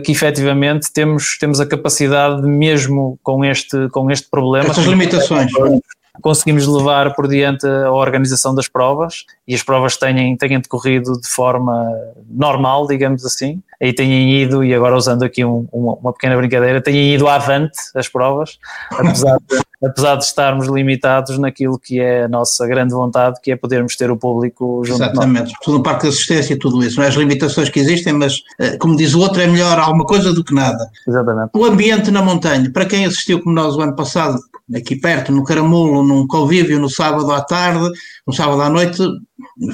que 0.04 0.12
efetivamente 0.12 0.91
temos, 0.93 1.38
temos 1.39 1.60
a 1.60 1.65
capacidade, 1.65 2.41
mesmo 2.41 3.17
com 3.23 3.45
este, 3.45 3.89
com 3.89 4.12
este 4.12 4.30
problema. 4.30 4.69
Essas 4.69 4.86
limitações 4.86 5.52
conseguimos 6.21 6.67
levar 6.67 7.13
por 7.15 7.28
diante 7.28 7.65
a 7.65 7.91
organização 7.91 8.54
das 8.54 8.67
provas 8.67 9.26
e 9.47 9.56
as 9.56 9.63
provas 9.63 9.97
tenham, 9.97 10.36
tenham 10.38 10.62
decorrido 10.62 11.19
de 11.19 11.28
forma 11.28 11.89
normal, 12.30 12.88
digamos 12.88 13.26
assim, 13.26 13.62
aí 13.82 13.91
tenham 13.91 14.30
ido, 14.30 14.63
e 14.63 14.73
agora 14.73 14.95
usando 14.95 15.23
aqui 15.23 15.43
um, 15.43 15.67
uma 15.71 16.13
pequena 16.13 16.38
brincadeira, 16.38 16.82
tenham 16.82 17.15
ido 17.15 17.28
avante 17.28 17.78
as 17.95 18.08
provas, 18.08 18.58
apesar 18.91 19.38
de, 19.38 19.60
apesar 19.84 20.15
de 20.15 20.23
estarmos 20.23 20.67
limitados 20.67 21.38
naquilo 21.39 21.80
que 21.80 21.99
é 21.99 22.23
a 22.23 22.28
nossa 22.28 22.65
grande 22.67 22.93
vontade, 22.93 23.41
que 23.41 23.52
é 23.52 23.56
podermos 23.56 23.95
ter 23.95 24.12
o 24.12 24.15
público 24.15 24.84
junto 24.86 25.04
Exatamente, 25.04 25.54
tudo 25.63 25.80
no 25.80 25.84
parque 25.84 26.04
de 26.04 26.10
assistência 26.10 26.54
e 26.54 26.60
tudo 26.60 26.84
isso, 26.84 26.97
não 26.97 27.04
é 27.04 27.08
as 27.08 27.15
limitações 27.15 27.69
que 27.69 27.80
existem, 27.80 28.13
mas 28.13 28.41
eh, 28.60 28.78
como 28.78 28.95
diz 28.95 29.13
o 29.13 29.19
outro, 29.19 29.41
é 29.41 29.47
melhor 29.47 29.80
alguma 29.80 30.06
coisa 30.06 30.32
do 30.32 30.43
que 30.43 30.54
nada. 30.54 30.89
Exatamente. 31.08 31.49
O 31.54 31.65
ambiente 31.65 32.12
na 32.12 32.21
montanha, 32.21 32.71
para 32.71 32.86
quem 32.86 33.06
assistiu 33.06 33.41
como 33.41 33.54
nós 33.54 33.76
o 33.76 33.82
ano 33.82 33.95
passado, 33.95 34.39
aqui 34.73 34.95
perto, 34.95 35.32
no 35.32 35.43
Caramulo, 35.43 36.04
num 36.04 36.26
convívio 36.26 36.80
no 36.80 36.89
sábado 36.89 37.30
à 37.32 37.41
tarde, 37.41 37.89
no 38.26 38.34
sábado 38.34 38.62
à 38.62 38.69
noite, 38.69 39.02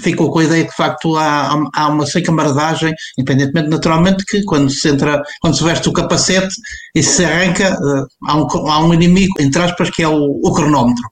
ficou 0.02 0.32
com 0.32 0.40
a 0.40 0.44
ideia 0.44 0.64
que 0.64 0.72
de 0.72 0.76
facto 0.76 1.16
há, 1.16 1.64
há 1.74 1.88
uma 1.88 2.06
sem 2.06 2.24
camaradagem, 2.24 2.94
independentemente 3.18 3.70
naturalmente 3.70 4.26
que 4.26 4.44
quando 4.44 4.70
se 4.70 4.90
entra, 4.90 5.22
quando 5.42 5.56
se 5.56 5.64
veste 5.64 5.88
o 5.88 5.94
capacete 5.94 6.56
e 6.96 7.04
se 7.04 7.24
arranca, 7.24 7.78
uh, 7.80 8.08
há, 8.26 8.36
um, 8.36 8.70
há 8.70 8.84
um 8.84 8.94
inimigo, 8.94 9.34
entre 9.40 9.62
aspas, 9.62 9.90
que 9.90 10.02
é 10.02 10.08
o, 10.08 10.40
o 10.44 10.54
cronómetro. 10.54 11.04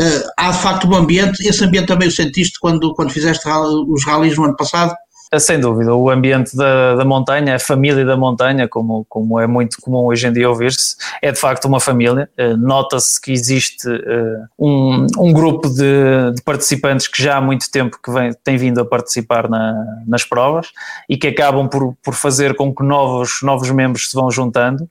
Uh, 0.00 0.28
há 0.38 0.50
de 0.50 0.58
facto 0.58 0.88
um 0.88 0.94
ambiente, 0.94 1.46
esse 1.46 1.62
ambiente 1.62 1.88
também 1.88 2.08
o 2.08 2.12
sentiste 2.12 2.58
quando, 2.58 2.94
quando 2.94 3.10
fizeste 3.10 3.46
os 3.48 4.04
ralis 4.04 4.36
no 4.36 4.44
ano 4.44 4.56
passado? 4.56 4.94
É, 5.32 5.40
sem 5.40 5.58
dúvida, 5.58 5.92
o 5.92 6.08
ambiente 6.08 6.56
da, 6.56 6.94
da 6.94 7.04
montanha, 7.04 7.56
a 7.56 7.58
família 7.58 8.04
da 8.04 8.16
montanha, 8.16 8.68
como, 8.68 9.04
como 9.08 9.40
é 9.40 9.46
muito 9.46 9.78
comum 9.80 10.06
hoje 10.06 10.28
em 10.28 10.32
dia 10.32 10.48
ouvir-se, 10.48 10.94
é 11.20 11.32
de 11.32 11.38
facto 11.38 11.64
uma 11.64 11.80
família. 11.80 12.30
Eh, 12.36 12.56
nota-se 12.56 13.20
que 13.20 13.32
existe 13.32 13.88
eh, 13.88 14.44
um, 14.56 15.06
um 15.18 15.32
grupo 15.32 15.68
de, 15.68 16.32
de, 16.32 16.42
participantes 16.44 17.08
que 17.08 17.20
já 17.20 17.38
há 17.38 17.40
muito 17.40 17.68
tempo 17.72 17.98
que 18.00 18.12
vem, 18.12 18.32
tem 18.44 18.56
vindo 18.56 18.80
a 18.80 18.84
participar 18.84 19.48
na, 19.48 19.74
nas 20.06 20.24
provas 20.24 20.68
e 21.08 21.16
que 21.16 21.26
acabam 21.26 21.68
por, 21.68 21.96
por 22.04 22.14
fazer 22.14 22.54
com 22.54 22.72
que 22.72 22.84
novos, 22.84 23.40
novos 23.42 23.68
membros 23.70 24.10
se 24.10 24.14
vão 24.14 24.30
juntando 24.30 24.88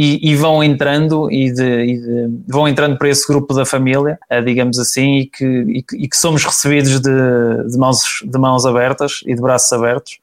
e, 0.00 0.30
e 0.30 0.36
vão 0.36 0.62
entrando 0.62 1.28
e, 1.28 1.52
de, 1.52 1.84
e 1.84 1.98
de, 1.98 2.40
vão 2.46 2.68
entrando 2.68 2.96
para 2.96 3.08
esse 3.08 3.26
grupo 3.26 3.52
da 3.52 3.66
família, 3.66 4.16
eh, 4.30 4.40
digamos 4.40 4.78
assim, 4.78 5.16
e 5.16 5.26
que, 5.26 5.44
e 5.44 5.82
que, 5.82 6.06
que 6.06 6.16
somos 6.16 6.44
recebidos 6.44 7.00
de, 7.00 7.10
de, 7.68 7.76
mãos, 7.76 8.22
de 8.24 8.38
mãos 8.38 8.64
abertas 8.64 9.24
e 9.26 9.34
de 9.34 9.42
braços 9.42 9.72
abertos. 9.72 10.20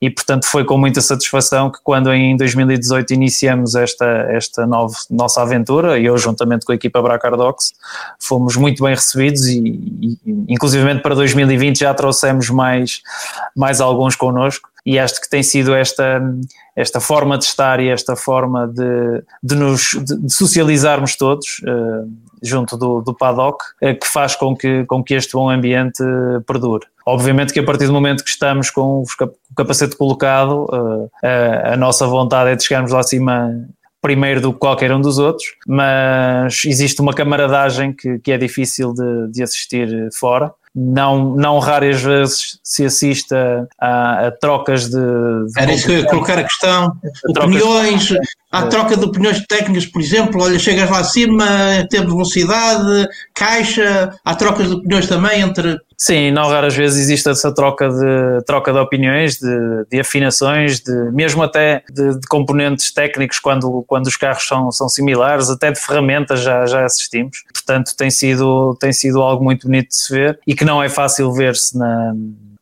E 0.00 0.10
portanto 0.10 0.44
foi 0.46 0.64
com 0.64 0.76
muita 0.76 1.00
satisfação 1.00 1.70
que 1.70 1.78
quando 1.84 2.12
em 2.12 2.36
2018 2.36 3.14
iniciamos 3.14 3.76
esta, 3.76 4.04
esta 4.28 4.66
nova, 4.66 4.96
nossa 5.08 5.40
aventura, 5.40 6.00
eu 6.00 6.18
juntamente 6.18 6.66
com 6.66 6.72
a 6.72 6.74
equipa 6.74 7.00
Bracardox, 7.00 7.74
fomos 8.18 8.56
muito 8.56 8.82
bem 8.82 8.92
recebidos 8.92 9.46
e, 9.46 9.60
e 10.02 10.18
inclusivamente 10.48 11.00
para 11.00 11.14
2020 11.14 11.78
já 11.78 11.94
trouxemos 11.94 12.50
mais, 12.50 13.02
mais 13.54 13.80
alguns 13.80 14.16
connosco 14.16 14.71
e 14.84 14.98
acho 14.98 15.20
que 15.20 15.30
tem 15.30 15.42
sido 15.42 15.74
esta, 15.74 16.20
esta 16.74 17.00
forma 17.00 17.38
de 17.38 17.44
estar 17.44 17.80
e 17.80 17.88
esta 17.88 18.16
forma 18.16 18.66
de, 18.66 19.22
de 19.42 19.54
nos 19.54 19.96
de 20.02 20.32
socializarmos 20.32 21.16
todos 21.16 21.60
uh, 21.60 22.10
junto 22.42 22.76
do, 22.76 23.00
do 23.00 23.14
paddock 23.14 23.64
uh, 23.82 23.98
que 23.98 24.06
faz 24.06 24.34
com 24.34 24.56
que, 24.56 24.84
com 24.86 25.02
que 25.02 25.14
este 25.14 25.32
bom 25.32 25.48
ambiente 25.48 26.02
perdure. 26.46 26.86
Obviamente 27.06 27.52
que 27.52 27.60
a 27.60 27.64
partir 27.64 27.86
do 27.86 27.92
momento 27.92 28.24
que 28.24 28.30
estamos 28.30 28.70
com 28.70 29.02
o 29.02 29.04
capacete 29.56 29.96
colocado, 29.96 30.64
uh, 30.64 31.10
a 31.64 31.76
nossa 31.76 32.06
vontade 32.06 32.50
é 32.50 32.56
de 32.56 32.64
chegarmos 32.64 32.90
lá 32.90 33.00
acima 33.00 33.52
primeiro 34.00 34.40
do 34.40 34.52
que 34.52 34.58
qualquer 34.58 34.92
um 34.92 35.00
dos 35.00 35.18
outros, 35.18 35.54
mas 35.64 36.64
existe 36.66 37.00
uma 37.00 37.14
camaradagem 37.14 37.92
que, 37.92 38.18
que 38.18 38.32
é 38.32 38.36
difícil 38.36 38.92
de, 38.92 39.28
de 39.30 39.44
assistir 39.44 40.08
fora 40.12 40.52
não, 40.74 41.34
não 41.34 41.58
raras 41.58 42.00
vezes 42.00 42.58
se 42.62 42.84
assista 42.84 43.68
a, 43.78 44.26
a 44.26 44.30
trocas 44.30 44.88
de, 44.88 44.96
de, 44.96 45.60
Era 45.60 45.72
isso 45.72 45.86
que 45.86 45.92
eu 45.92 45.98
ia 45.98 46.06
colocar 46.06 46.38
a 46.38 46.44
questão. 46.44 46.96
A 47.36 47.40
opiniões, 47.44 48.04
de... 48.04 48.18
há 48.52 48.66
troca 48.66 48.96
de 48.96 49.04
opiniões 49.04 49.44
técnicas, 49.46 49.86
por 49.86 50.00
exemplo, 50.00 50.42
olha, 50.42 50.58
chegas 50.58 50.90
lá 50.90 50.98
acima, 50.98 51.46
temos 51.90 52.12
velocidade, 52.12 53.08
caixa, 53.34 54.14
há 54.24 54.34
trocas 54.34 54.68
de 54.68 54.74
opiniões 54.74 55.08
também 55.08 55.40
entre 55.40 55.78
Sim, 56.02 56.32
não 56.32 56.48
raras 56.48 56.74
vezes 56.74 56.98
existe 56.98 57.28
essa 57.28 57.54
troca 57.54 57.88
de, 57.88 58.44
troca 58.44 58.72
de 58.72 58.78
opiniões, 58.80 59.38
de, 59.38 59.86
de 59.88 60.00
afinações, 60.00 60.80
de, 60.80 60.92
mesmo 61.12 61.44
até 61.44 61.84
de, 61.88 62.18
de, 62.18 62.26
componentes 62.26 62.92
técnicos 62.92 63.38
quando, 63.38 63.84
quando 63.86 64.08
os 64.08 64.16
carros 64.16 64.44
são, 64.44 64.72
são 64.72 64.88
similares, 64.88 65.48
até 65.48 65.70
de 65.70 65.78
ferramentas 65.78 66.40
já, 66.40 66.66
já 66.66 66.84
assistimos. 66.84 67.44
Portanto, 67.54 67.92
tem 67.96 68.10
sido, 68.10 68.76
tem 68.80 68.92
sido 68.92 69.22
algo 69.22 69.44
muito 69.44 69.68
bonito 69.68 69.90
de 69.90 69.96
se 69.96 70.12
ver 70.12 70.40
e 70.44 70.56
que 70.56 70.64
não 70.64 70.82
é 70.82 70.88
fácil 70.88 71.30
ver-se 71.32 71.78
na, 71.78 72.12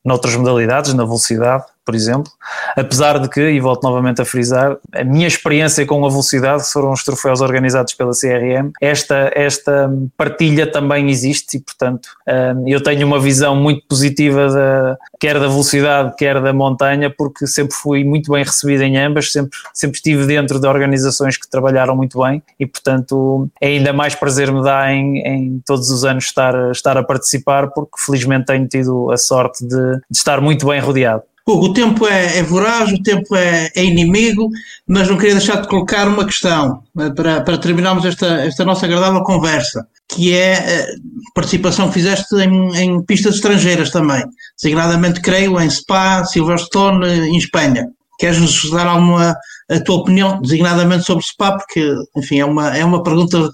noutras 0.04 0.36
modalidades, 0.36 0.92
na 0.92 1.04
velocidade 1.04 1.64
por 1.84 1.94
exemplo, 1.94 2.30
apesar 2.76 3.18
de 3.18 3.28
que, 3.28 3.40
e 3.40 3.60
volto 3.60 3.82
novamente 3.82 4.20
a 4.20 4.24
frisar, 4.24 4.76
a 4.92 5.04
minha 5.04 5.26
experiência 5.26 5.84
com 5.86 6.04
a 6.04 6.08
velocidade 6.08 6.64
foram 6.70 6.92
os 6.92 7.02
troféus 7.02 7.40
organizados 7.40 7.94
pela 7.94 8.12
CRM, 8.12 8.70
esta, 8.80 9.30
esta 9.34 9.90
partilha 10.16 10.70
também 10.70 11.10
existe 11.10 11.56
e, 11.56 11.60
portanto, 11.60 12.08
hum, 12.28 12.64
eu 12.66 12.82
tenho 12.82 13.06
uma 13.06 13.18
visão 13.18 13.56
muito 13.56 13.86
positiva 13.88 14.48
da, 14.48 14.98
quer 15.18 15.40
da 15.40 15.48
velocidade, 15.48 16.14
quer 16.16 16.40
da 16.40 16.52
montanha, 16.52 17.10
porque 17.10 17.46
sempre 17.46 17.74
fui 17.74 18.04
muito 18.04 18.30
bem 18.30 18.44
recebido 18.44 18.82
em 18.82 18.96
ambas, 18.98 19.32
sempre, 19.32 19.58
sempre 19.72 19.96
estive 19.96 20.26
dentro 20.26 20.60
de 20.60 20.66
organizações 20.66 21.36
que 21.36 21.48
trabalharam 21.48 21.96
muito 21.96 22.20
bem 22.22 22.42
e, 22.58 22.66
portanto, 22.66 23.48
é 23.60 23.68
ainda 23.68 23.92
mais 23.92 24.14
prazer 24.14 24.52
me 24.52 24.62
dá 24.62 24.92
em, 24.92 25.18
em 25.26 25.62
todos 25.66 25.90
os 25.90 26.04
anos 26.04 26.24
estar, 26.24 26.70
estar 26.70 26.96
a 26.96 27.02
participar, 27.02 27.68
porque 27.68 27.98
felizmente 27.98 28.46
tenho 28.46 28.66
tido 28.68 29.10
a 29.10 29.16
sorte 29.16 29.66
de, 29.66 29.96
de 30.10 30.16
estar 30.16 30.40
muito 30.40 30.66
bem 30.66 30.80
rodeado. 30.80 31.22
Hugo, 31.46 31.66
o 31.66 31.72
tempo 31.72 32.06
é, 32.06 32.38
é 32.38 32.42
voraz, 32.42 32.92
o 32.92 33.02
tempo 33.02 33.34
é, 33.34 33.70
é, 33.74 33.84
inimigo, 33.84 34.48
mas 34.86 35.08
não 35.08 35.16
queria 35.16 35.34
deixar 35.34 35.60
de 35.60 35.68
colocar 35.68 36.06
uma 36.06 36.24
questão 36.24 36.82
eh, 36.98 37.10
para, 37.10 37.40
para 37.42 37.58
terminarmos 37.58 38.04
esta, 38.04 38.26
esta 38.42 38.64
nossa 38.64 38.86
agradável 38.86 39.22
conversa, 39.22 39.86
que 40.08 40.34
é 40.34 40.54
a 40.54 40.70
eh, 40.70 40.86
participação 41.34 41.88
que 41.88 41.94
fizeste 41.94 42.34
em, 42.36 42.76
em 42.76 43.02
pistas 43.04 43.36
estrangeiras 43.36 43.90
também, 43.90 44.22
designadamente, 44.60 45.20
creio, 45.20 45.60
em 45.60 45.68
Spa, 45.70 46.24
Silverstone, 46.24 47.06
em 47.06 47.36
Espanha. 47.36 47.86
Queres-nos 48.18 48.70
dar 48.70 48.86
alguma 48.86 49.34
a 49.70 49.80
tua 49.80 49.96
opinião, 49.96 50.40
designadamente 50.42 51.04
sobre 51.04 51.24
Spa, 51.24 51.56
porque, 51.56 51.94
enfim, 52.16 52.40
é 52.40 52.44
uma, 52.44 52.76
é 52.76 52.84
uma 52.84 53.02
pergunta 53.02 53.48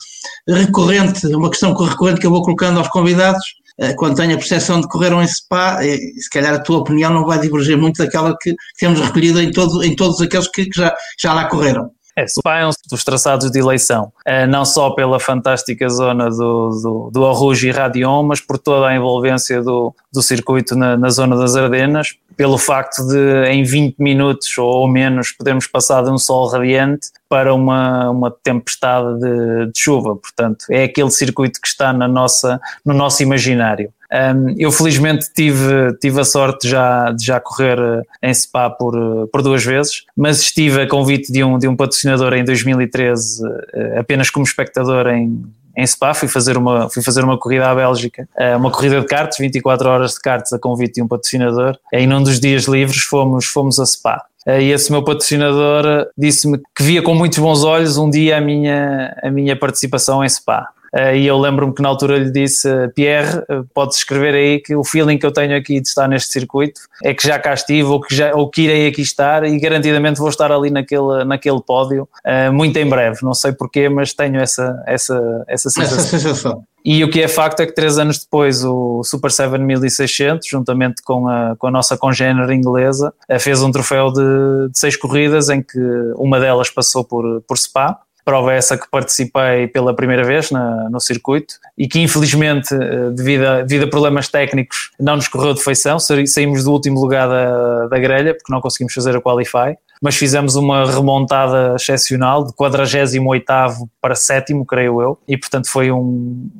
recorrente, 0.49 1.27
uma 1.27 1.51
questão 1.51 1.75
recorrente 1.75 2.20
que 2.20 2.27
eu 2.27 2.31
vou 2.31 2.42
colocando 2.42 2.79
aos 2.79 2.88
convidados, 2.88 3.44
eh, 3.44 3.65
quando 3.97 4.17
tenho 4.17 4.35
a 4.35 4.39
percepção 4.39 4.81
de 4.81 4.89
correr 4.89 5.12
um 5.12 5.27
SPA, 5.27 5.85
eh, 5.85 5.99
se 6.19 6.31
calhar 6.31 6.55
a 6.55 6.62
tua 6.62 6.79
opinião 6.79 7.12
não 7.12 7.27
vai 7.27 7.39
divergir 7.39 7.77
muito 7.77 7.99
daquela 7.99 8.35
que 8.41 8.55
temos 8.79 9.01
recolhido 9.01 9.41
em, 9.41 9.51
todo, 9.51 9.85
em 9.85 9.95
todos 9.95 10.21
aqueles 10.21 10.49
que, 10.49 10.69
já, 10.75 10.95
já 11.19 11.35
lá 11.35 11.47
correram. 11.47 11.91
É, 12.16 12.24
um 12.66 12.70
dos 12.90 13.05
traçados 13.05 13.50
de 13.50 13.59
eleição, 13.59 14.11
eh, 14.24 14.46
não 14.46 14.64
só 14.64 14.90
pela 14.90 15.20
fantástica 15.20 15.87
zona 15.90 16.31
do, 16.31 16.70
do, 16.70 17.11
do 17.12 17.26
Arrujo 17.26 17.66
e 17.66 17.70
Radion, 17.70 18.22
mas 18.22 18.40
por 18.40 18.57
toda 18.59 18.87
a 18.87 18.96
envolvência 18.96 19.62
do, 19.62 19.94
do 20.11 20.22
circuito 20.22 20.74
na, 20.74 20.96
na 20.96 21.11
zona 21.11 21.37
das 21.37 21.55
Ardenas, 21.57 22.16
pelo 22.35 22.57
facto 22.57 23.07
de 23.07 23.44
em 23.50 23.62
20 23.64 23.96
minutos 23.98 24.57
ou 24.57 24.88
menos 24.88 25.33
podermos 25.33 25.66
passar 25.66 26.02
de 26.05 26.11
um 26.11 26.16
sol 26.16 26.48
radiante 26.48 27.09
para 27.29 27.52
uma, 27.55 28.11
uma 28.11 28.31
tempestade 28.31 29.18
de, 29.18 29.66
de 29.72 29.79
chuva, 29.79 30.16
portanto 30.16 30.64
é 30.70 30.85
aquele 30.85 31.11
circuito 31.11 31.61
que 31.61 31.68
está 31.68 31.92
na 31.92 32.09
nossa, 32.09 32.61
no 32.85 32.94
nosso 32.94 33.22
imaginário. 33.22 33.92
Um, 34.12 34.55
eu 34.57 34.71
felizmente 34.71 35.33
tive, 35.35 35.97
tive 36.01 36.21
a 36.21 36.25
sorte 36.25 36.69
já, 36.69 37.11
de 37.11 37.25
já 37.25 37.40
correr 37.40 37.79
eh, 37.79 38.31
em 38.31 38.33
Spa 38.33 38.71
por, 38.71 38.97
eh, 38.97 39.27
por 39.33 39.42
duas 39.42 39.64
vezes, 39.64 40.05
mas 40.16 40.40
estive 40.40 40.83
a 40.83 40.88
convite 40.88 41.33
de 41.33 41.42
um, 41.42 41.59
de 41.59 41.66
um 41.66 41.75
patrocinador 41.75 42.33
em 42.35 42.45
2013 42.45 43.42
eh, 43.75 43.99
apenas 43.99 44.31
como 44.31 44.47
espectador 44.47 45.09
em, 45.09 45.45
em 45.77 45.87
Spa, 45.87 46.14
fui 46.14 46.29
fazer 46.29 46.57
uma, 46.57 46.88
fui 46.88 47.03
fazer 47.03 47.25
uma 47.25 47.37
corrida 47.37 47.69
à 47.69 47.75
Bélgica, 47.75 48.27
uma 48.59 48.71
corrida 48.71 49.01
de 49.01 49.07
karts, 49.07 49.37
24 49.38 49.88
horas 49.88 50.12
de 50.12 50.21
karts 50.21 50.53
a 50.53 50.59
convite 50.59 50.95
de 50.95 51.03
um 51.03 51.09
patrocinador, 51.09 51.77
e 51.92 52.07
num 52.07 52.23
dos 52.23 52.40
dias 52.40 52.64
livres 52.64 53.03
fomos, 53.03 53.45
fomos 53.45 53.79
a 53.79 53.85
Spa. 53.85 54.25
E 54.47 54.71
esse 54.71 54.90
meu 54.90 55.05
patrocinador 55.05 56.07
disse-me 56.16 56.59
que 56.75 56.83
via 56.83 57.03
com 57.03 57.14
muitos 57.14 57.38
bons 57.38 57.62
olhos 57.62 57.99
um 57.99 58.09
dia 58.09 58.38
a 58.38 58.40
minha, 58.40 59.14
a 59.23 59.31
minha 59.31 59.55
participação 59.55 60.25
em 60.25 60.29
Spa. 60.29 60.66
Uh, 60.96 61.14
e 61.14 61.26
eu 61.26 61.38
lembro-me 61.38 61.74
que 61.74 61.82
na 61.82 61.90
altura 61.90 62.16
lhe 62.16 62.30
disse, 62.30 62.68
Pierre, 62.94 63.40
uh, 63.50 63.66
podes 63.74 63.98
escrever 63.98 64.35
aí 64.35 64.61
que 64.61 64.74
o 64.74 64.82
feeling 64.82 65.18
que 65.18 65.26
eu 65.26 65.32
tenho 65.32 65.54
aqui 65.54 65.78
de 65.78 65.88
estar 65.88 66.09
neste 66.09 66.32
circuito 66.32 66.80
é 67.04 67.12
que 67.12 67.26
já 67.26 67.38
cá 67.38 67.52
estive 67.52 67.82
ou 67.82 68.00
que, 68.00 68.14
já, 68.14 68.35
ou 68.35 68.48
que 68.48 68.62
irei 68.62 68.88
aqui 68.88 69.02
estar 69.02 69.44
e 69.44 69.59
garantidamente 69.59 70.18
vou 70.18 70.30
estar 70.30 70.50
ali 70.50 70.70
naquele, 70.70 71.24
naquele 71.24 71.61
pódio 71.61 72.09
muito 72.52 72.76
em 72.78 72.88
breve. 72.88 73.18
Não 73.22 73.35
sei 73.35 73.52
porquê, 73.52 73.88
mas 73.88 74.14
tenho 74.14 74.40
essa, 74.40 74.82
essa, 74.87 75.44
essa 75.46 75.68
sensação. 75.68 75.98
Essa 75.98 76.18
sensação. 76.18 76.64
E 76.85 77.02
o 77.02 77.11
que 77.11 77.20
é 77.20 77.26
facto 77.26 77.61
é 77.61 77.66
que 77.66 77.74
três 77.74 77.98
anos 77.98 78.20
depois 78.20 78.64
o 78.64 79.02
Super 79.02 79.32
7600, 79.32 80.46
juntamente 80.48 81.02
com 81.02 81.26
a, 81.26 81.56
com 81.56 81.66
a 81.66 81.70
nossa 81.70 81.98
congênere 81.98 82.54
inglesa, 82.54 83.12
fez 83.40 83.61
um 83.61 83.72
troféu 83.72 84.12
de, 84.12 84.70
de 84.70 84.78
seis 84.78 84.96
corridas 84.96 85.48
em 85.48 85.61
que 85.61 85.80
uma 86.14 86.38
delas 86.38 86.70
passou 86.70 87.02
por, 87.02 87.42
por 87.42 87.59
Spa 87.59 87.98
prova 88.27 88.53
essa 88.53 88.77
que 88.77 88.91
participei 88.91 89.69
pela 89.69 89.95
primeira 89.95 90.25
vez 90.25 90.51
na, 90.51 90.91
no 90.91 91.01
circuito 91.01 91.55
e 91.79 91.87
que 91.87 92.01
infelizmente 92.01 92.75
eh, 92.75 93.11
devido 93.11 93.45
a, 93.45 93.62
devido 93.62 93.85
a 93.85 93.89
problemas 93.89 94.27
técnicos 94.27 94.91
não 94.99 95.15
nos 95.15 95.29
correu 95.29 95.55
de 95.55 95.62
feição, 95.62 95.99
saímos 96.01 96.65
do 96.65 96.73
último 96.73 97.01
lugar 97.01 97.29
da, 97.29 97.87
da 97.87 97.99
grelha 98.01 98.35
porque 98.35 98.53
não 98.53 98.61
conseguimos 98.61 98.93
fazer 98.93 99.15
a 99.15 99.21
Qualify, 99.21 99.79
mas 100.03 100.17
fizemos 100.17 100.57
uma 100.57 100.85
remontada 100.85 101.77
excepcional 101.77 102.45
de 102.45 102.53
48º 102.53 103.89
para 104.01 104.17
7 104.17 104.53
creio 104.67 105.01
eu, 105.01 105.19
e 105.29 105.37
portanto 105.37 105.71
foi 105.71 105.93
um 105.93 106.51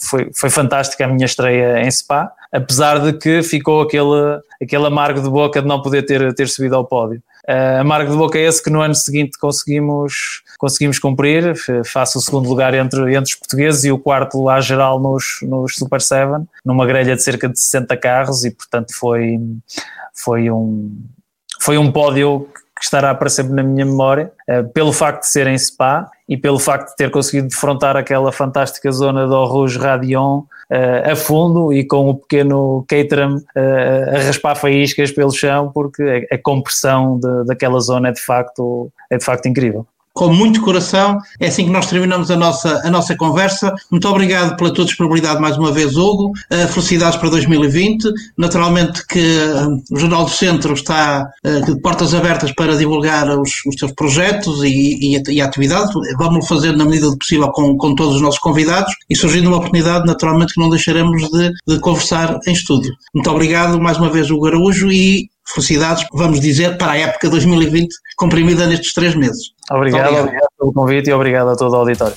foi, 0.00 0.30
foi 0.34 0.50
fantástica 0.50 1.04
a 1.04 1.08
minha 1.08 1.26
estreia 1.26 1.80
em 1.86 1.90
Spa, 1.90 2.32
apesar 2.52 2.98
de 2.98 3.12
que 3.12 3.42
ficou 3.44 3.82
aquele, 3.82 4.40
aquele 4.60 4.86
amargo 4.86 5.20
de 5.20 5.30
boca 5.30 5.62
de 5.62 5.68
não 5.68 5.80
poder 5.80 6.02
ter, 6.02 6.34
ter 6.34 6.48
subido 6.48 6.74
ao 6.74 6.84
pódio. 6.84 7.22
Uh, 7.48 7.80
amargo 7.80 8.10
de 8.10 8.16
boca 8.16 8.36
é 8.36 8.42
esse 8.42 8.60
que 8.60 8.70
no 8.70 8.80
ano 8.80 8.94
seguinte 8.94 9.38
conseguimos, 9.38 10.42
conseguimos 10.58 10.98
cumprir, 10.98 11.54
faço 11.84 12.18
o 12.18 12.22
segundo 12.22 12.48
lugar 12.48 12.74
entre, 12.74 13.14
entre 13.14 13.30
os 13.30 13.34
portugueses 13.34 13.84
e 13.84 13.92
o 13.92 13.98
quarto 13.98 14.42
lá 14.42 14.60
geral 14.60 15.00
nos, 15.00 15.38
nos 15.42 15.74
Super 15.74 16.00
7, 16.00 16.44
numa 16.64 16.86
grelha 16.86 17.14
de 17.14 17.22
cerca 17.22 17.48
de 17.48 17.58
60 17.58 17.96
carros 17.96 18.44
e 18.44 18.50
portanto 18.50 18.94
foi, 18.94 19.38
foi, 20.14 20.50
um, 20.50 20.96
foi 21.60 21.78
um 21.78 21.90
pódio 21.90 22.48
que 22.76 22.84
estará 22.84 23.14
para 23.14 23.30
sempre 23.30 23.54
na 23.54 23.62
minha 23.62 23.86
memória, 23.86 24.30
uh, 24.50 24.68
pelo 24.68 24.92
facto 24.92 25.22
de 25.22 25.28
ser 25.28 25.46
em 25.46 25.56
Spa 25.56 26.10
e 26.28 26.36
pelo 26.36 26.58
facto 26.58 26.90
de 26.90 26.96
ter 26.96 27.10
conseguido 27.10 27.48
defrontar 27.48 27.96
aquela 27.96 28.30
fantástica 28.30 28.92
zona 28.92 29.26
do 29.26 29.44
Rouge 29.46 29.78
Radion 29.78 30.40
uh, 30.40 31.10
a 31.10 31.16
fundo 31.16 31.72
e 31.72 31.84
com 31.84 32.10
o 32.10 32.14
pequeno 32.14 32.84
Caterham 32.86 33.36
uh, 33.36 34.14
a 34.14 34.18
raspar 34.18 34.56
faíscas 34.56 35.10
pelo 35.10 35.32
chão, 35.32 35.70
porque 35.72 36.28
a, 36.30 36.34
a 36.34 36.38
compressão 36.38 37.18
de, 37.18 37.46
daquela 37.46 37.80
zona 37.80 38.08
é 38.10 38.12
de 38.12 38.20
facto, 38.20 38.92
é 39.10 39.16
de 39.16 39.24
facto 39.24 39.46
incrível 39.46 39.86
com 40.16 40.32
muito 40.32 40.62
coração. 40.62 41.18
É 41.38 41.48
assim 41.48 41.66
que 41.66 41.70
nós 41.70 41.86
terminamos 41.86 42.30
a 42.30 42.36
nossa, 42.36 42.80
a 42.82 42.90
nossa 42.90 43.14
conversa. 43.14 43.72
Muito 43.90 44.08
obrigado 44.08 44.56
pela 44.56 44.72
tua 44.72 44.86
disponibilidade 44.86 45.40
mais 45.40 45.58
uma 45.58 45.70
vez, 45.70 45.94
Hugo. 45.94 46.32
Uh, 46.50 46.66
felicidades 46.68 47.18
para 47.18 47.28
2020. 47.28 48.08
Naturalmente 48.36 49.06
que 49.06 49.20
uh, 49.20 49.94
o 49.94 49.98
Jornal 49.98 50.24
do 50.24 50.30
Centro 50.30 50.72
está 50.72 51.28
uh, 51.44 51.66
de 51.66 51.78
portas 51.82 52.14
abertas 52.14 52.50
para 52.52 52.76
divulgar 52.76 53.28
os, 53.38 53.50
os 53.66 53.76
teus 53.76 53.92
projetos 53.92 54.64
e, 54.64 55.16
e, 55.16 55.22
e 55.28 55.40
a 55.40 55.44
atividade. 55.44 55.92
Vamos 56.18 56.48
fazer 56.48 56.74
na 56.74 56.86
medida 56.86 57.10
do 57.10 57.18
possível 57.18 57.50
com, 57.50 57.76
com 57.76 57.94
todos 57.94 58.16
os 58.16 58.22
nossos 58.22 58.40
convidados 58.40 58.94
e 59.10 59.14
surgindo 59.14 59.48
uma 59.48 59.58
oportunidade, 59.58 60.06
naturalmente 60.06 60.54
que 60.54 60.60
não 60.60 60.70
deixaremos 60.70 61.28
de, 61.30 61.52
de 61.68 61.78
conversar 61.80 62.38
em 62.46 62.52
estúdio. 62.52 62.90
Muito 63.14 63.30
obrigado 63.30 63.78
mais 63.78 63.98
uma 63.98 64.08
vez, 64.08 64.30
Hugo 64.30 64.46
Araújo, 64.46 64.90
e 64.90 65.28
felicidades, 65.54 66.04
vamos 66.12 66.40
dizer, 66.40 66.76
para 66.76 66.92
a 66.92 66.98
época 66.98 67.30
2020, 67.30 67.88
comprimida 68.16 68.66
nestes 68.66 68.92
três 68.92 69.14
meses. 69.14 69.52
Obrigado, 69.70 70.02
obrigado. 70.02 70.24
obrigado 70.24 70.48
pelo 70.58 70.72
convite 70.72 71.10
e 71.10 71.12
obrigado 71.12 71.48
a 71.50 71.56
todo 71.56 71.72
o 71.72 71.76
auditório. 71.76 72.16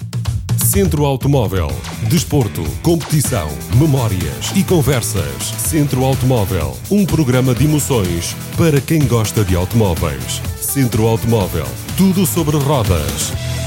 Centro 0.70 1.04
Automóvel. 1.04 1.68
Desporto, 2.10 2.64
competição, 2.84 3.48
memórias 3.76 4.52
e 4.56 4.64
conversas. 4.64 5.44
Centro 5.58 6.04
Automóvel. 6.04 6.78
Um 6.92 7.08
programa 7.08 7.56
de 7.56 7.66
emoções 7.66 8.36
para 8.56 8.80
quem 8.80 9.08
gosta 9.08 9.44
de 9.44 9.56
automóveis. 9.56 10.40
Centro 10.62 11.08
Automóvel. 11.08 11.66
Tudo 11.98 12.24
sobre 12.24 12.58
rodas. 12.58 13.59